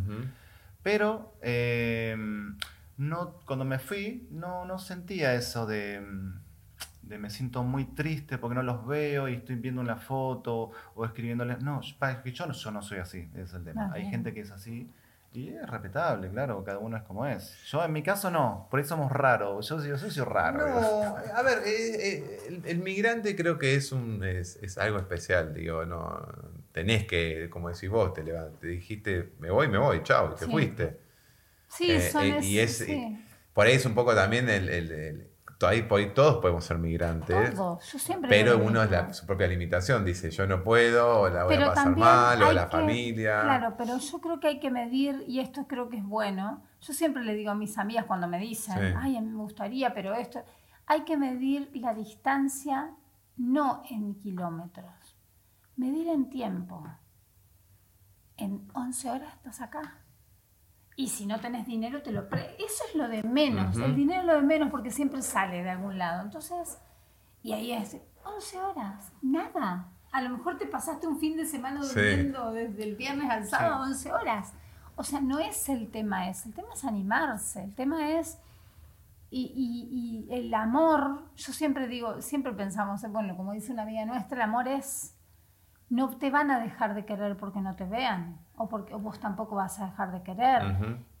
Pero 0.83 1.33
em, 1.41 2.57
no, 2.97 3.39
cuando 3.45 3.65
me 3.65 3.79
fui 3.79 4.27
no, 4.29 4.65
no 4.65 4.77
sentía 4.77 5.33
eso 5.33 5.65
de 5.65 6.01
me 7.17 7.29
siento 7.29 7.63
muy 7.63 7.85
triste 7.85 8.37
porque 8.37 8.55
no 8.55 8.63
los 8.63 8.85
veo 8.85 9.27
y 9.27 9.35
estoy 9.35 9.55
viendo 9.55 9.81
una 9.81 9.95
foto 9.95 10.71
o 10.95 11.05
escribiéndoles. 11.05 11.61
No, 11.61 11.81
que 12.23 12.31
yo 12.31 12.45
no, 12.45 12.53
yo 12.53 12.71
no 12.71 12.81
soy 12.81 12.99
así, 12.99 13.29
ese 13.33 13.41
es 13.41 13.53
el 13.53 13.63
tema. 13.63 13.91
Hay 13.93 14.05
gente 14.05 14.33
que 14.33 14.41
es 14.41 14.51
así 14.51 14.89
y 15.31 15.49
es 15.49 15.69
respetable, 15.69 16.29
claro, 16.29 16.63
cada 16.63 16.79
uno 16.79 16.97
es 16.97 17.03
como 17.03 17.25
es. 17.25 17.63
Yo 17.65 17.83
en 17.83 17.93
mi 17.93 18.03
caso 18.03 18.29
no, 18.31 18.67
por 18.69 18.79
eso 18.79 18.89
somos 18.89 19.11
raros. 19.11 19.67
Yo, 19.69 19.83
yo 19.83 19.97
soy 19.97 20.23
raro. 20.23 20.67
No, 20.67 21.15
a 21.35 21.41
ver, 21.43 21.59
eh, 21.65 22.07
eh, 22.07 22.61
el, 22.65 22.79
migrante 22.79 23.35
creo 23.35 23.57
que 23.57 23.75
es, 23.75 23.91
un, 23.91 24.23
es, 24.23 24.77
algo 24.77 24.97
especial, 24.97 25.53
digo, 25.53 25.85
no 25.85 26.25
tenés 26.71 27.05
que, 27.05 27.49
como 27.49 27.69
decís 27.69 27.89
vos, 27.89 28.13
te, 28.13 28.23
te 28.23 28.67
dijiste, 28.67 29.33
me 29.39 29.51
voy, 29.51 29.67
me 29.67 29.77
voy, 29.77 30.01
chao, 30.03 30.33
y 30.33 30.39
te 30.39 30.45
fuiste. 30.47 30.99
Sí, 31.67 31.91
eh, 31.91 32.01
son 32.01 32.43
y 32.43 32.57
es, 32.57 32.85
Por 33.53 33.67
ahí 33.67 33.73
es 33.73 33.85
un 33.85 33.93
poco 33.93 34.15
también 34.15 34.49
el 34.49 35.28
todos 35.59 36.37
podemos 36.37 36.63
ser 36.63 36.77
migrantes. 36.77 37.53
Todos. 37.53 37.91
Yo 37.91 37.99
siempre 37.99 38.29
pero 38.29 38.57
uno 38.57 38.81
es 38.81 38.89
la, 38.89 39.13
su 39.13 39.25
propia 39.25 39.47
limitación. 39.47 40.05
Dice, 40.05 40.31
yo 40.31 40.47
no 40.47 40.63
puedo, 40.63 41.21
o 41.21 41.29
la 41.29 41.43
voy 41.43 41.55
a 41.55 41.67
pasar 41.67 41.95
mal, 41.95 42.41
o 42.41 42.53
la 42.53 42.67
familia. 42.67 43.41
Claro, 43.41 43.75
pero 43.77 43.97
yo 43.97 44.21
creo 44.21 44.39
que 44.39 44.47
hay 44.47 44.59
que 44.59 44.71
medir, 44.71 45.23
y 45.27 45.41
esto 45.41 45.67
creo 45.67 45.89
que 45.89 45.97
es 45.97 46.05
bueno. 46.05 46.63
Yo 46.81 46.93
siempre 46.93 47.23
le 47.23 47.35
digo 47.35 47.51
a 47.51 47.55
mis 47.55 47.77
amigas 47.77 48.05
cuando 48.05 48.27
me 48.27 48.39
dicen, 48.39 48.95
ay, 48.97 49.17
a 49.17 49.21
mí 49.21 49.27
me 49.27 49.37
gustaría, 49.37 49.93
pero 49.93 50.15
esto. 50.15 50.43
Hay 50.85 51.01
que 51.01 51.17
medir 51.17 51.69
la 51.73 51.93
distancia 51.93 52.95
no 53.35 53.83
en 53.89 54.15
kilómetros, 54.15 55.17
medir 55.75 56.07
en 56.07 56.29
tiempo. 56.29 56.83
En 58.37 58.67
11 58.73 59.09
horas 59.09 59.33
estás 59.35 59.61
acá 59.61 59.99
y 60.99 61.07
si 61.07 61.25
no 61.25 61.39
tenés 61.39 61.65
dinero 61.65 62.01
te 62.01 62.11
lo 62.11 62.27
pre 62.27 62.57
eso 62.59 62.83
es 62.89 62.95
lo 62.95 63.07
de 63.07 63.23
menos 63.23 63.77
el 63.77 63.95
dinero 63.95 64.19
es 64.19 64.27
lo 64.27 64.33
de 64.33 64.41
menos 64.41 64.69
porque 64.69 64.91
siempre 64.91 65.21
sale 65.21 65.63
de 65.63 65.69
algún 65.69 65.97
lado. 65.97 66.23
Entonces 66.23 66.77
y 67.41 67.53
ahí 67.53 67.71
es 67.71 67.95
11 68.25 68.59
horas 68.59 69.13
nada. 69.21 69.87
A 70.11 70.21
lo 70.21 70.29
mejor 70.31 70.57
te 70.57 70.65
pasaste 70.65 71.07
un 71.07 71.17
fin 71.17 71.37
de 71.37 71.45
semana 71.45 71.79
durmiendo 71.79 72.51
desde 72.51 72.83
el 72.83 72.97
viernes 72.97 73.29
al 73.29 73.47
sábado 73.47 73.83
11 73.83 74.11
horas. 74.11 74.51
O 74.97 75.05
sea 75.05 75.21
no 75.21 75.39
es 75.39 75.69
el 75.69 75.89
tema 75.89 76.29
ese 76.29 76.49
el 76.49 76.55
tema 76.55 76.73
es 76.73 76.83
animarse 76.83 77.63
el 77.63 77.73
tema 77.75 78.19
es 78.19 78.37
y, 79.31 79.53
y, 79.55 80.27
y 80.29 80.35
el 80.35 80.53
amor 80.53 81.23
yo 81.37 81.53
siempre 81.53 81.87
digo 81.87 82.21
siempre 82.21 82.51
pensamos 82.51 83.09
bueno 83.09 83.37
como 83.37 83.53
dice 83.53 83.71
una 83.71 83.83
amiga 83.83 84.03
nuestra 84.03 84.35
el 84.35 84.41
amor 84.41 84.67
es 84.67 85.15
no 85.89 86.09
te 86.17 86.29
van 86.29 86.51
a 86.51 86.59
dejar 86.59 86.93
de 86.93 87.05
querer 87.05 87.35
porque 87.37 87.61
no 87.61 87.75
te 87.75 87.85
vean 87.85 88.37
o 88.55 88.69
porque 88.69 88.93
vos 88.93 89.19
tampoco 89.19 89.55
vas 89.55 89.79
a 89.79 89.87
dejar 89.87 90.11
de 90.11 90.21
querer. 90.21 90.61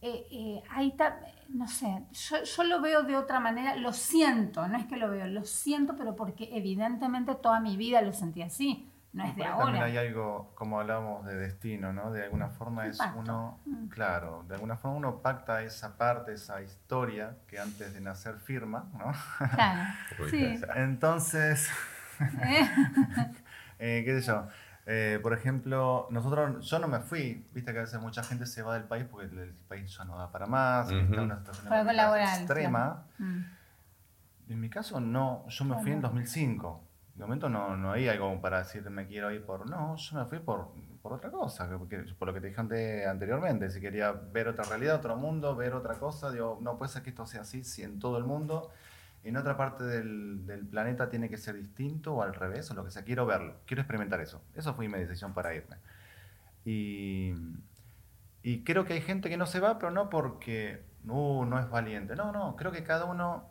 Eh, 0.01 0.27
eh, 0.31 0.63
ahí 0.69 0.95
no 1.49 1.67
sé, 1.67 2.05
yo, 2.11 2.63
lo 2.63 2.81
veo 2.81 3.03
de 3.03 3.15
otra 3.15 3.39
manera, 3.39 3.75
lo 3.75 3.93
siento, 3.93 4.67
no 4.67 4.77
es 4.77 4.85
que 4.85 4.97
lo 4.97 5.09
veo, 5.09 5.25
lo 5.25 5.43
siento, 5.43 5.95
pero 5.95 6.15
porque 6.15 6.49
evidentemente 6.51 7.35
toda 7.35 7.59
mi 7.59 7.77
vida 7.77 8.01
lo 8.01 8.13
sentí 8.13 8.41
así. 8.41 8.85
No 9.11 9.23
es 9.23 9.35
de 9.35 9.43
ahora. 9.43 9.65
También 9.65 9.83
hay 9.85 9.97
algo, 9.97 10.51
como 10.53 10.79
hablamos 10.79 11.25
de 11.25 11.35
destino, 11.35 11.91
¿no? 11.91 12.11
De 12.11 12.25
alguna 12.25 12.49
forma 12.49 12.85
es 12.85 12.99
uno, 13.15 13.59
mm. 13.65 13.87
claro, 13.87 14.45
de 14.47 14.53
alguna 14.53 14.77
forma 14.77 14.97
uno 14.97 15.21
pacta 15.23 15.63
esa 15.63 15.97
parte, 15.97 16.33
esa 16.33 16.61
historia 16.61 17.35
que 17.47 17.57
antes 17.57 17.91
de 17.95 18.01
nacer 18.01 18.35
firma, 18.35 18.87
¿no? 18.93 19.11
Claro. 19.49 19.89
sí. 20.29 20.59
Entonces, 20.75 21.71
eh, 22.19 22.69
¿qué 23.79 24.19
sé 24.21 24.27
yo? 24.27 24.47
Eh, 24.85 25.19
por 25.21 25.33
ejemplo, 25.33 26.07
nosotros, 26.09 26.65
yo 26.67 26.79
no 26.79 26.87
me 26.87 26.99
fui, 26.99 27.45
viste 27.53 27.71
que 27.71 27.77
a 27.77 27.81
veces 27.81 28.01
mucha 28.01 28.23
gente 28.23 28.45
se 28.45 28.63
va 28.63 28.73
del 28.73 28.85
país 28.85 29.05
porque 29.09 29.27
el, 29.27 29.53
país 29.67 29.95
ya 29.95 30.03
no 30.03 30.17
da 30.17 30.31
para 30.31 30.47
más, 30.47 30.89
está 30.89 31.13
en 31.13 31.19
una 31.19 31.37
situación 31.37 31.73
extrema. 32.17 33.05
Mm. 33.19 33.41
En 34.49 34.59
mi 34.59 34.67
caso, 34.67 34.99
no, 34.99 35.47
yo 35.47 35.65
me 35.65 35.77
fui 35.77 35.91
en 35.91 36.01
2005. 36.01 36.83
De 37.13 37.23
momento 37.23 37.49
no, 37.49 37.77
no 37.77 37.91
hay 37.91 38.07
algo 38.07 38.41
para 38.41 38.59
decir 38.59 38.89
me 38.89 39.05
quiero 39.05 39.29
ir 39.29 39.45
por. 39.45 39.69
No, 39.69 39.95
yo 39.95 40.17
me 40.17 40.25
fui 40.25 40.39
por, 40.39 40.71
por 41.03 41.13
otra 41.13 41.29
cosa, 41.29 41.69
por 42.17 42.27
lo 42.27 42.33
que 42.33 42.41
te 42.41 42.47
dije 42.47 43.05
anteriormente. 43.05 43.69
Si 43.69 43.79
quería 43.79 44.11
ver 44.11 44.47
otra 44.47 44.63
realidad, 44.63 44.95
otro 44.95 45.17
mundo, 45.17 45.55
ver 45.55 45.75
otra 45.75 45.95
cosa, 45.95 46.31
digo, 46.31 46.57
no 46.61 46.77
puede 46.79 46.91
ser 46.91 47.03
que 47.03 47.11
esto 47.11 47.27
sea 47.27 47.41
así 47.41 47.63
si 47.63 47.83
en 47.83 47.99
todo 47.99 48.17
el 48.17 48.23
mundo 48.23 48.71
en 49.23 49.37
otra 49.37 49.57
parte 49.57 49.83
del, 49.83 50.67
planeta 50.71 51.09
tiene 51.09 51.29
que 51.29 51.37
ser 51.37 51.55
distinto 51.55 52.13
o 52.15 52.21
al 52.23 52.33
revés 52.33 52.69
o 52.71 52.73
lo 52.73 52.85
que 52.85 52.91
sea. 52.91 53.03
Quiero 53.03 53.25
verlo, 53.25 53.55
quiero 53.65 53.81
experimentar 53.81 54.21
eso. 54.21 54.41
Eso 54.55 54.73
fue 54.73 54.87
mi 54.87 54.97
decisión 54.97 55.33
para 55.33 55.53
irme. 55.53 55.77
Y, 56.65 57.33
y 58.43 58.63
creo 58.63 58.85
que 58.85 58.93
hay 58.93 59.01
gente 59.01 59.29
que 59.29 59.37
no 59.37 59.45
se 59.45 59.59
va, 59.59 59.77
pero 59.79 59.91
no 59.91 60.09
porque 60.09 60.83
uh, 61.07 61.45
no 61.45 61.59
es 61.59 61.69
valiente. 61.69 62.15
No, 62.15 62.31
no, 62.31 62.55
creo 62.55 62.71
que 62.71 62.83
cada 62.83 63.05
uno 63.05 63.49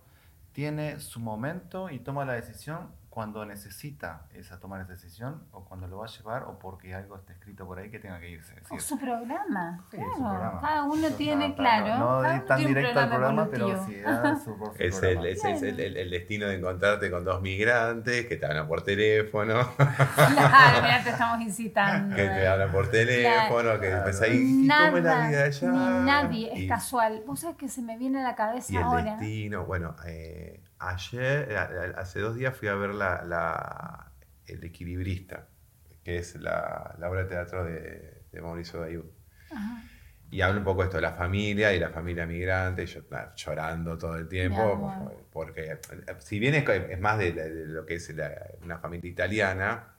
tiene 0.52 1.00
su 1.00 1.20
momento 1.20 1.90
y 1.90 1.98
toma 1.98 2.24
la 2.24 2.32
decisión 2.32 2.88
cuando 3.18 3.44
necesita 3.44 4.28
esa 4.32 4.60
toma 4.60 4.78
de 4.78 4.84
decisión 4.84 5.42
o 5.50 5.64
cuando 5.64 5.88
lo 5.88 5.98
va 5.98 6.04
a 6.06 6.08
llevar 6.08 6.44
o 6.44 6.56
porque 6.60 6.94
algo 6.94 7.16
está 7.16 7.32
escrito 7.32 7.66
por 7.66 7.80
ahí 7.80 7.90
que 7.90 7.98
tenga 7.98 8.20
que 8.20 8.30
irse. 8.30 8.54
o 8.70 8.78
su 8.78 8.96
programa, 8.96 9.84
claro. 9.90 10.60
Cada 10.60 10.84
uno 10.84 11.08
tiene, 11.16 11.52
claro. 11.56 11.98
No, 11.98 12.24
es 12.24 12.46
tan 12.46 12.64
directo 12.64 13.00
al 13.00 13.08
programa, 13.08 13.48
pero 13.50 13.84
sí 13.84 13.96
da 13.96 14.36
su, 14.36 14.56
es, 14.78 15.02
el, 15.02 15.26
es, 15.26 15.44
el, 15.44 15.80
el, 15.80 16.10
destino 16.10 16.46
de 16.46 16.58
encontrarte 16.58 17.10
con 17.10 17.24
dos 17.24 17.42
migrantes 17.42 18.26
que 18.26 18.36
te 18.36 18.46
hablan 18.46 18.68
por 18.68 18.84
teléfono. 18.84 19.68
Claro, 20.38 20.82
mira, 20.82 21.02
te 21.02 21.10
estamos 21.10 21.40
incitando. 21.40 22.14
Que 22.14 22.22
te 22.22 22.46
hablan 22.46 22.70
por 22.70 22.88
teléfono, 22.88 23.80
que 23.80 23.86
después 23.86 24.22
ahí, 24.22 24.68
¿cómo 24.68 24.96
es 24.96 25.04
la 25.04 25.28
vida 25.28 25.44
allá? 25.44 25.70
Ni 25.70 26.06
nadie, 26.06 26.50
es 26.54 26.68
casual. 26.68 27.24
Vos 27.26 27.40
sabés 27.40 27.56
que 27.56 27.68
se 27.68 27.82
me 27.82 27.98
viene 27.98 28.20
a 28.20 28.22
la 28.22 28.36
cabeza 28.36 28.72
y 28.72 28.76
el 28.76 28.82
ahora. 28.84 29.02
destino, 29.16 29.64
bueno, 29.64 29.96
eh, 30.06 30.60
Ayer, 30.80 31.48
eh, 31.50 31.92
hace 31.96 32.20
dos 32.20 32.36
días 32.36 32.56
fui 32.56 32.68
a 32.68 32.74
ver 32.74 32.94
la, 32.94 34.12
El 34.46 34.62
Equilibrista, 34.62 35.48
que 36.04 36.18
es 36.18 36.36
la, 36.36 36.96
obra 37.02 37.24
de 37.24 37.28
teatro 37.28 37.64
de, 37.64 38.40
Mauricio 38.40 38.80
Dayud. 38.80 39.04
Y 40.30 40.42
habla 40.42 40.58
un 40.58 40.64
poco 40.64 40.84
esto 40.84 40.96
de 40.98 41.02
la 41.02 41.14
familia 41.14 41.72
y 41.72 41.80
la 41.80 41.88
familia 41.88 42.26
migrante, 42.26 42.86
yo 42.86 43.00
llorando 43.34 43.98
todo 43.98 44.16
el 44.16 44.28
tiempo, 44.28 45.26
porque 45.32 45.78
si 46.18 46.38
bien 46.38 46.54
es, 46.54 47.00
más 47.00 47.18
de, 47.18 47.66
lo 47.66 47.84
que 47.84 47.94
es 47.94 48.14
una 48.62 48.78
familia 48.78 49.10
italiana, 49.10 49.94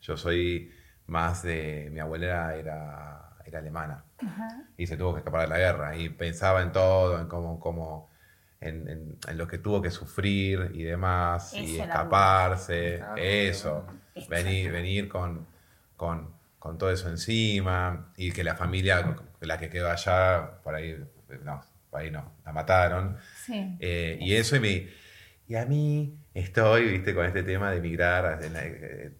yo 0.00 0.16
soy 0.16 0.72
más 1.06 1.42
de, 1.42 1.88
mi 1.92 2.00
abuela 2.00 2.56
era, 2.56 3.36
era 3.44 3.58
alemana. 3.60 4.04
Y 4.76 4.86
se 4.86 4.96
tuvo 4.96 5.14
que 5.14 5.18
escapar 5.18 5.42
de 5.42 5.48
la 5.48 5.58
guerra 5.58 5.96
y 5.96 6.08
pensaba 6.08 6.62
en 6.62 6.72
todo, 6.72 7.20
en 7.20 7.28
cómo, 7.28 7.60
cómo 7.60 8.07
en, 8.60 9.18
lo 9.34 9.46
que 9.46 9.58
tuvo 9.58 9.80
que 9.80 9.90
sufrir 9.90 10.72
y 10.74 10.82
demás, 10.82 11.54
y 11.54 11.78
escaparse, 11.78 13.02
eso, 13.16 13.86
venir, 14.28 14.72
venir 14.72 15.08
con, 15.08 15.46
con, 15.96 16.36
todo 16.78 16.90
eso 16.90 17.08
encima, 17.08 18.12
y 18.16 18.32
que 18.32 18.44
la 18.44 18.56
familia, 18.56 19.16
la 19.40 19.58
que 19.58 19.70
quedó 19.70 19.90
allá, 19.90 20.60
por 20.62 20.74
ahí, 20.74 20.96
no, 21.44 21.62
por 21.90 22.00
ahí 22.00 22.10
no, 22.10 22.32
la 22.44 22.52
mataron. 22.52 23.16
Eh, 23.80 24.18
y 24.20 24.34
eso, 24.34 24.56
y, 24.56 24.60
me, 24.60 24.88
y 25.48 25.54
a 25.54 25.64
mí 25.64 26.14
estoy, 26.38 26.90
viste, 26.90 27.14
con 27.14 27.24
este 27.26 27.42
tema 27.42 27.70
de 27.70 27.78
emigrar 27.78 28.38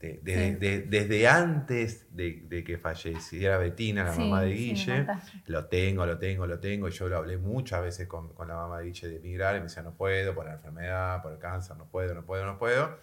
desde 0.01 1.29
antes 1.29 2.15
de, 2.15 2.65
que 2.65 2.79
falleciera 2.79 3.59
Betina, 3.59 4.05
la 4.05 4.15
mamá 4.15 4.43
de 4.43 4.53
Guille. 4.53 5.07
lo 5.47 5.67
tengo, 5.67 6.07
lo 6.07 6.19
tengo, 6.19 6.47
lo 6.47 6.59
tengo. 6.61 6.89
Y 6.89 6.93
yo 6.93 7.09
lo 7.09 7.17
hablé 7.17 7.37
muchas 7.37 7.83
veces 7.83 8.07
con, 8.07 8.33
la 8.39 8.55
mamá 8.55 8.79
de 8.79 8.87
Guille 8.87 9.09
de 9.09 9.17
emigrar. 9.17 9.57
Y 9.57 9.59
me 9.59 9.65
decía, 9.65 9.83
no 9.83 9.95
puedo, 9.95 10.35
por 10.35 10.47
la 10.47 10.55
enfermedad, 10.55 11.23
por 11.23 11.33
el 11.33 11.39
cáncer, 11.39 11.77
no 11.77 11.87
puedo, 11.87 12.15
no 12.15 12.25
puedo, 12.25 12.45
no 12.47 12.59
puedo. 12.59 12.99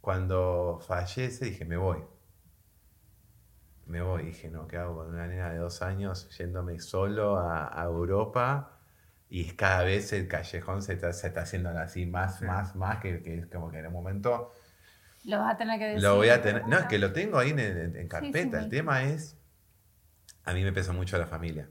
Cuando 0.00 0.78
fallece, 0.86 1.46
dije, 1.46 1.64
me 1.64 1.76
voy. 1.76 1.98
Me 3.86 4.02
voy. 4.02 4.24
Dije, 4.24 4.50
no, 4.50 4.66
¿qué 4.68 4.76
hago 4.76 4.96
con 4.96 5.08
una 5.08 5.26
nena 5.26 5.50
de 5.50 5.58
dos 5.58 5.82
años 5.82 6.28
yéndome 6.36 6.80
solo 6.80 7.38
a, 7.38 7.80
a 7.80 7.84
Europa? 7.84 8.75
Y 9.28 9.44
cada 9.52 9.82
vez 9.82 10.12
el 10.12 10.28
callejón 10.28 10.82
se 10.82 10.94
está, 10.94 11.12
se 11.12 11.28
está 11.28 11.42
haciendo 11.42 11.70
así 11.70 12.06
más, 12.06 12.42
más, 12.42 12.76
más, 12.76 12.98
que, 12.98 13.22
que, 13.22 13.38
es 13.38 13.46
como 13.46 13.70
que 13.70 13.78
en 13.78 13.86
un 13.86 13.92
momento... 13.92 14.52
Lo 15.24 15.38
vas 15.38 15.54
a 15.54 15.58
tener 15.58 15.78
que 15.78 15.84
decir. 15.86 16.02
Lo 16.02 16.16
voy 16.16 16.28
a 16.28 16.40
tener, 16.40 16.68
no, 16.68 16.78
es 16.78 16.84
que 16.84 16.98
lo 16.98 17.12
tengo 17.12 17.38
ahí 17.38 17.50
en, 17.50 18.06
carpeta. 18.08 18.60
el 18.60 18.68
tema 18.68 19.02
es, 19.02 19.36
a 20.44 20.52
mí 20.52 20.62
me 20.62 20.72
pesa 20.72 20.92
mucho 20.92 21.18
la 21.18 21.26
familia. 21.26 21.68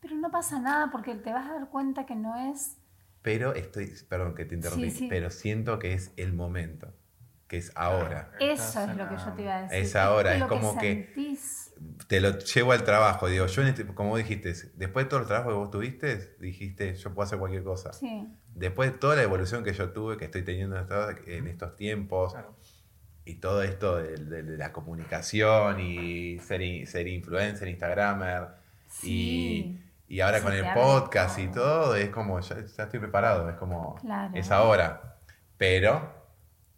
Pero 0.00 0.14
no 0.16 0.30
pasa 0.30 0.60
nada 0.60 0.90
porque 0.92 1.16
te 1.16 1.32
vas 1.32 1.50
a 1.50 1.54
dar 1.54 1.68
cuenta 1.68 2.06
que 2.06 2.14
no 2.14 2.52
es... 2.52 2.76
Pero 3.22 3.54
estoy, 3.54 3.92
perdón 4.08 4.34
que 4.34 4.44
te 4.44 4.54
interrumpí, 4.54 5.06
pero 5.08 5.30
siento 5.30 5.78
que 5.78 5.94
es 5.94 6.12
el 6.16 6.32
momento, 6.32 6.92
que 7.46 7.56
es 7.56 7.72
ahora. 7.76 8.32
Eso 8.40 8.80
es 8.80 8.96
lo 8.96 9.08
que 9.08 9.16
yo 9.16 9.32
te 9.32 9.42
iba 9.42 9.56
a 9.56 9.62
decir. 9.62 9.78
Es 9.78 9.94
ahora, 9.94 10.34
es, 10.34 10.44
como 10.44 10.76
que 10.76 11.12
te 12.06 12.20
lo 12.20 12.38
llevo 12.38 12.72
al 12.72 12.84
trabajo. 12.84 13.28
Digo, 13.28 13.46
yo, 13.46 13.62
este, 13.62 13.86
como 13.86 14.16
dijiste, 14.16 14.54
después 14.74 15.06
de 15.06 15.10
todo 15.10 15.20
el 15.20 15.26
trabajo 15.26 15.50
que 15.50 15.56
vos 15.56 15.70
tuviste, 15.70 16.36
dijiste, 16.38 16.94
yo 16.94 17.14
puedo 17.14 17.26
hacer 17.26 17.38
cualquier 17.38 17.64
cosa. 17.64 17.90
Después 18.54 18.92
de 18.92 18.98
toda 18.98 19.16
la 19.16 19.22
evolución 19.22 19.64
que 19.64 19.72
yo 19.72 19.90
tuve, 19.90 20.16
que 20.16 20.26
estoy 20.26 20.42
teniendo 20.42 20.76
en 21.26 21.46
estos 21.46 21.76
tiempos, 21.76 22.34
y 23.24 23.34
todo 23.34 23.62
esto 23.62 23.98
de, 23.98 24.42
la 24.42 24.72
comunicación 24.72 25.80
y 25.80 26.38
ser, 26.40 26.86
ser 26.86 27.08
influencer, 27.08 27.68
Instagramer, 27.68 28.48
y, 29.02 29.78
ahora 30.22 30.42
con 30.42 30.52
el 30.52 30.66
podcast 30.74 31.38
y 31.38 31.48
todo, 31.48 31.96
es 31.96 32.10
como, 32.10 32.40
ya, 32.40 32.56
estoy 32.56 33.00
preparado, 33.00 33.48
es 33.48 33.56
como, 33.56 33.96
es 34.34 34.50
ahora. 34.50 35.18
Pero, 35.56 36.21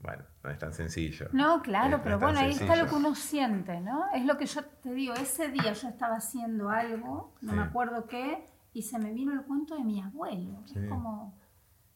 bueno 0.05 0.23
no 0.45 0.51
es 0.51 0.59
tan 0.59 0.73
sencillo. 0.75 1.29
No, 1.33 1.63
claro, 1.63 2.01
pero 2.05 2.19
bueno, 2.19 2.39
ahí 2.39 2.51
está 2.51 2.77
lo 2.77 2.87
que 2.87 2.95
uno 2.95 3.15
siente, 3.15 3.81
¿no? 3.81 4.05
Es 4.15 4.25
lo 4.27 4.37
que 4.37 4.45
yo 4.45 4.63
te 4.63 4.93
digo, 4.93 5.15
ese 5.15 5.49
día 5.49 5.73
yo 5.73 5.89
estaba 5.89 6.17
haciendo 6.17 6.69
algo, 6.69 7.35
no 7.41 7.55
me 7.55 7.63
acuerdo 7.63 8.07
qué, 8.07 8.47
y 8.75 8.83
se 8.83 8.99
me 8.99 9.13
vino 9.13 9.33
el 9.33 9.43
cuento 9.43 9.75
de 9.75 9.85
mi 9.85 10.03
abuelo. 10.03 10.63
Es 10.67 10.89
como, 10.89 11.35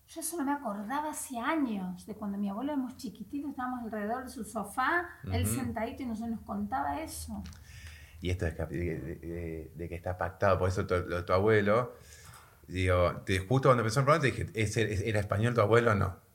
yo 0.08 0.20
eso 0.20 0.38
no 0.38 0.44
me 0.44 0.52
acordaba 0.52 1.10
hace 1.10 1.38
años, 1.38 2.06
de 2.06 2.14
cuando 2.14 2.38
mi 2.38 2.48
abuelo 2.48 2.72
éramos 2.72 2.96
chiquititos, 2.96 3.50
estábamos 3.50 3.84
alrededor 3.84 4.24
de 4.24 4.30
su 4.30 4.42
sofá, 4.44 5.06
él 5.30 5.46
sentadito 5.46 6.02
y 6.02 6.06
nosotros 6.06 6.36
nos 6.36 6.44
contaba 6.46 7.02
eso. 7.02 7.44
Y 8.22 8.30
esto 8.30 8.46
de, 8.46 9.70
de, 9.76 9.88
que 9.88 9.94
está 9.94 10.16
pactado, 10.16 10.58
por 10.58 10.70
eso 10.70 10.86
tu, 10.86 10.96
lo, 11.06 11.24
tu 11.26 11.34
abuelo, 11.34 11.92
digo, 12.66 13.12
justo 13.46 13.68
cuando 13.68 13.82
empezó 13.82 14.00
el 14.00 14.06
programa 14.06 14.22
te 14.22 14.32
dije, 14.32 15.08
¿era 15.08 15.20
español 15.20 15.52
tu 15.52 15.60
abuelo 15.60 15.92
o 15.92 15.94
no? 15.94 16.27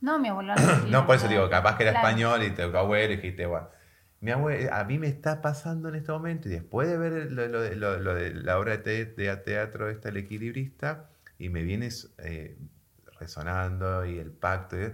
No, 0.00 0.18
mi 0.18 0.28
abuelo 0.28 0.54
no, 0.90 1.06
por 1.06 1.16
eso 1.16 1.28
digo, 1.28 1.48
capaz 1.50 1.76
que 1.76 1.84
era 1.84 1.92
español 1.92 2.42
y 2.42 2.50
tu 2.50 2.62
abuelo 2.62 3.12
y 3.12 3.16
dijiste, 3.16 3.46
bueno. 3.46 3.68
Mi 4.20 4.32
abuelo, 4.32 4.74
a 4.74 4.82
mí 4.82 4.98
me 4.98 5.06
está 5.06 5.40
pasando 5.40 5.88
en 5.88 5.94
este 5.94 6.10
momento, 6.10 6.48
y 6.48 6.50
después 6.50 6.88
de 6.88 6.98
ver 6.98 7.30
lo, 7.30 7.62
de 7.62 8.34
la 8.34 8.58
obra 8.58 8.76
de, 8.76 9.06
teatro 9.06 9.90
esta, 9.90 10.08
El 10.08 10.16
Equilibrista, 10.16 11.08
y 11.38 11.50
me 11.50 11.62
vienes 11.62 12.12
eh, 12.18 12.58
resonando 13.20 14.04
y 14.04 14.18
el 14.18 14.32
pacto, 14.32 14.76
y, 14.76 14.92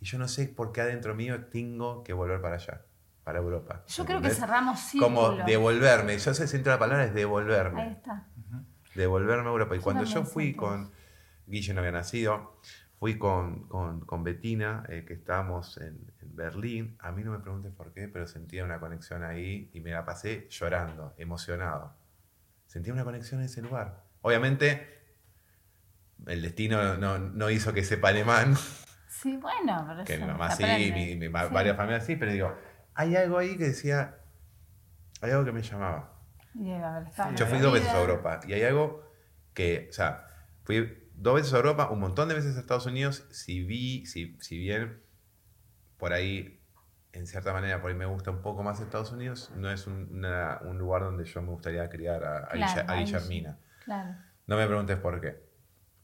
yo 0.00 0.18
no 0.18 0.28
sé 0.28 0.48
por 0.48 0.72
qué 0.72 0.82
adentro 0.82 1.14
mío 1.14 1.46
tengo 1.46 2.04
que 2.04 2.12
volver 2.12 2.42
para 2.42 2.56
allá, 2.56 2.82
para 3.24 3.38
Europa. 3.38 3.84
Yo 3.88 4.04
creo 4.04 4.20
que 4.20 4.30
cerramos 4.30 4.78
círculo. 4.78 5.32
Como 5.32 5.44
devolverme, 5.44 6.18
yo 6.18 6.34
sé 6.34 6.46
si 6.46 6.62
la 6.62 6.78
palabra 6.78 7.04
es 7.04 7.14
devolverme. 7.14 7.82
Ahí 7.82 7.92
está. 7.92 8.28
Devolverme 8.94 9.48
a 9.48 9.50
Europa. 9.50 9.74
Y 9.74 9.80
cuando 9.80 10.04
yo 10.04 10.24
fui 10.24 10.54
con, 10.54 10.92
Guille 11.46 11.72
no 11.72 11.80
había 11.80 11.92
nacido, 11.92 12.60
Fui 12.98 13.16
con, 13.16 13.68
con, 13.68 14.00
con 14.00 14.24
Betina, 14.24 14.84
eh, 14.88 15.04
que 15.06 15.14
estábamos 15.14 15.78
en, 15.78 16.12
en, 16.20 16.36
Berlín. 16.36 16.96
A 17.00 17.12
mí 17.12 17.22
no 17.22 17.32
me 17.32 17.38
preguntes 17.38 17.72
por 17.72 17.92
qué, 17.92 18.08
pero 18.08 18.26
sentía 18.26 18.64
una 18.64 18.80
conexión 18.80 19.22
ahí 19.22 19.70
y 19.72 19.80
me 19.80 19.90
la 19.90 20.04
pasé 20.04 20.48
llorando, 20.50 21.14
emocionado. 21.16 21.94
Sentía 22.66 22.92
una 22.92 23.04
conexión 23.04 23.40
en 23.40 23.46
ese 23.46 23.62
lugar. 23.62 24.04
Obviamente, 24.22 24.98
el 26.26 26.42
destino 26.42 26.96
no, 26.96 27.18
no 27.18 27.50
hizo 27.50 27.72
que 27.72 27.84
sepa 27.84 28.08
alemán. 28.08 28.56
Sí, 29.08 29.36
bueno, 29.36 29.84
pero 29.88 30.04
Que 30.04 30.18
mi 30.18 30.26
mamá 30.26 30.50
sí, 30.50 30.62
mi, 30.64 31.28
varias 31.28 31.76
familias 31.76 32.04
sí, 32.04 32.16
pero 32.16 32.30
digo, 32.30 32.54
hay 32.94 33.16
algo 33.16 33.38
ahí 33.38 33.56
que 33.56 33.64
decía, 33.64 34.18
hay 35.20 35.30
algo 35.32 35.44
que 35.44 35.52
me 35.52 35.62
llamaba. 35.62 36.14
Yo 37.34 37.46
fui 37.46 37.58
dos 37.58 37.72
veces 37.72 37.88
a 37.88 38.00
Europa 38.00 38.40
y 38.46 38.52
hay 38.52 38.62
algo 38.62 39.10
que, 39.54 39.88
o 39.90 39.92
sea, 39.92 40.26
fui 40.62 41.07
dos 41.18 41.34
veces 41.34 41.52
a 41.52 41.56
Europa, 41.56 41.90
un 41.90 42.00
montón 42.00 42.28
de 42.28 42.34
veces 42.34 42.56
a 42.56 42.60
Estados 42.60 42.86
Unidos, 42.86 43.26
si 43.30 43.62
vi, 43.62 44.06
si, 44.06 44.36
si 44.40 44.58
bien 44.58 45.02
por 45.96 46.12
ahí, 46.12 46.60
en 47.12 47.26
cierta 47.26 47.52
manera, 47.52 47.80
por 47.80 47.90
ahí 47.90 47.96
me 47.96 48.06
gusta 48.06 48.30
un 48.30 48.42
poco 48.42 48.62
más 48.62 48.80
Estados 48.80 49.12
Unidos, 49.12 49.50
no 49.56 49.70
es 49.70 49.86
un, 49.86 50.22
lugar 50.78 51.02
donde 51.02 51.24
yo 51.24 51.42
me 51.42 51.50
gustaría 51.50 51.88
criar 51.88 52.24
a, 52.24 52.48
a, 52.48 52.96
Guillermina. 52.96 53.58
No 54.46 54.56
me 54.56 54.66
preguntes 54.66 54.96
por 54.98 55.20
qué, 55.20 55.42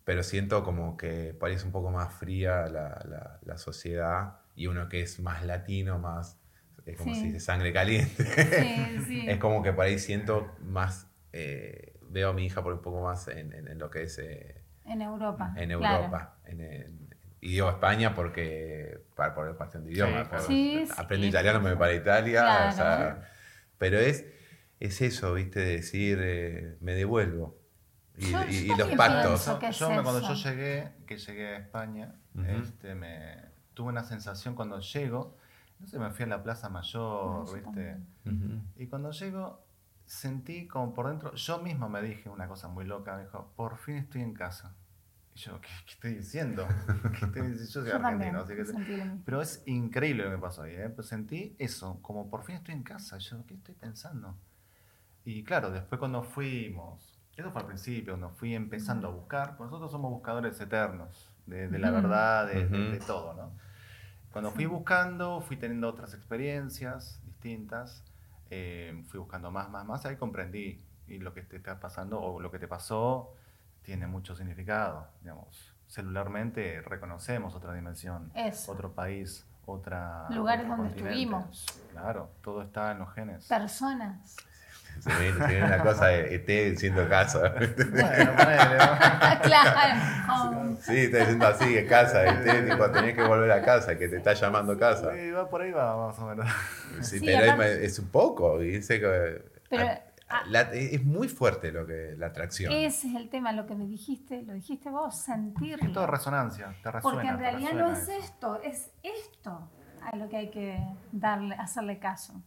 pero 0.04 0.22
siento 0.22 0.64
como 0.64 0.96
que 0.96 1.34
por 1.38 1.48
ahí 1.48 1.54
es 1.54 1.64
un 1.64 1.72
poco 1.72 1.90
más 1.90 2.12
fría 2.14 2.66
la, 2.66 3.38
la 3.42 3.58
sociedad 3.58 4.38
y 4.56 4.66
uno 4.66 4.88
que 4.88 5.02
es 5.02 5.20
más 5.20 5.44
latino, 5.44 5.98
más 5.98 6.38
es 6.86 6.98
como 6.98 7.14
si 7.14 7.30
de 7.30 7.40
sangre 7.40 7.72
caliente. 7.72 8.24
es 9.26 9.38
como 9.38 9.62
que 9.62 9.72
por 9.72 9.86
ahí 9.86 9.98
siento 9.98 10.54
más, 10.60 11.08
eh, 11.32 11.98
veo 12.02 12.30
a 12.30 12.32
mi 12.32 12.44
hija 12.44 12.62
por 12.62 12.72
un 12.74 12.82
poco 12.82 13.02
más 13.02 13.28
en, 13.28 13.52
en, 13.52 13.78
lo 13.78 13.90
que 13.90 14.02
es... 14.02 14.18
Eh, 14.18 14.60
en 14.84 15.02
Europa. 15.02 15.54
En 15.56 15.70
Europa. 15.70 16.36
y 17.40 17.50
digo 17.50 17.70
España 17.70 18.14
porque, 18.14 19.00
para, 19.14 19.34
por 19.34 19.56
cuestión 19.56 19.84
de 19.84 19.92
idioma, 19.92 20.20
aprendo 20.96 21.26
italiano, 21.26 21.60
me 21.60 21.70
voy 21.70 21.78
para 21.78 21.94
Italia, 21.94 22.68
o 22.68 22.72
sea, 22.72 23.28
pero 23.78 23.98
es, 23.98 24.24
es 24.80 25.00
eso, 25.00 25.34
viste, 25.34 25.60
decir, 25.60 26.18
eh, 26.22 26.76
me 26.80 26.94
devuelvo. 26.94 27.58
Y, 28.16 28.68
los 28.76 28.88
pactos. 28.90 29.46
Yo, 29.78 29.88
cuando 30.02 30.20
yo 30.20 30.34
llegué, 30.34 30.92
que 31.06 31.18
llegué 31.18 31.48
a 31.48 31.56
España, 31.58 32.14
este, 32.46 32.94
me, 32.94 33.36
tuve 33.74 33.88
una 33.88 34.04
sensación 34.04 34.54
cuando 34.54 34.80
llego, 34.80 35.36
no 35.80 35.86
sé, 35.86 35.98
me 35.98 36.10
fui 36.10 36.24
a 36.24 36.28
la 36.28 36.42
Plaza 36.42 36.68
Mayor, 36.68 37.44
¿viste? 37.54 37.96
Y 38.76 38.86
cuando 38.86 39.10
llego, 39.10 39.63
sentí 40.06 40.66
como 40.66 40.94
por 40.94 41.08
dentro, 41.08 41.34
yo 41.34 41.58
mismo 41.58 41.88
me 41.88 42.02
dije 42.02 42.28
una 42.28 42.48
cosa 42.48 42.68
muy 42.68 42.84
loca, 42.84 43.16
me 43.16 43.24
dijo, 43.24 43.52
por 43.56 43.78
fin 43.78 43.96
estoy 43.96 44.22
en 44.22 44.34
casa. 44.34 44.74
Y 45.34 45.38
yo, 45.38 45.60
¿qué, 45.60 45.68
estoy 45.88 46.14
diciendo? 46.14 46.66
¿Qué 47.18 47.24
estoy 47.24 47.42
diciendo? 47.42 47.66
Yo 47.66 47.82
soy 47.82 47.90
argentino, 47.90 48.40
así 48.40 48.54
que... 48.54 49.10
Pero 49.24 49.42
es 49.42 49.62
increíble 49.66 50.24
lo 50.24 50.30
que 50.30 50.36
me 50.36 50.42
pasó 50.42 50.62
ahí, 50.62 50.74
¿eh? 50.74 50.88
Pues 50.90 51.08
sentí 51.08 51.56
eso, 51.58 51.98
como 52.02 52.30
por 52.30 52.44
fin 52.44 52.56
estoy 52.56 52.74
en 52.74 52.82
casa. 52.82 53.18
Yo, 53.18 53.44
¿qué 53.46 53.54
estoy 53.54 53.74
pensando? 53.74 54.36
Y 55.24 55.42
claro, 55.42 55.70
después 55.70 55.98
cuando 55.98 56.22
fuimos, 56.22 57.18
eso 57.36 57.50
fue 57.50 57.62
al 57.62 57.66
principio, 57.66 58.12
cuando 58.12 58.30
fui 58.30 58.54
empezando 58.54 59.08
a 59.08 59.10
buscar, 59.10 59.56
pues 59.56 59.70
nosotros 59.70 59.90
somos 59.90 60.10
buscadores 60.10 60.60
eternos 60.60 61.30
de, 61.46 61.78
la 61.78 61.90
verdad, 61.90 62.46
de, 62.46 62.66
de 62.66 62.98
todo, 63.00 63.34
¿no? 63.34 63.52
Cuando 64.30 64.50
fui 64.50 64.66
buscando, 64.66 65.40
fui 65.40 65.56
teniendo 65.56 65.88
otras 65.88 66.12
experiencias 66.12 67.20
distintas, 67.24 68.02
eh, 68.50 69.04
fui 69.08 69.20
buscando 69.20 69.50
más, 69.50 69.70
más, 69.70 69.84
más, 69.84 70.04
ahí 70.06 70.16
comprendí 70.16 70.82
y 71.06 71.18
lo 71.18 71.34
que 71.34 71.42
te 71.42 71.56
está 71.56 71.80
pasando 71.80 72.20
o 72.20 72.40
lo 72.40 72.50
que 72.50 72.58
te 72.58 72.68
pasó 72.68 73.34
tiene 73.82 74.06
mucho 74.06 74.34
significado, 74.34 75.08
digamos. 75.20 75.74
Celularmente 75.86 76.80
reconocemos 76.82 77.54
otra 77.54 77.74
dimensión, 77.74 78.32
otro 78.66 78.92
país, 78.92 79.46
otra... 79.66 80.26
Lugares 80.30 80.66
donde 80.66 80.88
estuvimos. 80.88 81.66
Claro, 81.92 82.30
todo 82.42 82.62
está 82.62 82.92
en 82.92 82.98
los 82.98 83.12
genes. 83.12 83.46
Personas. 83.46 84.36
Se 85.00 85.10
tiene 85.10 85.64
una 85.64 85.82
cosa 85.82 86.06
de 86.06 86.34
ET 86.34 86.46
diciendo 86.46 87.06
caso. 87.08 87.40
Bueno, 87.40 88.32
claro. 89.42 90.76
Sí, 90.80 90.96
está 90.96 91.18
diciendo 91.18 91.46
así, 91.46 91.76
es 91.76 91.88
casa, 91.88 92.24
ET, 92.26 92.70
tipo, 92.70 92.90
tenés 92.90 93.14
que 93.14 93.22
volver 93.22 93.50
a 93.50 93.62
casa, 93.62 93.98
que 93.98 94.08
te 94.08 94.16
está 94.16 94.34
llamando 94.34 94.78
casa. 94.78 95.14
Sí, 95.14 95.30
va 95.30 95.48
por 95.48 95.62
ahí 95.62 95.72
va, 95.72 96.06
más 96.06 96.18
o 96.18 96.26
menos. 96.26 96.48
Sí, 97.02 97.20
pero 97.24 97.62
es 97.62 97.98
un 97.98 98.08
poco, 98.08 98.58
dice 98.58 99.00
que... 99.00 99.44
Pero, 99.68 99.88
es 100.72 101.04
muy 101.04 101.28
fuerte 101.28 101.70
lo 101.70 101.86
que 101.86 102.14
la 102.16 102.26
atracción. 102.26 102.72
Ese 102.72 103.08
es 103.08 103.14
el 103.14 103.28
tema, 103.28 103.52
lo 103.52 103.66
que 103.66 103.74
me 103.74 103.86
dijiste, 103.86 104.42
lo 104.42 104.54
dijiste 104.54 104.90
vos, 104.90 105.16
sentirlo. 105.16 105.86
Es 105.86 105.92
todo 105.92 106.06
resonancia, 106.06 106.74
te 106.82 106.90
resuena. 106.90 107.02
Porque 107.02 107.28
en 107.28 107.38
realidad 107.38 107.72
no 107.74 107.92
es 107.92 108.08
esto, 108.08 108.60
es 108.62 108.90
esto 109.02 109.70
a 110.00 110.16
lo 110.16 110.28
que 110.28 110.36
hay 110.36 110.50
que 110.50 110.78
darle, 111.12 111.54
hacerle 111.56 111.98
caso 111.98 112.42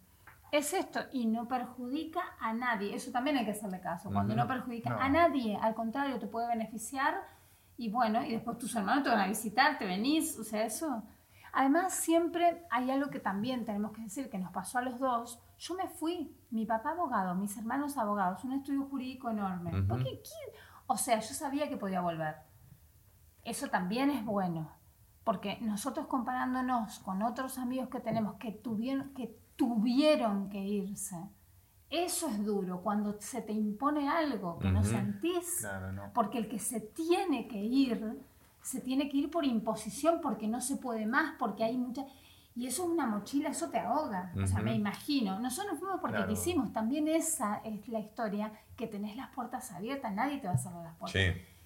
es 0.51 0.73
esto 0.73 1.01
y 1.11 1.25
no 1.25 1.47
perjudica 1.47 2.21
a 2.39 2.53
nadie. 2.53 2.95
Eso 2.95 3.11
también 3.11 3.37
hay 3.37 3.45
que 3.45 3.51
hacerle 3.51 3.79
caso. 3.81 4.09
Cuando 4.11 4.35
no 4.35 4.47
perjudica 4.47 4.97
a 4.97 5.09
nadie, 5.09 5.57
al 5.61 5.75
contrario, 5.75 6.19
te 6.19 6.27
puede 6.27 6.47
beneficiar 6.47 7.15
y 7.77 7.91
bueno, 7.91 8.23
y 8.23 8.31
después 8.31 8.57
tus 8.57 8.75
hermanos 8.75 9.03
te 9.03 9.09
van 9.09 9.19
a 9.19 9.27
visitar, 9.27 9.77
te 9.77 9.85
venís, 9.85 10.37
o 10.39 10.43
sea, 10.43 10.63
eso. 10.63 11.03
Además, 11.53 11.93
siempre 11.93 12.65
hay 12.69 12.89
algo 12.91 13.09
que 13.09 13.19
también 13.19 13.65
tenemos 13.65 13.91
que 13.91 14.01
decir, 14.01 14.29
que 14.29 14.39
nos 14.39 14.51
pasó 14.51 14.79
a 14.79 14.81
los 14.81 14.99
dos. 14.99 15.39
Yo 15.57 15.75
me 15.75 15.87
fui, 15.87 16.35
mi 16.49 16.65
papá 16.65 16.91
abogado, 16.91 17.35
mis 17.35 17.55
hermanos 17.57 17.97
abogados, 17.97 18.43
un 18.43 18.53
estudio 18.53 18.85
jurídico 18.85 19.29
enorme. 19.29 19.71
O 20.87 20.97
sea, 20.97 21.19
yo 21.19 21.33
sabía 21.33 21.69
que 21.69 21.77
podía 21.77 22.01
volver. 22.01 22.35
Eso 23.43 23.69
también 23.69 24.09
es 24.09 24.25
bueno, 24.25 24.71
porque 25.23 25.57
nosotros 25.61 26.07
comparándonos 26.07 26.99
con 26.99 27.21
otros 27.21 27.57
amigos 27.57 27.89
que 27.89 27.99
tenemos 27.99 28.35
que 28.35 28.51
tuvieron, 28.51 29.13
que 29.13 29.37
tuvieron 29.57 30.49
que 30.49 30.59
irse. 30.59 31.17
Eso 31.89 32.29
es 32.29 32.45
duro, 32.45 32.81
cuando 32.81 33.19
se 33.19 33.41
te 33.41 33.51
impone 33.51 34.09
algo 34.09 34.59
que 34.59 34.69
no 34.69 34.83
sentís, 34.83 35.65
porque 36.13 36.37
el 36.37 36.47
que 36.47 36.59
se 36.59 36.79
tiene 36.79 37.47
que 37.47 37.61
ir, 37.61 38.21
se 38.61 38.81
tiene 38.81 39.09
que 39.09 39.17
ir 39.17 39.31
por 39.31 39.45
imposición, 39.45 40.19
porque 40.21 40.47
no 40.47 40.61
se 40.61 40.77
puede 40.77 41.05
más, 41.05 41.35
porque 41.37 41.63
hay 41.63 41.77
mucha... 41.77 42.05
Y 42.55 42.65
eso 42.65 42.85
es 42.85 42.89
una 42.89 43.05
mochila, 43.05 43.49
eso 43.49 43.69
te 43.69 43.77
ahoga. 43.77 44.33
O 44.35 44.47
sea, 44.47 44.61
me 44.61 44.73
imagino. 44.73 45.39
Nosotros 45.39 45.73
nos 45.73 45.79
fuimos 45.79 46.01
porque 46.01 46.25
quisimos. 46.27 46.73
También 46.73 47.07
esa 47.07 47.61
es 47.63 47.87
la 47.87 47.99
historia, 47.99 48.51
que 48.75 48.87
tenés 48.87 49.15
las 49.15 49.29
puertas 49.29 49.71
abiertas, 49.71 50.11
nadie 50.13 50.39
te 50.39 50.47
va 50.47 50.53
a 50.53 50.57
cerrar 50.57 50.83
las 50.83 50.95
puertas. 50.95 51.21
Sí 51.21 51.56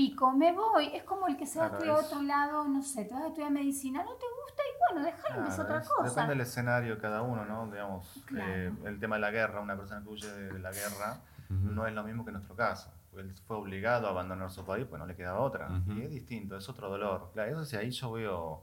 típico, 0.00 0.32
me 0.32 0.52
voy. 0.52 0.86
Es 0.94 1.04
como 1.04 1.26
el 1.26 1.36
que 1.36 1.46
se 1.46 1.58
va 1.58 1.66
a 1.66 1.68
estudiar 1.68 1.96
a 1.96 2.00
otro 2.00 2.22
lado, 2.22 2.68
no 2.68 2.82
sé, 2.82 3.04
te 3.04 3.14
vas 3.14 3.24
a 3.24 3.28
estudiar 3.28 3.50
medicina, 3.50 4.02
no 4.02 4.14
te 4.14 4.26
gusta 4.42 4.62
y 4.62 4.94
bueno, 4.94 5.06
déjalo, 5.06 5.48
es 5.48 5.58
otra 5.58 5.80
cosa. 5.80 6.08
Depende 6.08 6.30
del 6.30 6.40
escenario 6.40 6.98
cada 6.98 7.22
uno, 7.22 7.44
¿no? 7.44 7.70
Digamos, 7.70 8.24
eh, 8.36 8.72
el 8.84 8.98
tema 8.98 9.16
de 9.16 9.20
la 9.20 9.30
guerra, 9.30 9.60
una 9.60 9.76
persona 9.76 10.02
que 10.02 10.08
huye 10.08 10.30
de 10.30 10.58
la 10.58 10.72
guerra, 10.72 11.20
no 11.48 11.86
es 11.86 11.94
lo 11.94 12.02
mismo 12.04 12.24
que 12.24 12.30
en 12.30 12.34
nuestro 12.34 12.54
caso. 12.54 12.92
Él 13.16 13.34
fue 13.46 13.56
obligado 13.56 14.06
a 14.06 14.10
abandonar 14.10 14.50
su 14.50 14.64
país, 14.64 14.86
pues 14.88 15.00
no 15.00 15.06
le 15.06 15.16
quedaba 15.16 15.40
otra. 15.40 15.68
Y 15.88 16.02
es 16.02 16.10
distinto, 16.10 16.56
es 16.56 16.68
otro 16.68 16.88
dolor. 16.88 17.30
Claro, 17.32 17.50
eso 17.50 17.64
sí, 17.64 17.76
ahí 17.76 17.90
yo 17.90 18.12
veo 18.12 18.62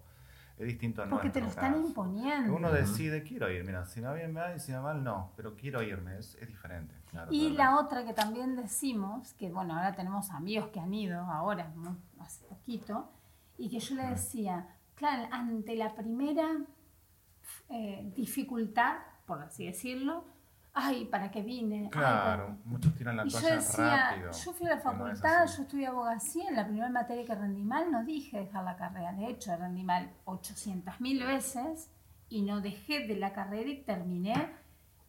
es 0.57 0.65
distinto 0.65 1.03
a 1.03 1.07
Porque 1.07 1.29
te 1.29 1.39
lo 1.39 1.47
están 1.47 1.75
imponiendo. 1.75 2.55
Uno 2.55 2.71
decide, 2.71 3.21
quiero 3.21 3.51
ir, 3.51 3.63
mira, 3.63 3.85
si 3.85 4.01
me 4.01 4.07
va 4.07 4.13
bien 4.13 4.33
me 4.33 4.41
va 4.41 4.55
y 4.55 4.59
si 4.59 4.71
me 4.71 4.77
va 4.77 4.85
mal 4.85 5.03
no, 5.03 5.31
pero 5.35 5.55
quiero 5.55 5.83
irme, 5.83 6.17
es, 6.17 6.35
es 6.41 6.47
diferente. 6.47 6.95
Y 7.30 7.49
la 7.51 7.80
otra 7.80 8.05
que 8.05 8.14
también 8.14 8.55
decimos, 8.55 9.34
que 9.34 9.49
bueno, 9.49 9.76
ahora 9.76 9.95
tenemos 9.95 10.30
amigos 10.32 10.70
que 10.70 10.80
han 10.80 10.93
ido, 10.93 11.22
ahora, 11.22 11.72
hace 12.20 12.45
poquito, 12.45 13.10
y 13.58 13.70
que 13.70 13.80
yo 13.80 13.95
le 13.95 14.08
decía, 14.08 14.68
claro, 14.95 15.28
ante 15.32 15.76
la 15.76 15.93
primera 15.95 16.47
eh, 17.70 18.12
dificultad, 18.16 18.97
por 19.26 19.41
así 19.41 19.66
decirlo, 19.66 20.26
ay, 20.74 21.05
¿para 21.05 21.32
qué 21.32 21.41
vine? 21.41 21.89
Claro, 21.89 22.58
muchos 22.66 22.93
tiran 22.95 23.18
la 23.18 23.24
toalla 23.26 23.49
yo 23.49 23.55
decía, 23.55 24.10
rápido. 24.10 24.32
Yo 24.32 24.53
fui 24.53 24.68
a 24.68 24.76
la 24.76 24.80
facultad, 24.80 25.47
yo 25.47 25.64
estudié 25.64 25.88
abogacía, 25.88 26.49
en 26.49 26.55
la 26.55 26.66
primera 26.66 26.89
materia 26.89 27.26
que 27.26 27.36
rendí 27.36 27.64
mal 27.64 27.91
no 27.91 28.03
dije 28.03 28.39
dejar 28.39 28.64
la 28.64 28.76
carrera, 28.76 29.12
de 29.14 29.28
hecho 29.28 29.55
rendí 29.55 29.84
mal 29.84 30.12
800 30.26 31.01
mil 31.01 31.24
veces 31.24 31.89
y 32.30 32.43
no 32.43 32.62
dejé 32.62 33.08
de 33.08 33.16
la 33.16 33.34
carrera 33.34 33.70
y 33.70 33.82
terminé. 33.82 34.53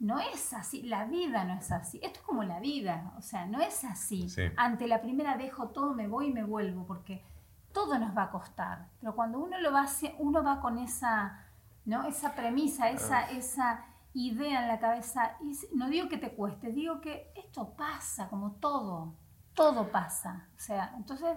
No 0.01 0.21
es 0.21 0.53
así, 0.53 0.83
la 0.83 1.05
vida 1.07 1.45
no 1.45 1.55
es 1.55 1.73
así. 1.73 1.99
Esto 2.03 2.21
es 2.21 2.27
como 2.27 2.45
la 2.45 2.61
vida, 2.61 3.13
o 3.19 3.23
sea, 3.23 3.47
no 3.47 3.61
es 3.61 3.85
así. 3.85 4.29
Ante 4.57 4.87
la 4.87 5.01
primera 5.01 5.37
dejo 5.37 5.69
todo, 5.69 5.95
me 5.95 6.07
voy 6.07 6.29
y 6.29 6.33
me 6.33 6.45
vuelvo, 6.45 6.87
porque 6.87 7.25
todo 7.73 7.99
nos 7.99 8.17
va 8.17 8.25
a 8.25 8.31
costar. 8.31 8.87
Pero 9.01 9.15
cuando 9.15 9.41
uno 9.41 9.61
lo 9.61 9.73
va, 9.73 9.87
uno 10.19 10.45
va 10.45 10.61
con 10.61 10.79
esa, 10.79 11.45
¿no? 11.85 12.07
esa 12.07 12.35
premisa, 12.35 12.91
esa, 12.91 13.31
esa 13.31 13.85
idea 14.15 14.63
en 14.63 14.69
la 14.69 14.79
cabeza. 14.79 15.37
Y 15.41 15.57
no 15.77 15.89
digo 15.89 16.09
que 16.09 16.19
te 16.19 16.33
cueste, 16.33 16.73
digo 16.73 17.01
que 17.01 17.33
esto 17.35 17.75
pasa, 17.77 18.29
como 18.29 18.53
todo. 18.53 19.15
Todo 19.55 19.91
pasa. 19.91 20.49
O 20.57 20.61
sea, 20.61 20.95
entonces 20.97 21.37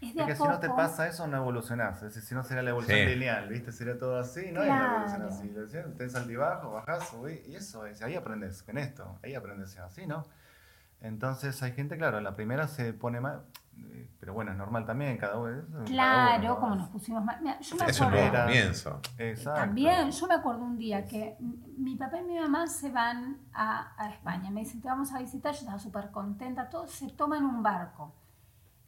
es 0.00 0.14
de 0.14 0.20
Porque 0.20 0.36
si 0.36 0.44
no 0.44 0.60
te 0.60 0.68
pasa 0.68 1.08
eso, 1.08 1.26
no 1.26 1.38
evolucionás. 1.38 1.96
Es 1.96 2.14
decir, 2.14 2.22
si 2.22 2.34
no 2.34 2.42
sería 2.44 2.62
la 2.62 2.70
evolución 2.70 3.06
lineal, 3.06 3.48
¿viste? 3.48 3.72
Sería 3.72 3.98
todo 3.98 4.18
así, 4.18 4.52
no 4.52 4.60
hay 4.60 4.68
una 4.68 5.06
evolución 5.06 5.22
así. 5.22 5.92
Tenés 5.96 6.14
altibajo, 6.14 6.72
bajás, 6.72 7.08
subís, 7.08 7.46
y 7.48 7.56
eso 7.56 7.84
es. 7.86 8.00
Ahí 8.02 8.14
aprendes 8.14 8.62
con 8.62 8.78
esto, 8.78 9.18
ahí 9.22 9.34
aprendes 9.34 9.76
así, 9.78 10.06
¿no? 10.06 10.24
Entonces 11.00 11.60
hay 11.62 11.72
gente, 11.72 11.96
claro, 11.96 12.20
la 12.20 12.34
primera 12.34 12.66
se 12.66 12.92
pone 12.92 13.20
mal, 13.20 13.44
eh, 13.76 14.08
pero 14.18 14.34
bueno, 14.34 14.50
es 14.50 14.56
normal 14.56 14.84
también, 14.84 15.16
cada 15.16 15.38
uno. 15.38 15.62
Claro, 15.84 16.58
como 16.58 16.74
nos 16.74 16.88
pusimos 16.90 17.24
mal. 17.24 17.38
yo 17.60 17.76
me 17.76 17.86
es 17.86 18.00
un 18.00 18.10
nuevo 18.10 18.36
comienzo. 18.36 19.00
También, 19.44 20.10
yo 20.10 20.26
me 20.26 20.34
acuerdo 20.34 20.62
un 20.62 20.76
día 20.76 21.06
que 21.06 21.36
mi 21.76 21.96
papá 21.96 22.18
y 22.18 22.24
mi 22.24 22.38
mamá 22.38 22.66
se 22.66 22.90
van 22.90 23.38
a, 23.52 23.94
a 23.96 24.10
España. 24.10 24.50
Me 24.50 24.60
dicen, 24.60 24.80
te 24.80 24.88
vamos 24.88 25.12
a 25.12 25.18
visitar, 25.18 25.52
yo 25.52 25.60
estaba 25.60 25.78
súper 25.78 26.10
contenta, 26.10 26.68
todos 26.68 26.90
se 26.92 27.10
toman 27.10 27.44
un 27.44 27.62
barco 27.62 28.14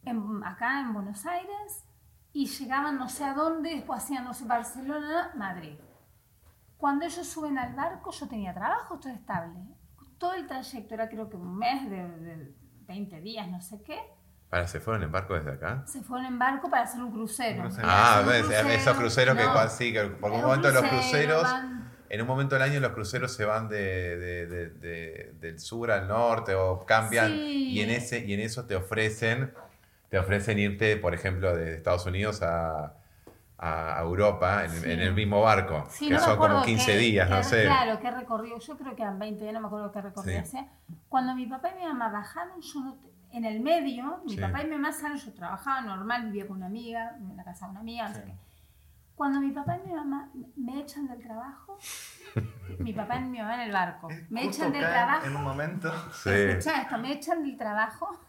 en, 0.05 0.43
acá 0.43 0.81
en 0.81 0.93
Buenos 0.93 1.25
Aires 1.25 1.85
y 2.33 2.47
llegaban 2.47 2.97
no 2.97 3.09
sé 3.09 3.23
a 3.25 3.33
dónde, 3.33 3.75
después 3.75 4.03
hacían, 4.03 4.23
no 4.23 4.33
sé, 4.33 4.45
Barcelona, 4.45 5.31
Madrid. 5.35 5.77
Cuando 6.77 7.05
ellos 7.05 7.27
suben 7.27 7.57
al 7.57 7.75
barco, 7.75 8.11
yo 8.11 8.27
tenía 8.27 8.53
trabajo, 8.53 8.99
todo 8.99 9.13
estable. 9.13 9.59
Todo 10.17 10.33
el 10.33 10.47
trayecto 10.47 10.93
era 10.93 11.09
creo 11.09 11.29
que 11.29 11.35
un 11.35 11.57
mes 11.57 11.89
de, 11.89 12.55
20 12.87 13.21
días, 13.21 13.47
no 13.47 13.61
sé 13.61 13.81
qué. 13.83 13.99
¿Para 14.49 14.67
se 14.67 14.79
fueron 14.79 15.03
en 15.03 15.11
barco 15.11 15.33
desde 15.33 15.51
acá? 15.51 15.83
Se 15.85 16.01
fueron 16.01 16.25
en 16.25 16.39
barco 16.39 16.69
para 16.69 16.83
hacer 16.83 17.01
un 17.01 17.11
crucero. 17.11 17.69
Ah, 17.83 18.23
ves, 18.27 18.49
esos 18.49 18.97
cruceros 18.97 19.37
que 19.37 19.69
sí, 19.69 19.93
que 19.93 20.03
por 20.05 20.31
un 20.31 20.41
momento 20.41 20.69
los 20.71 20.83
cruceros, 20.83 21.47
en 22.09 22.21
un 22.21 22.27
momento 22.27 22.55
del 22.55 22.63
año 22.63 22.79
los 22.81 22.91
cruceros 22.91 23.33
se 23.33 23.45
van 23.45 23.69
de, 23.69 25.31
del 25.39 25.59
sur 25.59 25.91
al 25.91 26.07
norte 26.07 26.55
o 26.55 26.85
cambian 26.85 27.31
y 27.31 27.79
en 27.79 27.91
ese 27.91 28.25
y 28.25 28.33
en 28.33 28.41
eso 28.41 28.65
te 28.65 28.75
ofrecen 28.75 29.53
te 30.11 30.19
ofrecen 30.19 30.59
irte, 30.59 30.97
por 30.97 31.13
ejemplo, 31.13 31.55
de 31.55 31.75
Estados 31.75 32.05
Unidos 32.05 32.41
a, 32.41 32.95
a 33.57 33.97
Europa 34.01 34.65
en, 34.65 34.99
el 34.99 35.13
mismo 35.13 35.41
barco, 35.41 35.87
que 35.97 36.19
son 36.19 36.37
como 36.37 36.63
15 36.63 36.97
días, 36.97 37.29
no 37.29 37.41
sé. 37.41 37.63
Claro, 37.63 37.97
qué 37.97 38.11
recorrido, 38.11 38.59
yo 38.59 38.77
creo 38.77 38.93
que 38.93 39.03
eran 39.03 39.17
20 39.17 39.41
días, 39.41 39.53
no 39.53 39.61
me 39.61 39.67
acuerdo 39.67 39.89
qué 39.89 40.01
recorrido 40.01 40.41
hacía. 40.41 40.67
Cuando 41.07 41.33
mi 41.33 41.45
papá 41.45 41.69
y 41.69 41.79
mi 41.79 41.85
mamá 41.85 42.09
bajaron, 42.09 42.59
yo 42.59 42.81
no, 42.81 42.97
en 43.31 43.45
el 43.45 43.61
medio, 43.61 44.21
mi 44.25 44.35
papá 44.35 44.63
y 44.63 44.65
mi 44.65 44.71
mamá 44.71 44.91
salieron, 44.91 45.17
yo 45.17 45.31
trabajaba 45.31 45.79
normal, 45.79 46.25
vivía 46.25 46.45
con 46.45 46.57
una 46.57 46.65
amiga, 46.65 47.15
en 47.17 47.37
la 47.37 47.45
casa 47.45 47.67
de 47.67 47.71
una 47.71 47.79
amiga, 47.79 48.09
no 48.09 48.15
sé 48.15 48.23
qué. 48.25 48.35
Cuando 49.15 49.39
mi 49.39 49.51
papá 49.51 49.77
y 49.77 49.87
mi 49.87 49.93
mamá 49.93 50.29
me 50.57 50.81
echan 50.81 51.07
del 51.07 51.21
trabajo, 51.21 51.77
mi 52.79 52.91
papá 52.91 53.15
y 53.15 53.23
mi 53.23 53.37
mamá 53.37 53.55
en 53.55 53.61
el 53.61 53.71
barco, 53.71 54.09
me 54.29 54.43
echan 54.43 54.73
del 54.73 54.81
trabajo. 54.81 55.25
En 55.25 55.37
un 55.37 55.43
momento. 55.43 55.89
Sí. 56.11 56.31
Escucha 56.31 56.81
esto, 56.81 56.97
me 56.97 57.13
echan 57.13 57.43
del 57.43 57.55
trabajo 57.55 58.19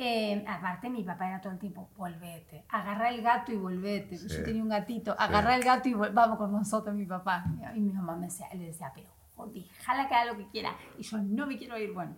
eh, 0.00 0.44
aparte, 0.46 0.88
mi 0.88 1.02
papá 1.02 1.28
era 1.28 1.40
todo 1.40 1.52
el 1.52 1.58
tiempo, 1.58 1.88
volvete, 1.96 2.64
agarra 2.68 3.10
el 3.10 3.22
gato 3.22 3.52
y 3.52 3.56
volvete. 3.56 4.16
Yo 4.16 4.44
tenía 4.44 4.62
un 4.62 4.68
gatito, 4.68 5.14
agarra 5.18 5.56
el 5.56 5.64
gato 5.64 5.88
y 5.88 5.94
vamos 5.94 6.38
con 6.38 6.52
nosotros, 6.52 6.94
mi 6.94 7.06
papá. 7.06 7.44
Y 7.74 7.80
mi 7.80 7.92
mamá 7.92 8.16
me 8.16 8.26
decía, 8.26 8.46
le 8.54 8.66
decía, 8.66 8.92
pero 8.94 9.08
joder, 9.34 9.64
jala 9.82 10.08
que 10.08 10.14
haga 10.14 10.32
lo 10.32 10.38
que 10.38 10.48
quiera. 10.48 10.76
Y 10.98 11.02
yo 11.02 11.18
no 11.18 11.46
me 11.46 11.56
quiero 11.56 11.76
ir. 11.78 11.92
Bueno, 11.92 12.16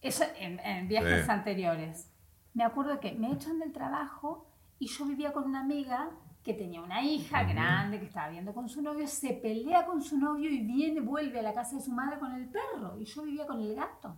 eso 0.00 0.24
en, 0.38 0.88
viajes 0.88 1.28
anteriores. 1.28 2.10
Me 2.54 2.64
acuerdo 2.64 3.00
que 3.00 3.12
me 3.12 3.32
echan 3.32 3.58
del 3.58 3.72
trabajo 3.72 4.46
y 4.78 4.86
yo 4.86 5.04
vivía 5.04 5.32
con 5.32 5.44
una 5.44 5.60
amiga 5.60 6.10
que 6.42 6.54
tenía 6.54 6.80
una 6.80 7.02
hija 7.02 7.42
grande 7.42 7.98
que 7.98 8.06
estaba 8.06 8.28
viendo 8.28 8.54
con 8.54 8.68
su 8.68 8.80
novio, 8.80 9.08
se 9.08 9.32
pelea 9.32 9.84
con 9.84 10.00
su 10.00 10.16
novio 10.16 10.48
y 10.48 10.60
viene, 10.60 11.00
vuelve 11.00 11.40
a 11.40 11.42
la 11.42 11.52
casa 11.52 11.76
de 11.76 11.82
su 11.82 11.90
madre 11.90 12.20
con 12.20 12.32
el 12.32 12.48
perro. 12.48 12.96
Y 13.00 13.04
yo 13.04 13.22
vivía 13.24 13.46
con 13.46 13.60
el 13.60 13.74
gato. 13.74 14.16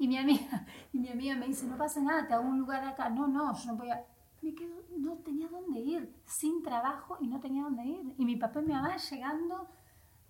Y 0.00 0.08
mi 0.08 0.16
amiga, 0.16 0.64
y 0.94 0.98
mi 0.98 1.10
amiga 1.10 1.36
me 1.36 1.46
dice, 1.46 1.66
no 1.66 1.76
pasa 1.76 2.00
nada, 2.00 2.26
te 2.26 2.32
hago 2.32 2.48
un 2.48 2.58
lugar 2.58 2.82
acá. 2.82 3.10
No, 3.10 3.28
no, 3.28 3.54
yo 3.54 3.72
no 3.72 3.76
podía. 3.76 4.02
Me 4.40 4.54
quedo, 4.54 4.74
no 4.96 5.18
tenía 5.18 5.46
dónde 5.48 5.78
ir, 5.78 6.22
sin 6.24 6.62
trabajo 6.62 7.18
y 7.20 7.28
no 7.28 7.38
tenía 7.38 7.64
dónde 7.64 7.84
ir. 7.84 8.14
Y 8.16 8.24
mi 8.24 8.36
papá 8.36 8.60
y 8.60 8.64
mi 8.64 8.72
mamá 8.72 8.96
llegando, 8.96 9.68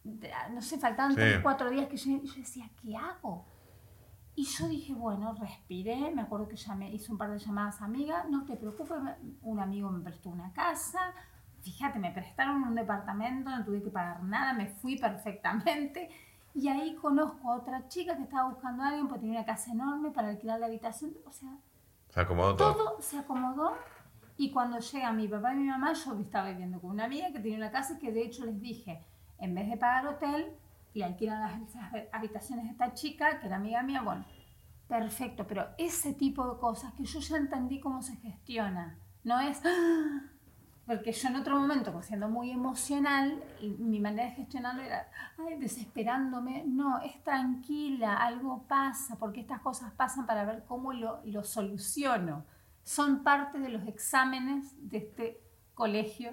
no 0.03 0.61
sé, 0.61 0.77
faltaban 0.77 1.15
tres, 1.15 1.39
cuatro 1.41 1.71
días 1.71 1.87
que 1.87 1.97
yo, 1.97 2.21
yo 2.21 2.35
decía, 2.35 2.69
¿qué 2.83 2.97
hago? 2.97 3.47
Y 4.35 4.43
yo 4.43 4.67
dije, 4.67 4.93
bueno, 4.93 5.35
respiré, 5.35 6.11
me 6.13 6.23
acuerdo 6.23 6.49
que 6.49 6.57
ya 6.57 6.75
me 6.75 6.93
hice 6.93 7.13
un 7.13 7.19
par 7.19 7.31
de 7.31 7.39
llamadas 7.39 7.81
a 7.81 7.85
amigas, 7.85 8.29
no 8.29 8.45
te 8.45 8.57
preocupes, 8.57 8.99
un 9.43 9.61
amigo 9.61 9.89
me 9.93 10.03
prestó 10.03 10.31
una 10.31 10.53
casa, 10.53 11.15
fíjate, 11.63 12.01
me 12.01 12.11
prestaron 12.11 12.65
un 12.65 12.75
departamento, 12.75 13.51
no 13.51 13.65
tuve 13.65 13.81
que 13.81 13.91
pagar 13.91 14.25
nada, 14.25 14.53
me 14.53 14.67
fui 14.67 14.99
perfectamente 14.99 16.11
y 16.55 16.69
ahí 16.69 16.95
conozco 16.97 17.51
a 17.51 17.57
otra 17.57 17.89
chica 17.89 18.17
que 18.17 18.25
estaba 18.25 18.51
buscando 18.51 18.83
a 18.83 18.89
alguien 18.89 19.09
porque 19.09 19.23
tenía 19.23 19.41
una 19.41 19.47
casa 19.47 19.73
enorme 19.73 20.11
para 20.11 20.29
alquilar 20.29 20.61
la 20.61 20.67
habitación. 20.67 21.15
O 21.27 21.33
sea, 21.33 21.57
se 22.09 22.21
acomodó 22.21 22.57
todo. 22.57 22.75
Todo 22.75 23.03
se 23.03 23.19
acomodó. 23.19 23.73
Y 24.37 24.51
cuando 24.51 24.79
llega 24.79 25.13
mi 25.13 25.29
papá 25.29 25.53
y 25.53 25.59
mi 25.59 25.69
mamá, 25.69 25.93
yo 25.93 26.19
estaba 26.19 26.49
viviendo 26.49 26.81
con 26.81 26.91
una 26.91 27.05
amiga 27.05 27.31
que 27.31 27.41
tenía 27.41 27.59
una 27.59 27.71
casa 27.71 27.95
y 27.95 27.99
que 27.99 28.11
de 28.11 28.23
hecho 28.23 28.45
les 28.47 28.61
dije, 28.61 29.05
en 29.39 29.55
vez 29.55 29.69
de 29.69 29.77
pagar 29.77 30.07
hotel, 30.07 30.57
y 30.93 31.03
alquilan 31.03 31.41
las 31.41 31.75
habitaciones 32.13 32.65
de 32.65 32.73
esta 32.73 32.95
chica, 32.95 33.39
que 33.41 33.47
era 33.47 33.57
amiga 33.57 33.83
mía, 33.83 34.03
bueno, 34.03 34.25
perfecto, 34.89 35.47
pero 35.47 35.69
ese 35.79 36.15
tipo 36.15 36.53
de 36.53 36.59
cosas 36.59 36.93
que 36.95 37.05
yo 37.05 37.21
ya 37.21 37.37
entendí 37.37 37.81
cómo 37.81 38.03
se 38.03 38.17
gestiona, 38.17 38.99
no 39.23 39.39
es, 39.41 39.63
porque 40.91 41.13
yo 41.13 41.29
en 41.29 41.37
otro 41.37 41.57
momento, 41.57 41.93
pues, 41.93 42.07
siendo 42.07 42.29
muy 42.29 42.51
emocional, 42.51 43.41
mi 43.79 44.01
manera 44.01 44.25
de 44.25 44.35
gestionarlo 44.35 44.83
era, 44.83 45.09
ay, 45.39 45.57
desesperándome. 45.57 46.65
No, 46.67 47.01
es 47.01 47.23
tranquila, 47.23 48.17
algo 48.17 48.65
pasa, 48.67 49.17
porque 49.17 49.41
estas 49.41 49.61
cosas 49.61 49.93
pasan 49.93 50.27
para 50.27 50.45
ver 50.45 50.65
cómo 50.67 50.93
lo, 50.93 51.21
lo 51.25 51.45
soluciono. 51.45 52.45
Son 52.83 53.23
parte 53.23 53.61
de 53.61 53.69
los 53.69 53.87
exámenes 53.87 54.75
de 54.91 54.99
este 54.99 55.41
colegio 55.75 56.33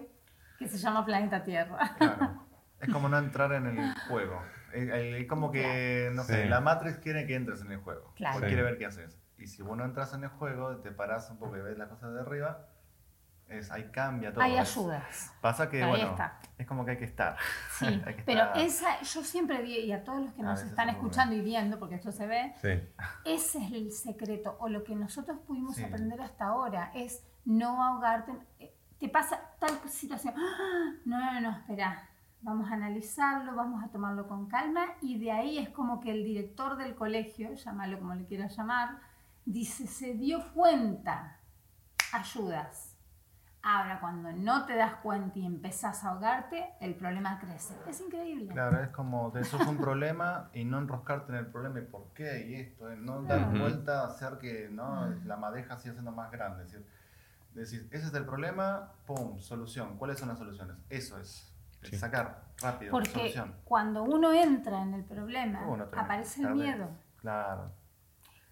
que 0.57 0.67
se 0.67 0.79
llama 0.79 1.05
Planeta 1.05 1.43
Tierra. 1.43 1.95
Claro. 1.97 2.47
Es 2.79 2.93
como 2.93 3.09
no 3.09 3.17
entrar 3.17 3.51
en 3.53 3.65
el 3.65 3.99
juego. 4.07 4.39
Es 4.71 5.27
como 5.27 5.51
que, 5.51 6.11
no 6.13 6.23
sé, 6.23 6.45
la 6.45 6.61
Matrix 6.61 6.99
quiere 6.99 7.25
que 7.25 7.33
entres 7.33 7.61
en 7.61 7.71
el 7.71 7.79
juego. 7.79 8.13
Claro. 8.15 8.35
Porque 8.35 8.49
quiere 8.49 8.61
ver 8.61 8.77
qué 8.77 8.85
haces. 8.85 9.17
Y 9.39 9.47
si 9.47 9.63
vos 9.63 9.75
no 9.75 9.83
entras 9.83 10.13
en 10.13 10.23
el 10.23 10.29
juego, 10.29 10.77
te 10.77 10.91
paras 10.91 11.31
un 11.31 11.37
poco 11.39 11.57
y 11.57 11.61
ves 11.61 11.75
las 11.75 11.89
cosas 11.89 12.13
de 12.13 12.21
arriba, 12.21 12.67
es, 13.49 13.71
ahí 13.71 13.89
cambia 13.91 14.33
todo. 14.33 14.43
Hay 14.43 14.57
ayudas. 14.57 15.33
Pasa 15.41 15.69
que, 15.69 15.85
bueno, 15.85 16.15
es 16.57 16.67
como 16.67 16.83
que 16.83 16.91
hay 16.91 16.97
que 16.97 17.05
estar. 17.05 17.37
Sí, 17.71 18.01
pero 18.25 18.53
esa, 18.55 19.01
yo 19.01 19.23
siempre 19.23 19.61
vi, 19.61 19.79
y 19.79 19.91
a 19.91 20.03
todos 20.03 20.21
los 20.21 20.33
que 20.33 20.43
nos 20.43 20.61
están 20.61 20.89
escuchando 20.89 21.35
y 21.35 21.41
viendo, 21.41 21.79
porque 21.79 21.95
esto 21.95 22.11
se 22.11 22.27
ve, 22.27 22.53
ese 23.25 23.59
es 23.59 23.71
el 23.71 23.91
secreto, 23.91 24.57
o 24.59 24.69
lo 24.69 24.83
que 24.83 24.95
nosotros 24.95 25.39
pudimos 25.47 25.79
aprender 25.81 26.21
hasta 26.21 26.47
ahora, 26.47 26.91
es 26.93 27.23
no 27.45 27.83
ahogarte. 27.83 28.33
Eh, 28.59 28.73
te 28.99 29.09
pasa 29.09 29.39
tal 29.59 29.77
situación, 29.89 30.33
¡Ah! 30.37 30.93
no, 31.05 31.33
no, 31.33 31.41
no, 31.41 31.51
espera, 31.51 32.09
vamos 32.41 32.69
a 32.69 32.73
analizarlo, 32.73 33.55
vamos 33.55 33.83
a 33.83 33.89
tomarlo 33.89 34.27
con 34.27 34.47
calma, 34.47 34.85
y 35.01 35.19
de 35.19 35.31
ahí 35.31 35.57
es 35.57 35.69
como 35.69 36.01
que 36.01 36.11
el 36.11 36.23
director 36.23 36.75
del 36.77 36.95
colegio, 36.95 37.53
llámalo 37.53 37.99
como 37.99 38.15
le 38.15 38.25
quieras 38.25 38.57
llamar, 38.57 38.99
dice, 39.45 39.87
se 39.87 40.15
dio 40.15 40.51
cuenta, 40.53 41.39
ayudas 42.11 42.86
Ahora, 43.69 43.99
cuando 43.99 44.31
no 44.31 44.65
te 44.65 44.77
das 44.77 44.95
cuenta 45.03 45.37
y 45.39 45.45
empezás 45.45 46.01
a 46.05 46.11
ahogarte, 46.11 46.69
el 46.79 46.95
problema 46.95 47.37
crece. 47.37 47.75
Es 47.85 47.99
increíble. 47.99 48.53
Claro, 48.53 48.81
es 48.81 48.87
como 48.91 49.29
te 49.33 49.43
sos 49.43 49.67
un 49.67 49.75
problema 49.77 50.49
y 50.53 50.63
no 50.63 50.79
enroscarte 50.79 51.33
en 51.33 51.39
el 51.39 51.47
problema 51.47 51.79
y 51.79 51.81
por 51.81 52.13
qué 52.13 52.47
y 52.47 52.55
esto, 52.55 52.87
no 52.95 53.23
dar 53.23 53.51
vuelta 53.59 54.03
a 54.03 54.07
hacer 54.07 54.37
que 54.37 54.69
¿no? 54.71 55.09
la 55.25 55.35
madeja 55.35 55.77
siga 55.79 55.95
siendo 55.95 56.13
más 56.13 56.31
grande. 56.31 56.63
Es 56.63 56.71
decir, 57.55 57.89
ese 57.91 58.07
es 58.07 58.13
el 58.13 58.25
problema, 58.25 58.93
pum, 59.05 59.37
solución. 59.39 59.97
¿Cuáles 59.97 60.17
son 60.17 60.29
las 60.29 60.37
soluciones? 60.37 60.77
Eso 60.89 61.19
es. 61.19 61.53
Sacar 61.91 62.45
rápido. 62.61 62.91
Porque 62.91 63.35
cuando 63.65 64.03
uno 64.03 64.31
entra 64.31 64.81
en 64.81 64.93
el 64.93 65.03
problema, 65.03 65.59
aparece 65.93 66.41
el 66.41 66.55
miedo. 66.55 66.89
Claro. 67.17 67.69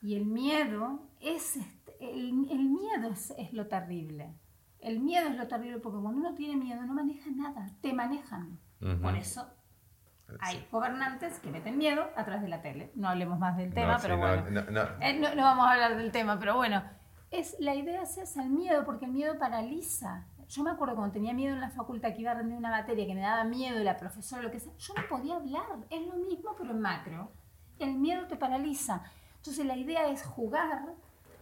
Y 0.01 0.17
el 0.17 0.25
miedo 0.25 1.07
es, 1.21 1.55
este, 1.55 1.95
el, 2.01 2.33
miedo 2.33 3.11
es 3.11 3.53
lo 3.53 3.67
terrible. 3.67 4.35
El 4.85 4.99
miedo 4.99 5.27
es 5.29 5.35
lo 5.35 5.47
terrible 5.47 5.79
porque 5.79 5.99
cuando 5.99 6.19
uno 6.19 6.35
tiene 6.35 6.63
miedo 6.63 6.79
no 6.83 6.93
maneja 6.93 7.31
nada, 7.31 7.71
te 7.81 7.91
manejan. 7.91 8.59
Por 9.01 9.15
eso 9.15 9.49
hay 10.39 10.67
gobernantes 10.71 11.39
que 11.39 11.49
meten 11.49 11.79
miedo 11.79 12.07
a 12.15 12.23
través 12.23 12.43
de 12.43 12.49
la 12.49 12.61
tele. 12.61 12.91
No 12.93 13.09
hablemos 13.09 13.39
más 13.39 13.57
del 13.57 13.73
tema, 13.73 13.97
pero 13.99 14.19
bueno. 14.19 14.43
Eh, 15.01 15.19
no, 15.19 15.43
vamos 15.43 15.65
a 15.65 15.71
hablar 15.71 15.97
del 15.97 16.11
tema, 16.11 16.37
pero 16.37 16.55
bueno. 16.55 16.83
Es, 17.31 17.55
la 17.59 17.73
idea 17.73 18.03
es 18.03 18.19
esa, 18.19 18.43
el 18.43 18.51
miedo, 18.51 18.85
porque 18.85 19.05
el 19.05 19.11
miedo 19.11 19.39
paraliza. 19.39 20.27
Yo 20.49 20.61
me 20.61 20.69
acuerdo 20.69 20.93
cuando 20.93 21.13
tenía 21.13 21.33
miedo 21.33 21.55
en 21.55 21.61
la 21.61 21.71
facultad 21.71 22.13
que 22.13 22.21
iba 22.21 22.29
a 22.29 22.35
rendir 22.35 22.55
una 22.55 22.69
materia 22.69 23.07
que 23.07 23.15
me 23.15 23.21
daba 23.21 23.43
miedo 23.43 23.81
y 23.81 23.83
la 23.83 23.97
profesora 23.97 24.43
lo 24.43 24.51
que 24.51 24.59
sea, 24.59 24.71
yo 24.77 24.93
no 24.93 25.07
podía 25.09 25.37
hablar. 25.37 25.79
Es 25.89 26.05
lo 26.05 26.13
mismo, 26.13 26.55
pero 26.55 26.69
en 26.69 26.79
macro. 26.79 27.31
El 27.79 27.95
miedo 27.95 28.27
te 28.27 28.35
paraliza. 28.35 29.01
Entonces 29.37 29.65
la 29.65 29.75
idea 29.75 30.07
es 30.09 30.23
jugar 30.23 30.93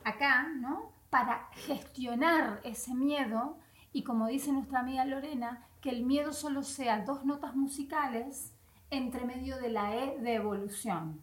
acá, 0.06 0.48
¿no? 0.56 0.93
Para 1.14 1.48
gestionar 1.68 2.60
ese 2.64 2.96
miedo 2.96 3.60
y 3.92 4.04
como 4.04 4.26
dice 4.26 4.52
nuestra 4.52 4.80
amiga 4.80 5.06
Lorena, 5.06 5.68
que 5.80 5.92
el 5.92 6.04
miedo 6.04 6.34
solo 6.34 6.64
sea 6.64 7.06
dos 7.06 7.24
notas 7.24 7.56
musicales 7.56 8.56
entre 8.90 9.24
medio 9.24 9.58
de 9.58 9.70
la 9.70 9.96
E 9.96 10.18
de 10.18 10.34
evolución. 10.34 11.22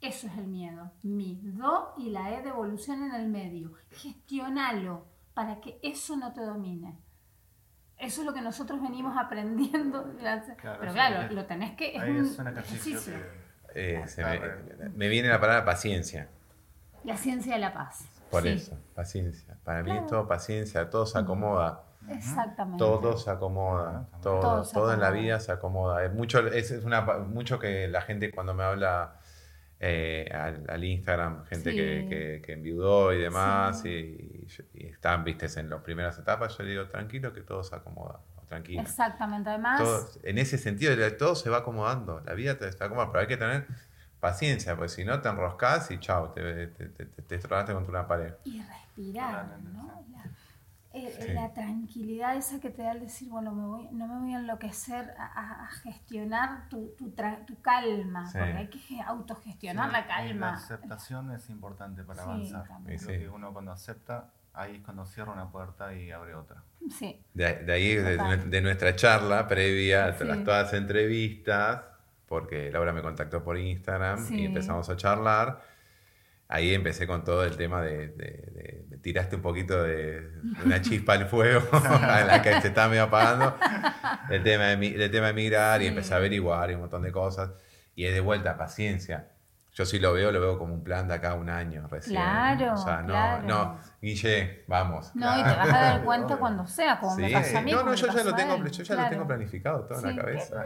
Eso 0.00 0.28
es 0.28 0.38
el 0.38 0.46
miedo. 0.46 0.92
Mi, 1.02 1.40
do 1.42 1.92
y 1.98 2.10
la 2.10 2.38
E 2.38 2.42
de 2.42 2.50
evolución 2.50 3.02
en 3.02 3.16
el 3.16 3.28
medio. 3.28 3.72
Gestionalo 3.90 5.08
para 5.34 5.60
que 5.60 5.80
eso 5.82 6.16
no 6.16 6.32
te 6.32 6.42
domine. 6.42 6.96
Eso 7.98 8.20
es 8.20 8.26
lo 8.28 8.32
que 8.32 8.42
nosotros 8.42 8.80
venimos 8.80 9.16
aprendiendo. 9.18 10.04
Pero 10.62 10.92
claro, 10.92 11.34
lo 11.34 11.46
tenés 11.46 11.72
que... 11.72 11.96
Es 11.96 12.38
un 12.38 12.46
ejercicio. 12.46 13.12
Eh, 13.74 14.04
me, 14.78 14.88
me, 14.90 15.08
viene 15.08 15.28
la 15.28 15.40
palabra 15.40 15.64
paciencia. 15.64 16.28
La 17.02 17.16
ciencia 17.16 17.54
de 17.54 17.60
la 17.60 17.74
paz. 17.74 18.21
Por 18.32 18.46
eso, 18.46 18.78
paciencia. 18.94 19.58
Para 19.62 19.82
mí 19.82 19.90
es 19.90 20.06
todo 20.06 20.26
paciencia, 20.26 20.88
todo 20.88 21.04
se 21.04 21.18
acomoda. 21.18 21.84
Exactamente. 22.08 22.78
Todo 22.78 23.16
se 23.16 23.30
acomoda, 23.30 24.08
todo, 24.22 24.62
todo, 24.62 24.92
en 24.92 25.00
la 25.00 25.10
vida 25.10 25.38
se 25.38 25.52
acomoda. 25.52 26.04
Es 26.04 26.12
mucho, 26.12 26.46
es, 26.48 26.70
una, 26.82 27.02
mucho 27.02 27.58
que 27.58 27.86
la 27.88 28.00
gente 28.02 28.30
cuando 28.32 28.54
me 28.54 28.64
habla 28.64 29.20
eh, 29.78 30.30
al, 30.32 30.82
Instagram, 30.82 31.44
gente 31.44 31.72
que, 31.74 32.42
que, 32.44 32.52
enviudó 32.52 33.12
y 33.12 33.18
demás, 33.18 33.84
y, 33.84 34.46
están, 34.74 35.24
viste, 35.24 35.46
en 35.60 35.68
las 35.68 35.82
primeras 35.82 36.18
etapas, 36.18 36.56
yo 36.56 36.64
le 36.64 36.70
digo, 36.70 36.86
tranquilo 36.86 37.32
que 37.32 37.42
todo 37.42 37.62
se 37.62 37.76
acomoda. 37.76 38.20
tranquilos. 38.48 38.84
Exactamente, 38.84 39.50
además. 39.50 40.18
en 40.22 40.38
ese 40.38 40.56
sentido, 40.58 40.94
todo 41.16 41.34
se 41.34 41.50
va 41.50 41.58
acomodando, 41.58 42.20
la 42.24 42.34
vida 42.34 42.58
te 42.58 42.66
está 42.66 42.86
acomodando, 42.86 43.12
pero 43.12 43.22
hay 43.22 43.28
que 43.28 43.36
tener 43.36 43.66
paciencia, 44.22 44.76
porque 44.76 44.88
si 44.88 45.04
no 45.04 45.20
te 45.20 45.28
enroscas 45.28 45.90
y 45.90 45.98
chao, 45.98 46.30
te, 46.30 46.68
te, 46.68 46.86
te, 46.86 47.40
contra 47.40 47.74
una 47.74 48.06
pared. 48.06 48.34
Y 48.44 48.62
respirar, 48.62 49.58
¿no? 49.58 50.00
Eh, 50.94 51.32
la 51.34 51.52
tranquilidad 51.52 52.36
esa 52.36 52.60
que 52.60 52.70
te 52.70 52.82
da 52.82 52.92
el 52.92 53.00
decir, 53.00 53.28
bueno, 53.30 53.52
me 53.52 53.64
voy, 53.64 53.88
no 53.90 54.06
me 54.06 54.20
voy 54.20 54.34
a 54.34 54.38
enloquecer 54.38 55.12
a, 55.18 55.66
gestionar 55.82 56.68
tu, 56.68 56.94
tu, 56.96 57.10
tu 57.46 57.60
calma, 57.60 58.30
porque 58.30 58.52
hay 58.52 58.68
que 58.68 59.00
autogestionar 59.00 59.90
la 59.90 60.06
calma. 60.06 60.52
La 60.52 60.56
aceptación 60.56 61.32
es 61.32 61.50
importante 61.50 62.04
para 62.04 62.22
avanzar. 62.22 62.64
Creo 62.84 63.06
que 63.06 63.28
uno 63.28 63.52
cuando 63.52 63.72
acepta, 63.72 64.30
ahí 64.52 64.76
es 64.76 64.84
cuando 64.84 65.04
cierra 65.04 65.32
una 65.32 65.50
puerta 65.50 65.92
y 65.94 66.12
abre 66.12 66.36
otra. 66.36 66.62
Sí. 66.96 67.20
De, 67.34 67.72
ahí, 67.72 67.96
de, 67.96 68.60
nuestra 68.60 68.94
charla 68.94 69.48
previa, 69.48 70.14
tras 70.16 70.44
todas 70.44 70.64
las 70.64 70.74
entrevistas, 70.74 71.91
porque 72.32 72.70
Laura 72.72 72.94
me 72.94 73.02
contactó 73.02 73.44
por 73.44 73.58
Instagram 73.58 74.26
y 74.30 74.46
empezamos 74.46 74.88
a 74.88 74.96
charlar. 74.96 75.60
Ahí 76.48 76.72
empecé 76.72 77.06
con 77.06 77.24
todo 77.24 77.44
el 77.44 77.58
tema 77.58 77.82
de, 77.82 78.86
tiraste 79.02 79.36
un 79.36 79.42
poquito 79.42 79.82
de, 79.82 80.30
una 80.64 80.80
chispa 80.80 81.12
al 81.12 81.26
fuego 81.26 81.60
en 81.72 82.26
la 82.26 82.40
que 82.40 82.58
se 82.62 82.68
estaba 82.68 82.88
medio 82.88 83.02
apagando. 83.02 83.54
El 84.30 84.42
tema 84.42 84.68
de, 84.68 85.08
tema 85.10 85.26
de 85.26 85.32
migrar 85.34 85.82
y 85.82 85.88
empecé 85.88 86.14
a 86.14 86.16
averiguar 86.16 86.70
y 86.70 86.74
un 86.74 86.80
montón 86.80 87.02
de 87.02 87.12
cosas. 87.12 87.50
Y 87.94 88.06
es 88.06 88.14
de 88.14 88.20
vuelta 88.20 88.56
paciencia 88.56 89.28
yo 89.72 89.86
sí 89.86 89.98
lo 89.98 90.12
veo, 90.12 90.30
lo 90.30 90.40
veo 90.40 90.58
como 90.58 90.74
un 90.74 90.84
plan 90.84 91.08
de 91.08 91.14
acá 91.14 91.34
un 91.34 91.48
año 91.48 91.86
recién. 91.88 92.16
Claro. 92.16 92.74
O 92.74 92.76
sea, 92.76 93.00
no, 93.00 93.42
no, 93.42 93.78
Guille, 94.02 94.64
vamos. 94.68 95.14
No, 95.14 95.38
y 95.38 95.42
te 95.42 95.48
vas 95.48 95.68
a 95.68 95.80
dar 95.80 96.04
cuenta 96.04 96.36
cuando 96.38 96.66
sea, 96.66 97.00
como 97.00 97.16
me 97.16 97.30
pasa 97.30 97.58
a 97.58 97.62
mí. 97.62 97.72
No, 97.72 97.82
no, 97.82 97.94
yo 97.94 98.06
ya, 98.08 98.22
lo 98.22 98.34
tengo, 98.34 98.56
yo 98.66 98.82
ya 98.82 98.94
lo 98.94 99.08
tengo 99.08 99.26
planificado 99.26 99.80
todo 99.84 99.98
en 100.06 100.16
la 100.16 100.22
cabeza. 100.22 100.64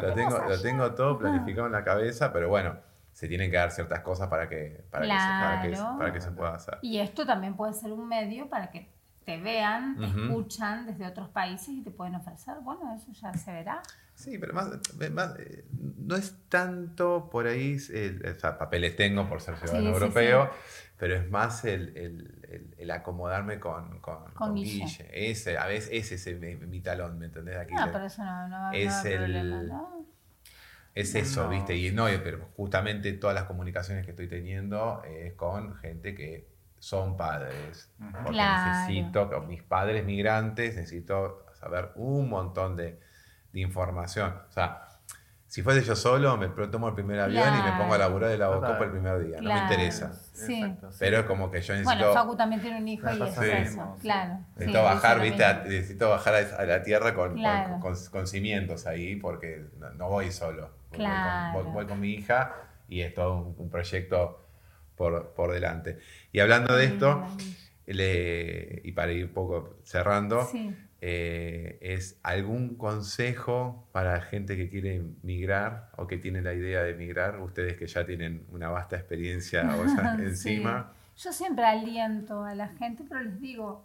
Lo 0.00 0.12
tengo, 0.14 0.38
lo 0.38 0.60
tengo 0.62 0.94
todo 0.94 1.18
planificado 1.18 1.66
en 1.66 1.72
la 1.72 1.82
cabeza, 1.82 2.32
pero 2.32 2.48
bueno, 2.48 2.76
se 3.12 3.26
tienen 3.26 3.50
que 3.50 3.56
dar 3.56 3.72
ciertas 3.72 4.00
cosas 4.00 4.28
para 4.28 4.48
que, 4.48 4.84
para, 4.88 5.02
que, 5.02 5.74
se, 5.74 5.82
para, 5.82 6.12
que, 6.12 6.20
se 6.20 6.30
pueda 6.30 6.54
hacer. 6.54 6.78
Y 6.80 6.98
esto 6.98 7.26
también 7.26 7.56
puede 7.56 7.72
ser 7.74 7.92
un 7.92 8.06
medio 8.06 8.48
para 8.48 8.70
que 8.70 8.88
te 9.24 9.40
vean, 9.40 9.98
te 9.98 10.06
escuchan 10.06 10.86
desde 10.86 11.06
otros 11.06 11.28
países 11.28 11.70
y 11.70 11.82
te 11.82 11.90
pueden 11.90 12.14
ofrecer. 12.14 12.54
Bueno, 12.62 12.94
eso 12.94 13.10
ya 13.12 13.32
se 13.34 13.52
verá. 13.52 13.82
Sí, 14.14 14.38
pero 14.38 14.52
más, 14.52 14.68
eh, 15.38 15.64
no 15.98 16.16
es 16.16 16.36
tanto 16.48 17.28
por 17.30 17.46
ahí, 17.46 17.76
o 17.76 18.40
sea, 18.40 18.58
papeles 18.58 18.94
tengo 18.94 19.28
por 19.28 19.40
ser 19.40 19.56
ciudadano 19.56 19.90
europeo, 19.90 20.50
pero 20.98 21.16
es 21.16 21.28
más 21.30 21.64
el, 21.64 21.96
el, 21.96 22.74
el, 22.78 22.90
acomodarme 22.90 23.58
con, 23.58 23.98
con, 24.00 24.30
con, 24.34 24.54
Guille. 24.54 25.08
Ese, 25.12 25.58
a 25.58 25.66
veces 25.66 26.12
ese 26.12 26.32
es 26.32 26.60
mi, 26.60 26.80
talón, 26.80 27.18
¿me 27.18 27.26
entendés? 27.26 27.56
Aquí 27.56 27.74
no, 27.74 27.90
pero 27.90 28.04
eso 28.04 28.22
no, 28.24 28.48
no, 28.48 28.72
es 28.72 29.04
el, 29.04 29.18
problema, 29.18 29.62
¿no? 29.62 30.06
Es 30.94 31.14
eso, 31.14 31.48
¿viste? 31.48 31.74
Y 31.76 31.90
no, 31.90 32.06
pero 32.22 32.50
justamente 32.54 33.12
todas 33.14 33.34
las 33.34 33.44
comunicaciones 33.44 34.04
que 34.04 34.10
estoy 34.10 34.28
teniendo 34.28 35.02
es 35.04 35.32
con 35.32 35.74
gente 35.76 36.14
que 36.14 36.52
son 36.78 37.16
padres. 37.16 37.90
Porque 38.24 38.38
necesito, 38.38 39.30
con 39.30 39.46
mis 39.46 39.62
padres 39.62 40.04
migrantes, 40.04 40.76
necesito 40.76 41.46
saber 41.54 41.92
un 41.94 42.28
montón 42.28 42.76
de, 42.76 43.00
información. 43.54 44.34
O 44.48 44.52
sea, 44.52 44.86
si 45.52 45.62
fuese 45.62 45.82
yo 45.86 45.94
solo, 45.94 46.38
me 46.38 46.48
tomo 46.48 46.88
el 46.88 46.94
primer 46.94 47.20
avión 47.20 47.46
y 47.46 47.62
me 47.62 47.76
pongo 47.76 47.92
a 47.92 47.98
laburar 47.98 48.30
de 48.30 48.38
la 48.38 48.48
boca 48.48 48.78
el 48.80 48.90
primer 48.90 49.22
día. 49.22 49.38
No 49.42 49.52
me 49.52 49.60
interesa. 49.60 50.14
Sí. 50.32 50.64
Pero 50.98 51.18
es 51.18 51.24
como 51.26 51.50
que 51.50 51.60
yo 51.60 51.74
necesito. 51.74 51.94
Bueno, 51.94 52.14
Facu 52.14 52.36
también 52.36 52.62
tiene 52.62 52.78
un 52.78 52.88
hijo 52.88 53.06
y 53.12 53.22
es 53.22 53.38
eso. 53.38 53.94
Claro. 54.00 54.38
Necesito 54.56 54.82
bajar, 54.82 55.20
¿viste? 55.20 55.44
necesito 55.64 56.08
bajar 56.08 56.34
a 56.36 56.64
la 56.64 56.82
tierra 56.82 57.14
con, 57.14 57.38
con, 58.10 58.26
cimientos 58.26 58.86
ahí 58.86 59.16
porque 59.16 59.66
no 59.98 60.08
voy 60.08 60.32
solo. 60.32 60.70
Voy, 61.52 61.84
con, 61.84 62.00
mi 62.00 62.12
hija 62.12 62.54
y 62.88 63.02
es 63.02 63.12
todo 63.12 63.54
un, 63.58 63.68
proyecto 63.68 64.46
por, 64.96 65.34
por, 65.34 65.52
delante. 65.52 65.98
Y 66.32 66.40
hablando 66.40 66.74
de 66.74 66.86
esto, 66.86 67.26
y 67.86 68.92
para 68.92 69.12
ir 69.12 69.26
un 69.26 69.32
poco 69.32 69.76
cerrando, 69.82 70.48
eh, 71.04 71.78
¿es 71.82 72.20
algún 72.22 72.76
consejo 72.76 73.88
para 73.90 74.14
la 74.14 74.20
gente 74.20 74.56
que 74.56 74.70
quiere 74.70 75.02
migrar 75.22 75.90
o 75.96 76.06
que 76.06 76.16
tiene 76.16 76.42
la 76.42 76.54
idea 76.54 76.82
de 76.82 76.94
migrar? 76.94 77.40
Ustedes 77.40 77.76
que 77.76 77.88
ya 77.88 78.06
tienen 78.06 78.46
una 78.50 78.70
vasta 78.70 78.96
experiencia 78.96 79.62
encima. 80.18 80.92
Yo 81.16 81.32
siempre 81.32 81.64
aliento 81.64 82.44
a 82.44 82.54
la 82.54 82.68
gente, 82.68 83.04
pero 83.08 83.20
les 83.20 83.40
digo, 83.40 83.84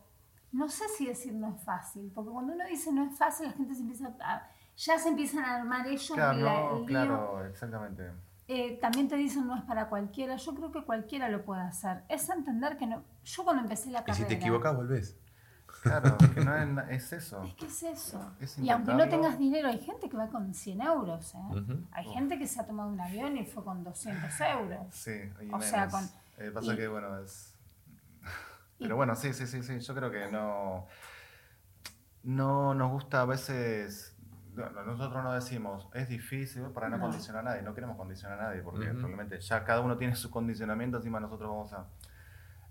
no 0.52 0.70
sé 0.70 0.86
si 0.96 1.08
decir 1.08 1.34
no 1.34 1.56
es 1.56 1.64
fácil, 1.64 2.12
porque 2.14 2.30
cuando 2.30 2.54
uno 2.54 2.66
dice 2.66 2.94
no 2.94 3.04
es 3.10 3.18
fácil, 3.18 3.48
la 3.48 3.54
gente 3.54 3.74
se 3.74 3.82
empieza 3.82 4.14
a 4.20 4.52
ya 4.78 5.00
se 5.00 5.10
empiezan 5.10 5.44
a 5.44 5.56
armar 5.56 5.88
ellos. 5.88 6.12
Claro, 6.14 6.86
claro, 6.86 7.46
exactamente. 7.48 8.12
Eh, 8.48 8.78
también 8.80 9.08
te 9.08 9.16
dicen 9.16 9.48
no 9.48 9.56
es 9.56 9.64
para 9.64 9.90
cualquiera. 9.90 10.36
Yo 10.36 10.54
creo 10.54 10.72
que 10.72 10.84
cualquiera 10.84 11.30
lo 11.30 11.44
puede 11.44 11.62
hacer. 11.62 12.04
Es 12.08 12.30
entender 12.30 12.78
que 12.78 12.86
no. 12.86 13.04
Yo 13.24 13.44
cuando 13.44 13.64
empecé 13.64 13.90
la 13.90 14.04
carrera. 14.04 14.20
Y 14.20 14.22
si 14.22 14.28
te 14.28 14.36
equivocas, 14.36 14.76
volvés. 14.76 15.18
Claro, 15.84 16.18
que 16.18 16.42
no 16.44 16.56
es, 16.90 17.14
eso. 17.14 17.44
Es 17.44 17.54
que 17.54 17.66
es 17.66 17.84
eso. 17.84 18.32
y 18.58 18.70
aunque 18.70 18.94
no 18.94 19.08
tengas 19.08 19.38
dinero, 19.38 19.70
hay 19.70 19.80
gente 19.80 20.10
que 20.10 20.18
va 20.18 20.28
con 20.28 20.54
100 20.54 20.82
euros. 20.82 21.34
¿eh? 21.36 21.78
Hay 21.92 22.06
gente 22.06 22.38
que 22.38 22.48
se 22.48 22.60
ha 22.60 22.66
tomado 22.66 22.90
un 22.90 23.00
avión 23.00 23.38
y 23.38 23.46
fue 23.46 23.64
con 23.64 23.84
200 23.84 24.42
euros. 24.42 24.88
Sí, 24.92 25.32
y 25.42 25.54
o 25.54 25.62
sea, 25.62 25.88
con. 25.88 26.04
Eh, 26.38 26.52
pasa 26.52 26.76
que, 26.76 26.88
bueno, 26.88 27.20
es. 27.20 27.54
Pero 28.80 28.96
bueno, 28.96 29.16
sí, 29.16 29.34
sí, 29.34 29.48
sí, 29.48 29.64
sí. 29.64 29.80
Yo 29.80 29.96
creo 29.96 30.12
que 30.12 30.30
no. 30.32 30.88
No 32.24 32.74
nos 32.74 32.92
gusta 32.92 33.22
a 33.22 33.26
veces 33.26 34.18
nosotros 34.86 35.24
no 35.24 35.34
decimos, 35.34 35.88
es 35.94 36.10
difícil 36.10 36.64
para 36.74 36.90
no, 36.90 37.00
condicionar 37.00 37.42
a 37.42 37.50
nadie, 37.52 37.62
no 37.62 37.74
queremos 37.74 37.96
condicionar 37.98 38.40
a 38.40 38.44
nadie, 38.44 38.62
porque 38.62 38.92
realmente 38.92 39.40
ya 39.40 39.64
cada 39.64 39.82
uno 39.82 39.98
tiene 39.98 40.16
su 40.16 40.32
condicionamiento, 40.32 40.98
encima 40.98 41.20
nosotros 41.20 41.50
vamos 41.50 41.74
a... 41.74 41.86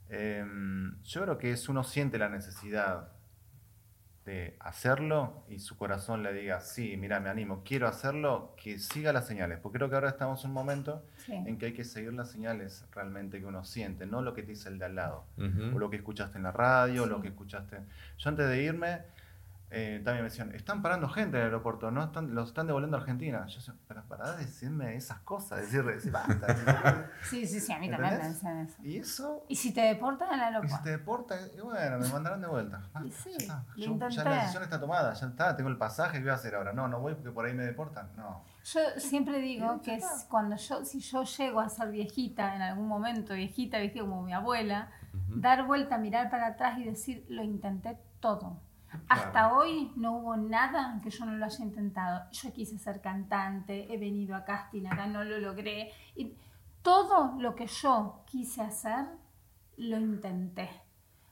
Em, 0.08 1.02
yo 1.02 1.22
creo 1.22 1.38
que 1.38 1.52
es 1.52 1.68
uno 1.68 1.84
siente 1.84 2.18
la 2.18 2.28
necesidad 2.28 3.08
de 4.26 4.56
hacerlo 4.58 5.44
y 5.48 5.60
su 5.60 5.76
corazón 5.76 6.24
le 6.24 6.32
diga, 6.32 6.60
sí, 6.60 6.96
mira, 6.96 7.20
me 7.20 7.28
animo, 7.28 7.62
quiero 7.64 7.86
hacerlo, 7.86 8.54
que 8.60 8.80
siga 8.80 9.12
las 9.12 9.26
señales, 9.26 9.60
porque 9.60 9.78
creo 9.78 9.88
que 9.88 9.94
ahora 9.94 10.08
estamos 10.08 10.42
en 10.42 10.50
un 10.50 10.54
momento 10.54 11.04
en 11.28 11.58
que 11.58 11.66
hay 11.66 11.72
que 11.72 11.84
seguir 11.84 12.12
las 12.12 12.30
señales 12.32 12.84
realmente 12.92 13.38
que 13.38 13.46
uno 13.46 13.64
siente, 13.64 14.04
no 14.04 14.22
lo 14.22 14.34
que 14.34 14.42
te 14.42 14.48
dice 14.48 14.68
el 14.68 14.78
de 14.78 14.86
al 14.86 14.96
lado, 14.96 15.24
o 15.72 15.78
lo 15.78 15.88
que 15.90 15.96
escuchaste 15.96 16.38
en 16.38 16.42
la 16.42 16.50
radio, 16.50 17.04
o 17.04 17.06
lo 17.06 17.22
que 17.22 17.28
escuchaste. 17.28 17.78
Yo 18.18 18.28
antes 18.28 18.48
de 18.48 18.62
irme 18.64 19.02
eh, 19.68 20.00
también 20.04 20.24
me 20.24 20.30
decían, 20.30 20.54
están 20.54 20.80
parando 20.80 21.08
gente 21.08 21.36
en 21.36 21.42
el 21.42 21.46
aeropuerto, 21.48 21.90
no 21.90 22.04
están, 22.04 22.34
los 22.34 22.48
están 22.48 22.68
devolviendo 22.68 22.96
a 22.96 23.00
Argentina. 23.00 23.44
Yo 23.46 23.56
decía, 23.56 23.74
pero 23.88 24.02
de 24.36 24.44
decirme 24.44 24.94
esas 24.94 25.18
cosas, 25.20 25.60
decirle, 25.60 25.96
basta. 26.10 27.10
sí, 27.22 27.46
sí, 27.46 27.58
sí, 27.58 27.72
a 27.72 27.78
mí 27.78 27.90
también 27.90 28.18
me 28.18 28.28
dicen 28.28 28.58
eso. 28.58 28.82
¿Y 28.84 28.98
eso? 28.98 29.44
¿Y 29.48 29.56
si 29.56 29.74
te 29.74 29.80
deportan 29.80 30.28
en 30.28 30.34
el 30.34 30.40
aeropuerto? 30.40 30.74
¿Y 30.74 30.78
si 30.78 30.84
te 30.84 30.90
deportan? 30.90 31.38
Y 31.56 31.60
bueno, 31.60 31.98
me 31.98 32.08
mandarán 32.08 32.40
de 32.40 32.46
vuelta. 32.46 32.82
Ah, 32.94 33.02
sí, 33.24 33.36
ya, 33.38 33.64
ya, 34.08 34.24
la 34.24 34.34
decisión 34.34 34.62
está 34.62 34.78
tomada, 34.78 35.12
ya 35.14 35.26
está, 35.26 35.56
tengo 35.56 35.68
el 35.68 35.78
pasaje, 35.78 36.18
¿qué 36.18 36.24
voy 36.24 36.30
a 36.30 36.34
hacer 36.34 36.54
ahora? 36.54 36.72
No, 36.72 36.86
no 36.86 37.00
voy 37.00 37.14
porque 37.14 37.32
por 37.32 37.44
ahí 37.44 37.54
me 37.54 37.64
deportan, 37.64 38.08
no. 38.16 38.44
Yo 38.64 38.80
siempre 38.98 39.40
digo 39.40 39.80
que 39.82 39.96
es 39.96 40.26
cuando 40.28 40.56
yo, 40.56 40.84
si 40.84 41.00
yo 41.00 41.24
llego 41.24 41.60
a 41.60 41.68
ser 41.68 41.90
viejita 41.90 42.54
en 42.54 42.62
algún 42.62 42.86
momento, 42.86 43.34
viejita, 43.34 43.78
viejita 43.78 44.00
como 44.00 44.22
mi 44.22 44.32
abuela, 44.32 44.90
dar 45.28 45.66
vuelta, 45.66 45.98
mirar 45.98 46.30
para 46.30 46.48
atrás 46.48 46.78
y 46.78 46.84
decir, 46.84 47.26
lo 47.28 47.42
intenté 47.42 47.98
todo 48.20 48.60
hasta 49.08 49.54
hoy 49.54 49.92
no 49.96 50.18
hubo 50.18 50.36
nada 50.36 51.00
que 51.02 51.10
yo 51.10 51.24
no 51.24 51.32
lo 51.32 51.44
haya 51.44 51.64
intentado. 51.64 52.30
Yo 52.32 52.52
quise 52.52 52.78
ser 52.78 53.00
cantante, 53.00 53.92
he 53.92 53.98
venido 53.98 54.34
a 54.34 54.44
casting, 54.44 54.86
acá 54.86 55.06
no 55.06 55.24
lo 55.24 55.38
logré. 55.38 55.90
Y 56.14 56.36
todo 56.82 57.34
lo 57.38 57.54
que 57.54 57.66
yo 57.66 58.22
quise 58.26 58.62
hacer, 58.62 59.06
lo 59.76 59.98
intenté. 59.98 60.70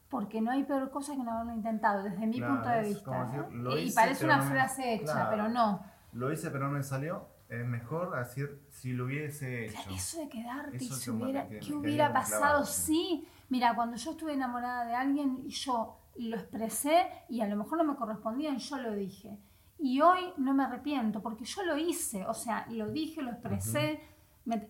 Porque 0.09 0.41
no 0.41 0.51
hay 0.53 0.65
peor 0.65 0.91
cosa 0.91 1.17
que 1.17 1.23
no 1.23 1.33
haberlo 1.33 1.55
intentado, 1.55 2.03
desde 2.03 2.27
mi 2.27 2.41
punto 2.41 2.69
de 2.69 2.83
vista. 2.83 3.33
¿eh? 3.35 3.83
y 3.85 3.93
parece 3.93 4.25
una 4.25 4.43
frase 4.43 4.95
hecha, 4.95 5.29
pero 5.31 5.49
no. 5.49 5.85
Lo 6.12 6.33
hice, 6.33 6.51
pero 6.51 6.69
no 6.69 6.73
me 6.73 6.83
salió. 6.83 7.29
Es 7.49 7.67
mejor 7.67 8.17
decir 8.17 8.62
si 8.71 8.93
lo 8.93 9.05
hubiese 9.05 9.67
hecho. 9.67 9.91
eso 9.91 10.19
de 10.21 10.29
quedarte 10.29 10.77
y 10.77 10.89
si 10.89 11.11
hubiera, 11.11 11.49
¿qué 11.49 11.75
hubiera 11.75 12.12
pasado? 12.12 12.65
Sí. 12.65 13.29
Mira, 13.49 13.75
cuando 13.75 13.97
yo 13.97 14.12
estuve 14.12 14.33
enamorada 14.33 14.87
de 14.87 14.95
alguien 14.95 15.43
y 15.45 15.51
yo 15.51 15.99
lo 16.17 16.37
expresé 16.37 17.07
y 17.29 17.41
a 17.41 17.47
lo 17.47 17.57
mejor 17.57 17.79
no 17.79 17.85
me 17.85 17.97
correspondía 17.97 18.51
y 18.51 18.59
yo 18.59 18.79
lo 18.79 18.93
dije. 18.95 19.39
Y 19.79 20.01
hoy 20.01 20.33
no 20.37 20.55
me 20.55 20.65
arrepiento 20.65 21.21
porque 21.23 21.45
yo 21.45 21.62
lo 21.65 21.77
hice, 21.77 22.25
o 22.27 22.35
sea, 22.35 22.67
lo 22.71 22.89
dije, 22.89 23.23
lo 23.23 23.31
expresé. 23.31 24.01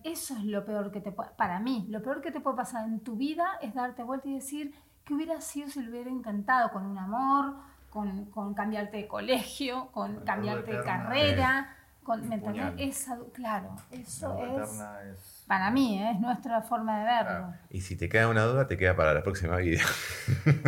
Eso 0.04 0.34
es 0.34 0.44
lo 0.44 0.64
peor 0.64 0.92
que 0.92 1.00
te 1.00 1.10
puede, 1.10 1.30
para 1.30 1.58
mí, 1.58 1.86
lo 1.88 2.02
peor 2.02 2.20
que 2.20 2.30
te 2.30 2.40
puede 2.40 2.56
pasar 2.56 2.86
en 2.86 3.00
tu 3.00 3.16
vida 3.16 3.58
es 3.60 3.74
darte 3.74 4.04
vuelta 4.04 4.28
y 4.28 4.34
decir, 4.34 4.74
¿qué 5.04 5.14
hubiera 5.14 5.40
sido 5.40 5.68
si 5.68 5.82
lo 5.82 5.90
hubiera 5.90 6.10
intentado 6.10 6.70
con 6.70 6.86
un 6.86 6.96
amor, 6.96 7.56
con, 7.90 8.26
con 8.26 8.54
cambiarte 8.54 8.98
de 8.98 9.08
colegio, 9.08 9.88
con 9.92 10.24
cambiarte 10.24 10.76
de 10.76 10.82
carrera? 10.84 11.76
Con, 12.04 12.28
¿me 12.28 12.40
Esa, 12.76 13.18
claro, 13.32 13.74
eso 13.90 14.38
es 14.38 15.33
Para 15.46 15.70
mí, 15.70 16.02
¿eh? 16.02 16.12
es 16.12 16.20
nuestra 16.20 16.62
forma 16.62 16.98
de 17.00 17.04
verlo. 17.04 17.54
Y 17.68 17.82
si 17.82 17.96
te 17.96 18.08
queda 18.08 18.28
una 18.28 18.44
duda, 18.44 18.66
te 18.66 18.78
queda 18.78 18.96
para 18.96 19.12
la 19.12 19.22
próxima 19.22 19.56
vida. 19.56 19.82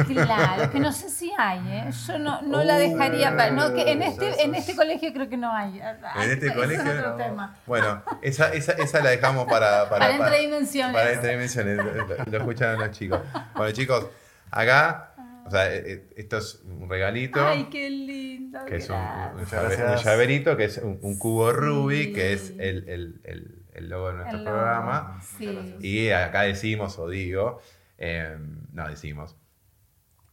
Claro, 0.07 0.71
que 0.71 0.81
no 0.81 0.93
sé 0.93 1.09
si 1.11 1.33
hay, 1.37 1.61
¿eh? 1.69 1.91
Yo 2.07 2.19
no, 2.19 2.43
no 2.43 2.63
la 2.63 2.77
dejaría 2.79 3.37
para. 3.37 3.51
No, 3.51 3.75
que 3.75 3.91
en 3.91 4.03
este, 4.03 4.43
en 4.43 4.55
este 4.55 4.75
colegio 4.75 5.13
creo 5.13 5.29
que 5.29 5.37
no 5.37 5.53
hay. 5.53 5.81
En 5.81 6.31
este 6.31 6.53
colegio. 6.53 6.85
Es 6.85 6.99
otro 6.99 7.17
tema. 7.17 7.57
Bueno, 7.67 8.03
esa, 8.23 8.53
esa, 8.53 8.73
esa, 8.73 9.01
la 9.03 9.11
dejamos 9.11 9.47
para. 9.47 9.89
Para, 9.89 10.07
para 10.07 10.17
entredimensiones. 10.17 10.95
Para 10.95 11.13
entredimensiones. 11.13 11.77
Lo, 11.77 12.25
lo 12.25 12.39
escuchan 12.39 12.79
los 12.79 12.91
chicos. 12.91 13.21
Bueno, 13.55 13.73
chicos, 13.73 14.07
acá 14.51 15.15
o 15.47 15.51
sea, 15.51 15.73
eh, 15.73 15.83
eh, 15.87 16.07
esto 16.17 16.39
es 16.39 16.61
un 16.65 16.89
regalito. 16.91 17.47
Ay, 17.47 17.69
qué 17.71 17.89
lindo. 17.89 18.65
Que 18.65 18.77
es 18.77 18.91
un, 18.91 18.97
llaverito, 20.03 20.57
que 20.57 20.65
es 20.65 20.79
un, 20.79 21.19
cubo 21.19 21.53
Ruby, 21.53 22.13
que 22.13 22.33
es 22.33 22.53
el, 22.59 22.89
el, 22.89 23.21
el, 23.25 23.66
logo 23.83 24.09
de 24.09 24.15
nuestro 24.15 24.45
programa. 24.45 25.21
Sí. 25.23 25.77
Y 25.81 26.11
acá 26.11 26.43
decimos, 26.43 26.99
o 26.99 27.09
digo, 27.09 27.61
em, 27.99 28.61
no 28.73 28.89
decimos, 28.89 29.37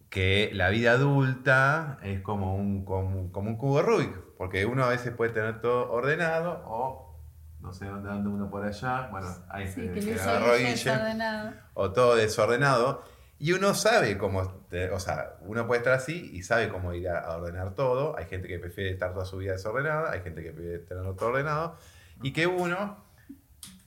que 0.10 0.52
la 0.54 0.70
vida 0.70 0.92
adulta 0.92 1.98
es 2.04 2.22
como 2.22 2.56
un, 2.56 2.86
como, 2.86 3.32
como, 3.32 3.50
un 3.50 3.58
cubo 3.58 3.82
Rubik, 3.82 4.16
porque 4.38 4.66
uno 4.66 4.84
a 4.84 4.90
veces 4.90 5.14
puede 5.14 5.32
tener 5.32 5.60
todo 5.60 5.92
ordenado 5.92 6.64
o 6.68 7.04
no 7.64 7.74
sé 7.74 7.86
dónde 7.86 8.12
anda 8.12 8.30
uno 8.30 8.50
por 8.50 8.64
allá, 8.64 9.08
bueno, 9.10 9.28
ahí 9.50 9.68
sí, 9.68 9.88
se, 9.88 9.92
que 9.92 10.02
se 10.02 10.94
o 11.74 11.92
todo 11.94 12.16
desordenado. 12.16 13.04
Y 13.40 13.52
uno 13.54 13.74
sabe 13.74 14.18
cómo, 14.18 14.40
o 14.40 15.00
sea, 15.00 15.36
uno 15.42 15.66
puede 15.66 15.80
estar 15.80 15.94
así 15.94 16.30
y 16.34 16.44
sabe 16.44 16.70
cómo 16.70 16.94
ir 16.94 17.10
a, 17.10 17.36
ordenar 17.36 17.74
todo. 17.74 18.18
Hay 18.18 18.26
gente 18.26 18.48
que 18.48 18.60
prefiere 18.60 18.92
estar 18.92 19.14
toda 19.14 19.26
su 19.26 19.38
vida 19.38 19.54
desordenada, 19.54 20.12
hay 20.12 20.22
gente 20.22 20.44
que 20.44 20.52
prefiere 20.52 20.80
tenerlo 20.80 21.16
todo 21.16 21.30
ordenado. 21.30 21.78
Y 22.22 22.32
que 22.32 22.48
uno, 22.48 23.04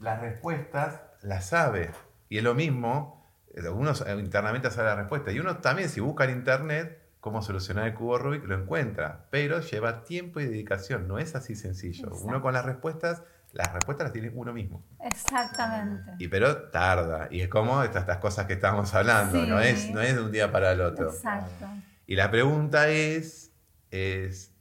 las 0.00 0.20
respuestas 0.20 1.00
las 1.22 1.46
sabe. 1.46 1.90
Y 2.28 2.38
es 2.38 2.44
lo 2.44 2.54
mismo, 2.54 3.26
uno 3.72 3.92
internamente 4.18 4.70
sabe 4.70 4.88
la 4.88 4.96
respuesta. 4.96 5.32
Y 5.32 5.40
uno 5.40 5.58
también, 5.58 5.88
si 5.88 6.00
busca 6.00 6.24
en 6.24 6.30
internet 6.30 7.02
cómo 7.20 7.42
solucionar 7.42 7.86
el 7.86 7.94
cubo 7.94 8.18
Rubik, 8.18 8.44
lo 8.44 8.54
encuentra. 8.54 9.26
Pero 9.30 9.60
lleva 9.60 10.04
tiempo 10.04 10.40
y 10.40 10.46
dedicación, 10.46 11.08
no 11.08 11.18
es 11.18 11.34
así 11.34 11.54
sencillo. 11.54 12.10
Uno 12.22 12.42
con 12.42 12.54
las 12.54 12.64
respuestas 12.64 13.22
las 13.56 13.72
respuestas 13.72 14.06
las 14.06 14.12
tiene 14.12 14.30
uno 14.34 14.52
mismo. 14.52 14.84
Exactamente. 15.00 16.12
Y 16.18 16.28
pero 16.28 16.68
tarda. 16.68 17.28
Y 17.30 17.40
es 17.40 17.48
como 17.48 17.82
estas, 17.82 18.02
estas 18.02 18.18
cosas 18.18 18.46
que 18.46 18.54
estamos 18.54 18.92
hablando, 18.94 19.46
no, 19.46 19.60
es, 19.60 19.90
no 19.90 20.02
es 20.02 20.14
de 20.14 20.22
un 20.22 20.30
día 20.30 20.52
para 20.52 20.72
el 20.72 20.80
otro. 20.82 21.08
Exacto. 21.10 21.66
Y 22.06 22.16
la 22.16 22.30
pregunta 22.30 22.88
es, 22.88 23.52
es 23.90 24.52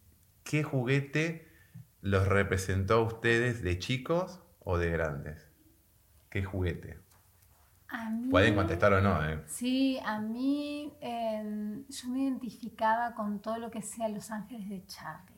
¿qué 0.44 0.64
juguete 0.64 1.48
los 2.02 2.28
representó 2.28 2.96
a 2.96 3.02
ustedes 3.02 3.64
de 3.64 3.80
chicos 3.80 4.40
o 4.66 4.78
de 4.78 4.90
grandes? 4.92 5.48
¿Qué 6.30 6.44
juguete? 6.44 7.00
Pueden 8.30 8.56
contestar 8.56 8.92
o 8.94 9.02
no. 9.02 9.24
¿eh? 9.24 9.42
Sí, 9.46 9.98
a 10.04 10.20
mí 10.20 10.92
yo 11.02 12.10
me 12.10 12.24
identificaba 12.24 13.14
con 13.14 13.40
todo 13.40 13.58
lo 13.58 13.72
que 13.72 13.82
sea 13.82 14.10
Los 14.10 14.32
Ángeles 14.32 14.68
de 14.68 14.86
Charlie. 14.86 15.36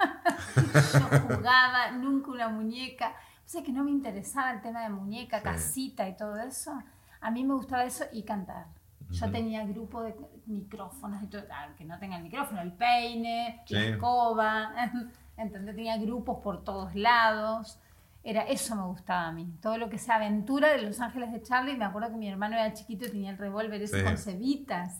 yo 0.56 1.18
jugaba, 1.36 1.92
nunca 1.92 2.32
una 2.32 2.48
muñeca. 2.48 3.10
O 3.10 3.48
sea, 3.48 3.62
que 3.62 3.72
no 3.72 3.84
me 3.84 3.90
interesaba 3.90 4.52
el 4.52 4.62
tema 4.62 4.82
de 4.82 4.88
muñeca, 4.88 5.42
casita 5.42 6.08
y 6.08 6.16
todo 6.16 6.36
eso. 6.38 6.72
A 7.20 7.30
mí 7.30 7.44
me 7.44 7.54
gustaba 7.54 7.84
eso 7.84 8.04
y 8.12 8.24
cantar. 8.24 8.66
Yo 9.10 9.30
tenía 9.30 9.64
grupo 9.66 10.02
de 10.02 10.16
micrófonos 10.46 11.22
y 11.22 11.26
todo, 11.28 11.42
que 11.76 11.84
no 11.84 11.98
tenga 11.98 12.16
el 12.16 12.24
micrófono, 12.24 12.62
el 12.62 12.72
peine, 12.72 13.62
la 13.68 13.84
escoba. 13.84 14.72
Entonces 15.36 15.76
tenía 15.76 15.98
grupos 15.98 16.38
por 16.42 16.64
todos 16.64 16.94
lados. 16.94 17.78
Era, 18.26 18.42
eso 18.44 18.74
me 18.74 18.84
gustaba 18.84 19.28
a 19.28 19.32
mí. 19.32 19.58
Todo 19.60 19.76
lo 19.76 19.90
que 19.90 19.98
sea 19.98 20.16
aventura 20.16 20.72
de 20.72 20.80
Los 20.80 20.98
Ángeles 21.00 21.30
de 21.30 21.42
Charlie. 21.42 21.76
Me 21.76 21.84
acuerdo 21.84 22.08
que 22.08 22.16
mi 22.16 22.28
hermano 22.28 22.56
era 22.56 22.72
chiquito 22.72 23.04
y 23.04 23.10
tenía 23.10 23.30
el 23.30 23.36
revólver 23.36 23.82
ese 23.82 24.02
con 24.02 24.16
cebitas. 24.16 24.98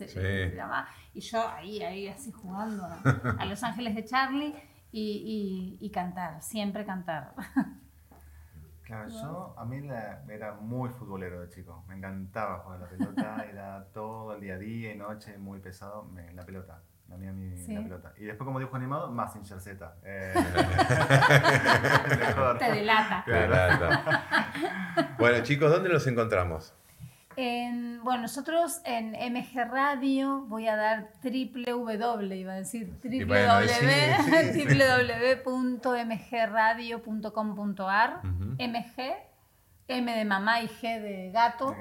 y 1.15 1.21
yo 1.21 1.49
ahí, 1.49 1.83
ahí 1.83 2.09
así 2.09 2.31
jugando 2.33 2.85
a 3.39 3.45
Los 3.47 3.63
Ángeles 3.63 3.95
de 3.95 4.05
Charlie 4.05 4.55
y, 4.93 5.91
cantar, 5.93 6.43
siempre 6.43 6.85
cantar. 6.85 7.35
Claro, 8.83 9.09
yo 9.09 9.55
a 9.57 9.65
mí 9.65 9.79
era 10.29 10.53
muy 10.61 10.91
futbolero 10.91 11.41
de 11.41 11.49
chico, 11.49 11.83
me 11.89 11.97
encantaba 11.97 12.59
jugar 12.59 12.81
la 12.81 12.89
pelota, 12.89 13.47
era 13.51 13.89
todo 13.95 14.35
el 14.35 14.43
día 14.43 14.55
a 14.57 14.59
día 14.59 14.93
y 14.93 14.99
noche 14.99 15.39
muy 15.39 15.59
pesado, 15.61 16.11
la 16.35 16.45
pelota, 16.45 16.83
la 17.09 17.17
mía 17.17 17.33
mi, 17.33 17.67
la 17.67 17.83
pelota. 17.83 18.13
Y 18.17 18.25
después 18.25 18.47
como 18.47 18.59
dibujo 18.59 18.77
animado, 18.77 19.11
más 19.11 19.33
sin 19.33 19.45
Z. 19.45 19.95
Eh, 20.05 20.33
Te 22.59 22.73
delata. 22.73 23.23
Te 23.25 23.33
delata. 23.33 24.23
Bueno 25.19 25.43
chicos, 25.43 25.71
¿dónde 25.71 25.89
los 25.89 26.07
encontramos? 26.07 26.75
bueno, 27.37 28.23
nosotros 28.23 28.81
en 28.85 29.13
MG 29.13 29.69
Radio 29.71 30.43
voy 30.47 30.69
a 30.69 30.77
dar 30.77 31.11
www, 31.23 32.35
iba 32.35 32.53
a 32.53 32.57
decir 32.57 32.93
www.mgradio.com.ar, 35.45 38.21
MG, 38.25 39.15
M 39.89 40.17
de 40.17 40.25
mamá 40.25 40.63
y 40.63 40.69
G 40.69 41.01
de 41.01 41.31
gato, 41.33 41.77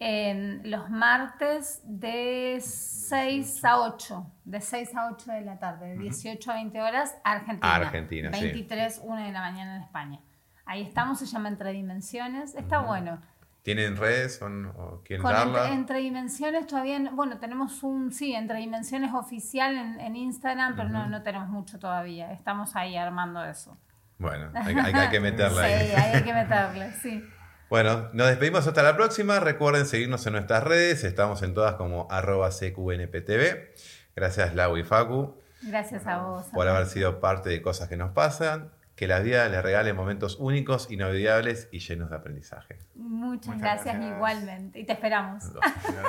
en 0.00 0.60
los 0.70 0.90
martes 0.90 1.82
de 1.84 2.58
6 2.60 3.64
a 3.64 3.80
8, 3.80 4.32
de 4.44 4.60
6 4.60 4.94
a 4.94 5.10
8 5.12 5.32
de 5.32 5.40
la 5.40 5.58
tarde, 5.58 5.88
de 5.90 5.98
18 5.98 6.50
a 6.50 6.54
20 6.54 6.80
horas, 6.80 7.16
Argentina. 7.24 7.74
Argentina, 7.74 8.30
23, 8.30 9.00
1 9.04 9.26
de 9.26 9.32
la 9.32 9.40
mañana 9.40 9.76
en 9.76 9.82
España. 9.82 10.20
Ahí 10.66 10.82
estamos, 10.82 11.18
se 11.18 11.26
llama 11.26 11.48
Entre 11.48 11.72
Dimensiones, 11.72 12.54
está 12.54 12.80
bueno. 12.80 13.20
¿Tienen 13.62 13.96
redes 13.96 14.40
o, 14.40 15.02
quieren 15.04 15.24
darla? 15.24 15.72
Entre, 15.72 15.98
Dimensiones 15.98 16.66
todavía, 16.66 16.98
bueno, 17.12 17.38
tenemos 17.38 17.82
un, 17.82 18.12
sí, 18.12 18.34
Entre 18.34 18.58
Dimensiones 18.58 19.12
oficial 19.12 19.76
en, 19.98 20.16
Instagram, 20.16 20.76
pero 20.76 20.88
no, 20.88 21.08
no 21.08 21.22
tenemos 21.22 21.48
mucho 21.48 21.78
todavía. 21.78 22.32
Estamos 22.32 22.76
ahí 22.76 22.96
armando 22.96 23.44
eso. 23.44 23.76
Bueno, 24.18 24.50
hay, 24.54 25.08
que 25.10 25.20
meterla 25.20 25.62
ahí. 25.62 25.86
Sí, 25.86 25.94
hay 25.94 26.22
que 26.22 26.32
meterle, 26.32 26.92
sí. 26.92 27.24
Bueno, 27.70 28.08
nos 28.12 28.28
despedimos 28.28 28.66
hasta 28.66 28.82
la 28.82 28.96
próxima. 28.96 29.40
Recuerden 29.40 29.86
seguirnos 29.86 30.26
en 30.26 30.32
nuestras 30.34 30.64
redes. 30.64 31.04
Estamos 31.04 31.42
en 31.42 31.54
todas 31.54 31.74
como 31.74 32.08
arroba 32.10 32.48
CQNPTV. 32.48 33.74
Gracias 34.16 34.54
Lau 34.54 34.76
y 34.76 34.84
Facu. 34.84 35.40
Gracias 35.62 36.06
a 36.06 36.18
vos. 36.18 36.46
Por 36.52 36.66
haber 36.66 36.86
sido 36.86 37.20
parte 37.20 37.50
de 37.50 37.60
cosas 37.60 37.88
que 37.88 37.96
nos 37.96 38.12
pasan 38.12 38.70
que 38.98 39.06
la 39.06 39.20
vida 39.20 39.48
les 39.48 39.62
regale 39.62 39.92
momentos 39.92 40.38
únicos, 40.40 40.90
inolvidables 40.90 41.68
y 41.70 41.78
llenos 41.78 42.10
de 42.10 42.16
aprendizaje. 42.16 42.80
Muchas, 42.96 43.56
gracias, 43.56 43.94
igualmente. 43.94 44.80
Y 44.80 44.84
te 44.84 44.94
esperamos. 44.94 45.44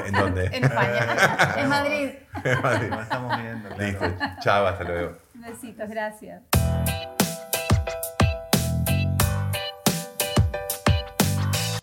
¿En 0.08 0.14
dónde? 0.14 0.46
en 0.52 0.64
España. 0.64 1.56
en 1.56 1.70
Madrid. 1.70 2.10
en 2.44 2.62
Madrid. 2.64 2.90
Nos 2.90 3.04
estamos 3.04 3.38
viendo. 3.38 3.70
Listo. 3.78 4.06
Chao, 4.42 4.66
hasta 4.66 4.84
luego. 4.86 5.18
Besitos, 5.36 5.88
gracias. 5.88 6.42